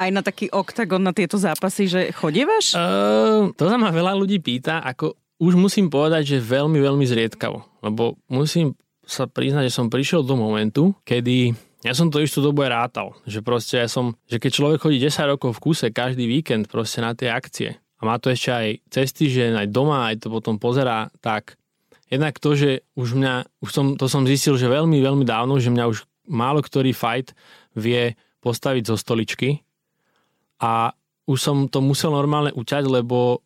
aj 0.00 0.08
na 0.08 0.24
taký 0.24 0.48
oktagon, 0.48 1.04
na 1.04 1.12
tieto 1.12 1.36
zápasy, 1.36 1.84
že 1.84 2.00
chodievaš? 2.16 2.72
Uh, 2.72 3.52
to 3.52 3.68
sa 3.68 3.76
ma 3.76 3.92
veľa 3.92 4.16
ľudí 4.16 4.40
pýta, 4.40 4.80
ako 4.80 5.19
už 5.40 5.56
musím 5.56 5.88
povedať, 5.88 6.36
že 6.36 6.44
veľmi, 6.44 6.76
veľmi 6.76 7.04
zriedkavo. 7.08 7.64
Lebo 7.80 8.20
musím 8.28 8.76
sa 9.02 9.24
priznať, 9.24 9.72
že 9.72 9.76
som 9.80 9.88
prišiel 9.88 10.22
do 10.22 10.36
momentu, 10.36 10.92
kedy 11.08 11.56
ja 11.80 11.96
som 11.96 12.12
to 12.12 12.20
istú 12.20 12.44
dobu 12.44 12.60
aj 12.68 12.70
rátal, 12.70 13.08
že 13.24 13.40
proste 13.40 13.80
ja 13.80 13.88
som, 13.88 14.12
že 14.28 14.36
keď 14.36 14.50
človek 14.52 14.78
chodí 14.84 15.00
10 15.00 15.32
rokov 15.32 15.56
v 15.56 15.62
kúse 15.64 15.88
každý 15.88 16.28
víkend 16.28 16.68
proste 16.68 17.00
na 17.00 17.16
tie 17.16 17.32
akcie 17.32 17.80
a 17.80 18.00
má 18.04 18.20
to 18.20 18.28
ešte 18.28 18.52
aj 18.52 18.66
cesty, 18.92 19.32
že 19.32 19.56
aj 19.56 19.72
doma, 19.72 20.12
aj 20.12 20.20
to 20.20 20.28
potom 20.28 20.60
pozerá, 20.60 21.08
tak 21.24 21.56
jednak 22.12 22.36
to, 22.36 22.52
že 22.52 22.70
už 23.00 23.16
mňa, 23.16 23.64
už 23.64 23.70
som, 23.72 23.86
to 23.96 24.12
som 24.12 24.28
zistil, 24.28 24.60
že 24.60 24.68
veľmi, 24.68 25.00
veľmi 25.00 25.24
dávno, 25.24 25.56
že 25.56 25.72
mňa 25.72 25.84
už 25.88 26.04
málo 26.28 26.60
ktorý 26.60 26.92
fight 26.92 27.32
vie 27.72 28.12
postaviť 28.44 28.92
zo 28.92 28.96
stoličky 29.00 29.64
a 30.60 30.92
už 31.24 31.38
som 31.40 31.56
to 31.72 31.80
musel 31.80 32.12
normálne 32.12 32.52
uťať, 32.52 32.84
lebo 32.84 33.40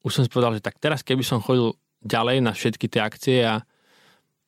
už 0.00 0.12
som 0.12 0.22
si 0.24 0.32
povedal, 0.32 0.56
že 0.56 0.64
tak 0.64 0.80
teraz 0.80 1.04
keby 1.04 1.24
som 1.24 1.44
chodil 1.44 1.76
ďalej 2.00 2.40
na 2.40 2.52
všetky 2.56 2.86
tie 2.88 3.00
akcie 3.04 3.38
a 3.44 3.60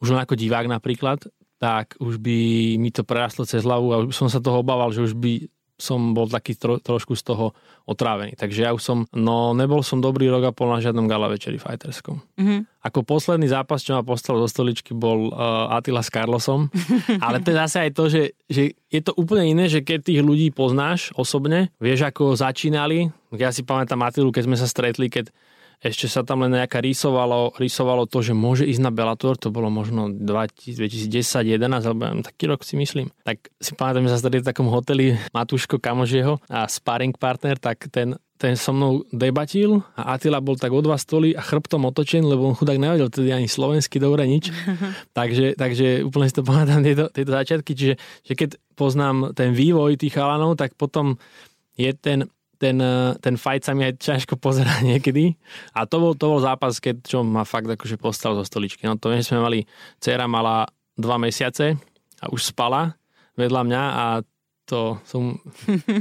už 0.01 0.17
len 0.17 0.21
ako 0.25 0.35
divák 0.35 0.67
napríklad, 0.67 1.29
tak 1.63 1.95
už 2.03 2.19
by 2.19 2.39
mi 2.81 2.91
to 2.91 3.07
prerastlo 3.07 3.47
cez 3.47 3.63
hlavu 3.63 3.95
a 3.95 4.03
už 4.03 4.17
som 4.17 4.27
sa 4.27 4.43
toho 4.43 4.67
obával, 4.67 4.91
že 4.91 5.05
už 5.05 5.15
by 5.15 5.47
som 5.83 6.15
bol 6.15 6.31
taký 6.31 6.55
tro, 6.55 6.79
trošku 6.79 7.19
z 7.19 7.27
toho 7.27 7.59
otrávený. 7.91 8.39
Takže 8.39 8.63
ja 8.63 8.71
už 8.71 8.83
som, 8.83 8.99
no 9.11 9.51
nebol 9.51 9.83
som 9.83 9.99
dobrý 9.99 10.31
rok 10.31 10.47
a 10.47 10.53
pol 10.55 10.71
na 10.71 10.79
žiadnom 10.79 11.11
gala 11.11 11.27
večeri 11.27 11.59
fighterskom. 11.59 12.23
Mm-hmm. 12.39 12.87
Ako 12.87 13.03
posledný 13.03 13.51
zápas, 13.51 13.83
čo 13.83 13.99
ma 13.99 14.07
postavil 14.07 14.47
do 14.47 14.49
stoličky, 14.51 14.95
bol 14.95 15.35
uh, 15.35 15.75
Attila 15.75 16.07
s 16.07 16.11
Carlosom. 16.15 16.71
Ale 17.25 17.43
to 17.43 17.51
je 17.51 17.59
zase 17.59 17.77
aj 17.83 17.91
to, 17.99 18.05
že, 18.07 18.23
že 18.47 18.63
je 18.87 19.01
to 19.03 19.11
úplne 19.19 19.51
iné, 19.51 19.67
že 19.67 19.83
keď 19.83 20.07
tých 20.07 20.23
ľudí 20.23 20.55
poznáš 20.55 21.11
osobne, 21.19 21.75
vieš 21.83 22.07
ako 22.07 22.39
začínali. 22.39 23.11
Ja 23.37 23.51
si 23.51 23.65
pamätám 23.65 24.01
Attilu, 24.05 24.29
keď 24.31 24.45
sme 24.45 24.57
sa 24.61 24.69
stretli, 24.69 25.09
keď 25.09 25.33
ešte 25.83 26.07
sa 26.07 26.23
tam 26.23 26.47
len 26.47 26.55
nejaká 26.55 26.79
rysovalo, 26.79 27.59
rysovalo 27.59 28.07
to, 28.07 28.23
že 28.23 28.39
môže 28.39 28.63
ísť 28.63 28.83
na 28.87 28.95
Bellator, 28.95 29.35
to 29.35 29.51
bolo 29.51 29.67
možno 29.67 30.15
2010-2011, 30.15 31.59
alebo 31.83 32.23
taký 32.23 32.47
rok 32.47 32.63
si 32.63 32.79
myslím. 32.79 33.11
Tak 33.27 33.51
si 33.59 33.75
pamätám, 33.75 34.07
že 34.07 34.15
sa 34.15 34.23
stretli 34.23 34.47
v 34.47 34.49
takom 34.55 34.71
hoteli 34.71 35.19
Matúško 35.35 35.83
Kamožieho 35.83 36.39
a 36.47 36.71
sparring 36.71 37.19
partner, 37.19 37.59
tak 37.59 37.91
ten 37.91 38.15
ten 38.43 38.59
so 38.59 38.75
mnou 38.75 39.07
debatil 39.15 39.87
a 39.95 40.19
Atila 40.19 40.43
bol 40.43 40.59
tak 40.59 40.75
o 40.75 40.83
dva 40.83 40.99
stoly 40.99 41.31
a 41.31 41.39
chrbtom 41.39 41.87
otočen, 41.87 42.27
lebo 42.27 42.51
on 42.51 42.59
chudák 42.59 42.75
nevedel 42.75 43.07
tedy 43.07 43.31
ani 43.31 43.47
slovensky 43.47 44.03
dobre 44.03 44.27
nič. 44.27 44.51
takže, 45.19 45.55
takže 45.55 46.03
úplne 46.03 46.27
si 46.27 46.35
to 46.35 46.43
pamätám 46.43 46.83
tieto, 46.83 47.07
tieto 47.15 47.31
začiatky. 47.31 47.71
Čiže 47.71 47.95
že 48.27 48.33
keď 48.35 48.59
poznám 48.75 49.31
ten 49.39 49.55
vývoj 49.55 49.95
tých 49.95 50.19
chalanov, 50.19 50.59
tak 50.59 50.75
potom 50.75 51.23
je 51.79 51.95
ten 51.95 52.27
ten, 52.63 52.79
eh, 52.79 53.19
ten 53.19 53.35
fight 53.35 53.67
sa 53.67 53.75
mi 53.75 53.83
aj 53.83 53.99
ťažko 53.99 54.39
pozerá 54.39 54.79
niekedy. 54.87 55.35
A 55.75 55.83
to 55.91 55.99
bol, 55.99 56.13
to 56.15 56.31
bol 56.31 56.39
zápas, 56.39 56.79
keď 56.79 57.03
čo 57.03 57.27
ma 57.27 57.43
fakt 57.43 57.67
akože 57.67 57.99
postal 57.99 58.39
zo 58.39 58.47
stoličky. 58.47 58.87
No 58.87 58.95
to 58.95 59.11
viem, 59.11 59.27
sme 59.27 59.43
mali, 59.43 59.67
dcera 59.99 60.31
mala 60.31 60.71
dva 60.95 61.19
mesiace 61.19 61.75
a 62.23 62.31
už 62.31 62.55
spala 62.55 62.95
vedľa 63.35 63.63
mňa 63.67 63.83
a 63.83 64.05
to 64.63 65.03
som 65.03 65.43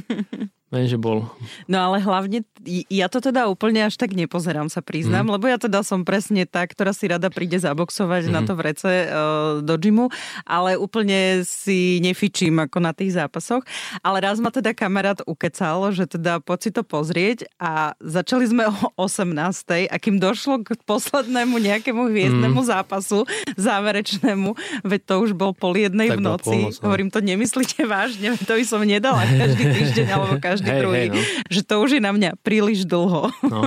Že 0.71 1.03
bol. 1.03 1.27
No 1.67 1.83
ale 1.83 1.99
hlavne, 1.99 2.47
ja 2.87 3.11
to 3.11 3.19
teda 3.19 3.51
úplne 3.51 3.91
až 3.91 3.99
tak 3.99 4.15
nepozerám 4.15 4.71
sa 4.71 4.79
priznám, 4.79 5.27
mm. 5.27 5.31
lebo 5.35 5.45
ja 5.51 5.59
teda 5.59 5.83
som 5.83 6.07
presne 6.07 6.47
tá, 6.47 6.63
ktorá 6.63 6.95
si 6.95 7.11
rada 7.11 7.27
príde 7.27 7.59
zaboxovať 7.59 8.31
mm. 8.31 8.31
na 8.31 8.39
mhm. 8.39 8.47
to 8.47 8.53
vrece 8.55 8.87
uh, 8.87 9.59
do 9.59 9.75
gymu, 9.75 10.07
ale 10.47 10.79
úplne 10.79 11.43
si 11.43 11.99
nefičím 11.99 12.55
ako 12.63 12.79
na 12.79 12.95
tých 12.95 13.19
zápasoch. 13.19 13.67
Ale 13.99 14.23
raz 14.23 14.39
ma 14.39 14.47
teda 14.47 14.71
kamarát 14.71 15.19
ukecal, 15.27 15.91
že 15.91 16.07
teda 16.07 16.39
poď 16.39 16.59
si 16.63 16.71
to 16.71 16.87
pozrieť 16.87 17.51
a 17.59 17.91
začali 17.99 18.47
sme 18.47 18.71
o 18.71 18.95
18. 18.95 19.91
a 19.91 19.95
kým 19.99 20.23
došlo 20.23 20.63
k 20.63 20.79
poslednému 20.87 21.59
nejakému 21.59 22.07
hviezdnemu 22.07 22.61
mm. 22.63 22.69
zápasu, 22.71 23.27
záverečnému, 23.59 24.55
veď 24.87 25.01
to 25.03 25.15
už 25.19 25.35
bol 25.35 25.51
pol 25.51 25.75
jednej 25.75 26.15
tak 26.15 26.23
v 26.23 26.31
noci. 26.31 26.47
Polnoc, 26.47 26.75
no. 26.79 26.83
Hovorím, 26.87 27.09
to 27.11 27.19
nemyslíte 27.19 27.83
vážne, 27.83 28.39
to 28.39 28.55
by 28.55 28.63
som 28.63 28.79
nedala 28.87 29.27
každý 29.27 29.63
týždeň 29.67 30.07
alebo 30.15 30.39
každý 30.39 30.60
každý 30.61 30.71
hey, 30.71 30.81
druhý. 30.85 30.97
Hey, 30.97 31.09
no. 31.09 31.21
Že 31.49 31.61
to 31.65 31.75
už 31.81 31.89
je 31.97 32.01
na 32.01 32.11
mňa 32.13 32.29
príliš 32.45 32.85
dlho. 32.85 33.33
No. 33.49 33.61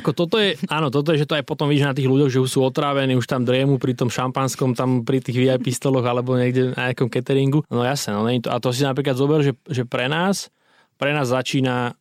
Ako 0.00 0.10
toto 0.16 0.40
je, 0.40 0.56
áno, 0.72 0.88
toto 0.88 1.12
je, 1.12 1.22
že 1.22 1.28
to 1.28 1.36
aj 1.36 1.44
potom 1.44 1.68
vidíš 1.68 1.92
na 1.92 1.94
tých 1.94 2.08
ľuďoch, 2.08 2.32
že 2.32 2.42
už 2.42 2.50
sú 2.50 2.60
otrávení, 2.64 3.14
už 3.14 3.28
tam 3.28 3.44
driemu 3.44 3.76
pri 3.76 3.92
tom 3.92 4.08
šampanskom, 4.08 4.72
tam 4.72 5.04
pri 5.04 5.20
tých 5.20 5.36
VIP 5.36 5.70
stoloch 5.70 6.02
alebo 6.02 6.34
niekde 6.34 6.72
na 6.72 6.90
nejakom 6.90 7.12
cateringu. 7.12 7.62
No 7.68 7.84
jasne, 7.84 8.16
no, 8.16 8.24
to, 8.24 8.48
a 8.48 8.56
to 8.58 8.72
si 8.72 8.82
napríklad 8.82 9.14
zober, 9.14 9.44
že, 9.44 9.52
že 9.68 9.84
pre 9.84 10.08
nás, 10.08 10.50
pre 10.96 11.12
nás 11.12 11.30
začína 11.30 11.94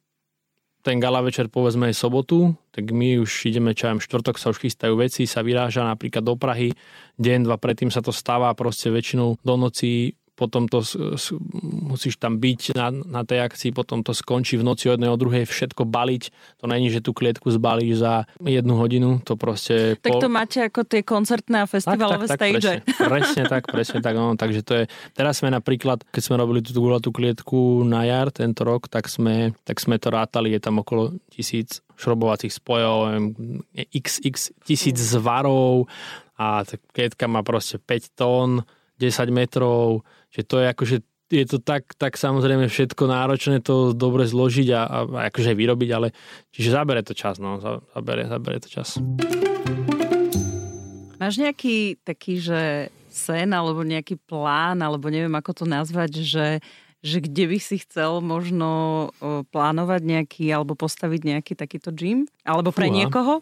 ten 0.88 1.04
gala 1.04 1.20
večer 1.20 1.52
povedzme 1.52 1.92
aj 1.92 2.00
sobotu, 2.00 2.56
tak 2.72 2.96
my 2.96 3.20
už 3.20 3.52
ideme 3.52 3.76
čajem 3.76 4.00
štvrtok, 4.00 4.40
sa 4.40 4.56
už 4.56 4.64
chystajú 4.64 4.96
veci, 4.96 5.28
sa 5.28 5.44
vyráža 5.44 5.84
napríklad 5.84 6.24
do 6.24 6.40
Prahy, 6.40 6.72
deň, 7.20 7.44
dva 7.44 7.60
predtým 7.60 7.92
sa 7.92 8.00
to 8.00 8.16
stáva 8.16 8.48
proste 8.56 8.88
väčšinou 8.88 9.36
do 9.44 9.54
noci 9.60 10.16
potom 10.38 10.70
to 10.70 10.86
musíš 11.66 12.22
tam 12.22 12.38
byť 12.38 12.78
na, 12.78 12.94
na 12.94 13.22
tej 13.26 13.42
akcii, 13.42 13.74
potom 13.74 14.06
to 14.06 14.14
skončí 14.14 14.54
v 14.62 14.64
noci 14.64 14.94
od 14.94 15.02
jednej 15.02 15.10
o 15.10 15.18
druhej, 15.18 15.50
všetko 15.50 15.90
baliť. 15.90 16.24
To 16.62 16.70
není, 16.70 16.94
že 16.94 17.02
tú 17.02 17.18
klietku 17.18 17.50
zbalíš 17.50 18.06
za 18.06 18.30
jednu 18.46 18.78
hodinu, 18.78 19.18
to 19.26 19.34
proste... 19.34 19.98
Tak 19.98 20.22
to 20.22 20.30
máte 20.30 20.62
ako 20.70 20.86
tie 20.86 21.02
koncertné 21.02 21.66
a 21.66 21.68
festivalové 21.68 22.30
tak, 22.30 22.38
tak, 22.38 22.50
stage. 22.54 22.62
Tak, 22.62 22.86
presne, 22.86 23.10
presne 23.10 23.44
tak, 23.50 23.64
presne 23.66 24.00
tak. 24.06 24.14
No, 24.14 24.38
takže 24.38 24.62
to 24.62 24.74
je... 24.78 24.84
Teraz 25.18 25.42
sme 25.42 25.50
napríklad, 25.50 26.06
keď 26.14 26.22
sme 26.22 26.38
robili 26.38 26.62
tú 26.62 26.78
gulatú 26.78 27.10
klietku 27.10 27.82
na 27.82 28.06
jar 28.06 28.30
tento 28.30 28.62
rok, 28.62 28.86
tak 28.86 29.10
sme, 29.10 29.58
tak 29.66 29.82
sme 29.82 29.98
to 29.98 30.14
rátali, 30.14 30.54
je 30.54 30.62
tam 30.62 30.86
okolo 30.86 31.18
tisíc 31.34 31.82
šrobovacích 31.98 32.54
spojov, 32.54 33.26
xx 33.74 34.54
tisíc 34.62 35.02
zvarov 35.02 35.90
a 36.38 36.62
klietka 36.94 37.26
má 37.26 37.42
proste 37.42 37.82
5 37.82 38.14
tón, 38.14 38.62
10 39.02 39.34
metrov, 39.34 40.06
že 40.38 40.46
to 40.46 40.62
je 40.62 40.66
akože 40.70 40.98
je 41.28 41.44
to 41.44 41.60
tak, 41.60 41.92
tak 42.00 42.16
samozrejme 42.16 42.72
všetko 42.72 43.04
náročné 43.04 43.60
to 43.60 43.92
dobre 43.92 44.24
zložiť 44.24 44.68
a, 44.72 44.82
a 44.88 44.98
akože 45.28 45.52
aj 45.52 45.58
vyrobiť, 45.60 45.90
ale 45.92 46.16
čiže 46.56 46.72
zabere 46.72 47.04
to 47.04 47.12
čas, 47.12 47.36
no, 47.36 47.60
zabere, 47.60 48.32
zabere 48.32 48.64
to 48.64 48.72
čas. 48.72 48.96
Máš 51.20 51.42
nejaký 51.42 52.00
taký, 52.00 52.40
že 52.40 52.94
sen 53.12 53.52
alebo 53.52 53.84
nejaký 53.84 54.16
plán, 54.24 54.80
alebo 54.80 55.12
neviem 55.12 55.34
ako 55.36 55.52
to 55.52 55.66
nazvať, 55.68 56.24
že, 56.24 56.48
že 57.04 57.18
kde 57.20 57.52
by 57.52 57.60
si 57.60 57.82
chcel 57.84 58.24
možno 58.24 59.12
plánovať 59.52 60.02
nejaký 60.06 60.46
alebo 60.54 60.80
postaviť 60.80 61.22
nejaký 61.28 61.54
takýto 61.60 61.92
gym? 61.92 62.30
Alebo 62.48 62.72
pre 62.72 62.88
Fúha. 62.88 62.98
niekoho? 63.04 63.34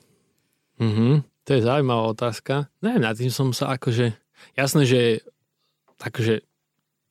Mhm, 0.81 1.21
to 1.45 1.49
je 1.53 1.61
zaujímavá 1.61 2.09
otázka. 2.09 2.71
Neviem, 2.81 3.03
nad 3.05 3.13
tým 3.13 3.29
som 3.29 3.53
sa 3.53 3.75
akože... 3.77 4.15
Jasné, 4.57 4.83
že 4.87 5.01
takže 5.99 6.41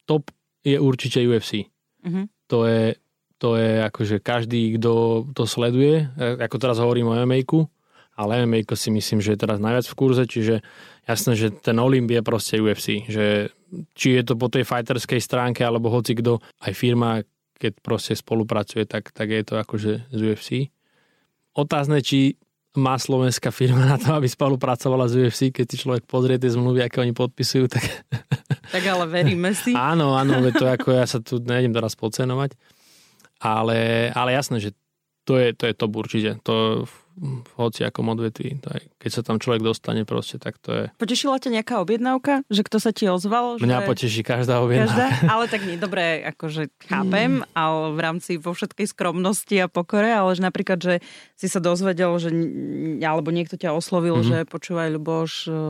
top 0.05 0.31
je 0.65 0.81
určite 0.81 1.21
UFC. 1.25 1.69
Mm-hmm. 2.05 2.25
To 2.53 2.59
je, 2.69 2.97
to 3.41 3.57
je 3.57 3.71
akože 3.85 4.17
každý, 4.21 4.77
kto 4.77 5.25
to 5.33 5.45
sleduje, 5.45 6.09
ako 6.17 6.57
teraz 6.61 6.81
hovorím 6.81 7.13
o 7.13 7.17
mma 7.17 7.41
ale 8.15 8.47
mma 8.47 8.63
si 8.79 8.95
myslím, 8.95 9.19
že 9.19 9.35
je 9.35 9.43
teraz 9.43 9.59
najviac 9.59 9.87
v 9.91 9.99
kurze, 9.99 10.25
čiže 10.31 10.63
jasné, 11.03 11.35
že 11.35 11.51
ten 11.51 11.75
Olymp 11.83 12.15
je 12.15 12.23
proste 12.23 12.63
UFC, 12.63 13.03
že 13.11 13.51
či 13.99 14.15
je 14.15 14.23
to 14.23 14.39
po 14.39 14.47
tej 14.47 14.63
fighterskej 14.63 15.19
stránke, 15.19 15.67
alebo 15.67 15.91
hoci 15.91 16.15
kto, 16.15 16.39
aj 16.63 16.73
firma, 16.79 17.27
keď 17.59 17.83
proste 17.83 18.15
spolupracuje, 18.15 18.87
tak, 18.87 19.11
tak 19.11 19.35
je 19.35 19.43
to 19.43 19.55
akože 19.59 19.93
z 20.15 20.21
UFC. 20.31 20.71
Otázne, 21.59 22.03
či 22.07 22.39
má 22.75 22.99
slovenská 22.99 23.55
firma 23.55 23.87
na 23.87 23.97
to, 23.99 24.11
aby 24.19 24.27
spolupracovala 24.27 25.07
s 25.07 25.15
UFC, 25.15 25.55
keď 25.55 25.67
si 25.71 25.77
človek 25.79 26.11
pozrie 26.11 26.43
tie 26.43 26.51
zmluvy, 26.51 26.83
aké 26.83 26.99
oni 26.99 27.15
podpisujú, 27.15 27.71
tak... 27.71 27.87
Tak 28.75 28.83
ale 28.83 29.07
veríme 29.07 29.55
si. 29.55 29.71
áno, 29.95 30.19
áno, 30.19 30.43
to 30.51 30.67
ako 30.67 30.91
ja 30.91 31.07
sa 31.07 31.23
tu 31.23 31.39
nejdem 31.39 31.71
teraz 31.71 31.95
podcenovať, 31.95 32.59
ale, 33.39 34.11
ale 34.11 34.31
jasné, 34.35 34.59
že 34.59 34.71
to 35.23 35.39
je, 35.39 35.55
to 35.55 35.71
je 35.71 35.75
top 35.79 35.93
určite. 35.95 36.43
To 36.43 36.85
v 37.15 37.51
hociakom 37.55 38.11
odvetví. 38.11 38.59
Keď 38.99 39.11
sa 39.11 39.23
tam 39.23 39.39
človek 39.39 39.63
dostane 39.63 40.03
proste, 40.03 40.43
tak 40.43 40.59
to 40.59 40.71
je... 40.75 40.85
Potešila 40.99 41.39
ťa 41.39 41.61
nejaká 41.61 41.79
objednávka? 41.79 42.43
Že 42.51 42.63
kto 42.67 42.79
sa 42.83 42.91
ti 42.91 43.07
ozval? 43.07 43.63
Že... 43.63 43.71
Mňa 43.71 43.79
poteší 43.87 44.23
každá 44.27 44.59
objednávka. 44.59 44.91
Každá? 44.91 45.07
Ale 45.31 45.45
tak 45.47 45.63
nie, 45.63 45.79
dobre, 45.79 46.27
akože 46.35 46.75
chápem, 46.91 47.47
mm. 47.47 47.55
ale 47.55 47.81
v 47.95 48.01
rámci 48.03 48.33
vo 48.37 48.51
všetkej 48.51 48.87
skromnosti 48.91 49.57
a 49.63 49.71
pokore, 49.71 50.11
ale 50.11 50.35
že 50.35 50.43
napríklad, 50.43 50.79
že 50.83 50.95
si 51.39 51.47
sa 51.47 51.63
dozvedel, 51.63 52.11
že 52.19 52.35
alebo 53.07 53.31
niekto 53.31 53.55
ťa 53.55 53.71
oslovil, 53.71 54.19
mm-hmm. 54.19 54.45
že 54.45 54.51
počúvaj, 54.51 54.91
Ľuboš, 54.99 55.33
e, 55.47 55.61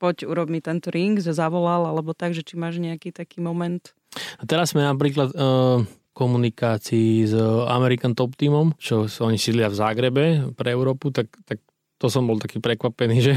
poď 0.00 0.16
urob 0.32 0.48
mi 0.48 0.64
tento 0.64 0.88
ring, 0.88 1.20
že 1.20 1.36
zavolal, 1.36 1.84
alebo 1.84 2.16
tak, 2.16 2.32
že 2.32 2.40
či 2.40 2.56
máš 2.56 2.80
nejaký 2.80 3.12
taký 3.12 3.44
moment? 3.44 3.92
A 4.40 4.48
teraz 4.48 4.72
sme 4.72 4.80
napríklad... 4.80 5.36
Uh 5.36 5.84
komunikácii 6.20 7.24
s 7.24 7.32
American 7.72 8.12
Top 8.12 8.36
Teamom, 8.36 8.76
čo 8.76 9.08
oni 9.24 9.40
sídlia 9.40 9.72
v 9.72 9.78
Zágrebe 9.80 10.24
pre 10.52 10.76
Európu, 10.76 11.08
tak, 11.08 11.32
tak 11.48 11.64
to 11.96 12.12
som 12.12 12.28
bol 12.28 12.36
taký 12.36 12.60
prekvapený, 12.60 13.16
že 13.32 13.34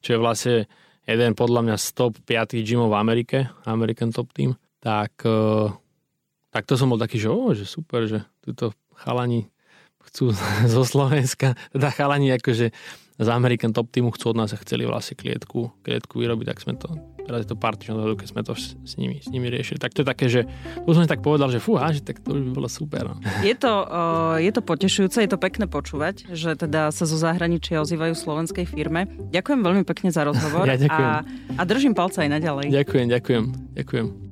čo 0.00 0.16
je 0.16 0.18
vlastne 0.18 0.56
jeden 1.04 1.36
podľa 1.36 1.60
mňa 1.68 1.76
z 1.76 1.86
top 1.92 2.16
5 2.24 2.56
gymov 2.64 2.88
v 2.88 2.96
Amerike, 2.96 3.38
American 3.68 4.08
Top 4.08 4.32
Team, 4.32 4.56
tak, 4.80 5.12
eh, 5.28 5.68
tak 6.48 6.64
to 6.64 6.80
som 6.80 6.88
bol 6.88 6.96
taký, 6.96 7.20
že, 7.20 7.28
oh, 7.28 7.52
že 7.52 7.68
super, 7.68 8.08
že 8.08 8.24
túto 8.40 8.72
chalani 8.96 9.52
chcú 10.08 10.32
zo 10.72 10.82
Slovenska, 10.88 11.52
teda 11.76 11.92
chalani 11.92 12.32
akože 12.40 12.72
z 13.18 13.28
American 13.28 13.72
Top 13.76 13.92
Teamu 13.92 14.12
chcú 14.12 14.32
od 14.32 14.40
nás 14.40 14.52
a 14.52 14.60
chceli 14.60 14.88
vlastne 14.88 15.18
klietku, 15.18 15.72
klietku 15.84 16.20
vyrobiť, 16.20 16.46
tak 16.52 16.58
sme 16.64 16.74
to 16.76 16.92
teraz 17.26 17.46
je 17.46 17.48
to 17.48 17.56
Partition 17.56 17.96
dohodu, 17.96 18.22
keď 18.22 18.28
sme 18.34 18.42
to 18.42 18.52
s, 18.58 18.74
s, 18.82 18.92
nimi, 18.98 19.22
s 19.22 19.30
nimi 19.30 19.48
riešili. 19.48 19.78
Tak 19.78 19.94
to 19.94 20.02
je 20.02 20.06
také, 20.06 20.26
že 20.26 20.44
tu 20.82 20.90
som 20.92 21.02
si 21.02 21.10
tak 21.10 21.22
povedal, 21.22 21.48
že 21.48 21.62
fúha, 21.62 21.94
že 21.94 22.02
tak 22.02 22.20
to 22.20 22.34
by 22.34 22.50
bolo 22.50 22.68
super. 22.68 23.14
No. 23.14 23.16
Je, 23.48 23.54
to, 23.54 23.70
uh, 23.86 24.38
je 24.38 24.50
to 24.50 24.62
potešujúce, 24.62 25.22
je 25.22 25.30
to 25.30 25.38
pekné 25.38 25.66
počúvať, 25.66 26.30
že 26.34 26.54
teda 26.54 26.90
sa 26.90 27.04
zo 27.06 27.18
zahraničia 27.18 27.82
ozývajú 27.82 28.14
slovenskej 28.14 28.66
firme. 28.66 29.06
Ďakujem 29.30 29.60
veľmi 29.62 29.82
pekne 29.86 30.10
za 30.10 30.26
rozhovor 30.26 30.66
ja 30.70 30.78
ďakujem. 30.78 31.08
a, 31.08 31.22
a 31.58 31.62
držím 31.62 31.94
palca 31.94 32.22
aj 32.26 32.30
naďalej. 32.38 32.66
Ďakujem, 32.70 33.06
ďakujem, 33.10 33.44
ďakujem. 33.78 34.31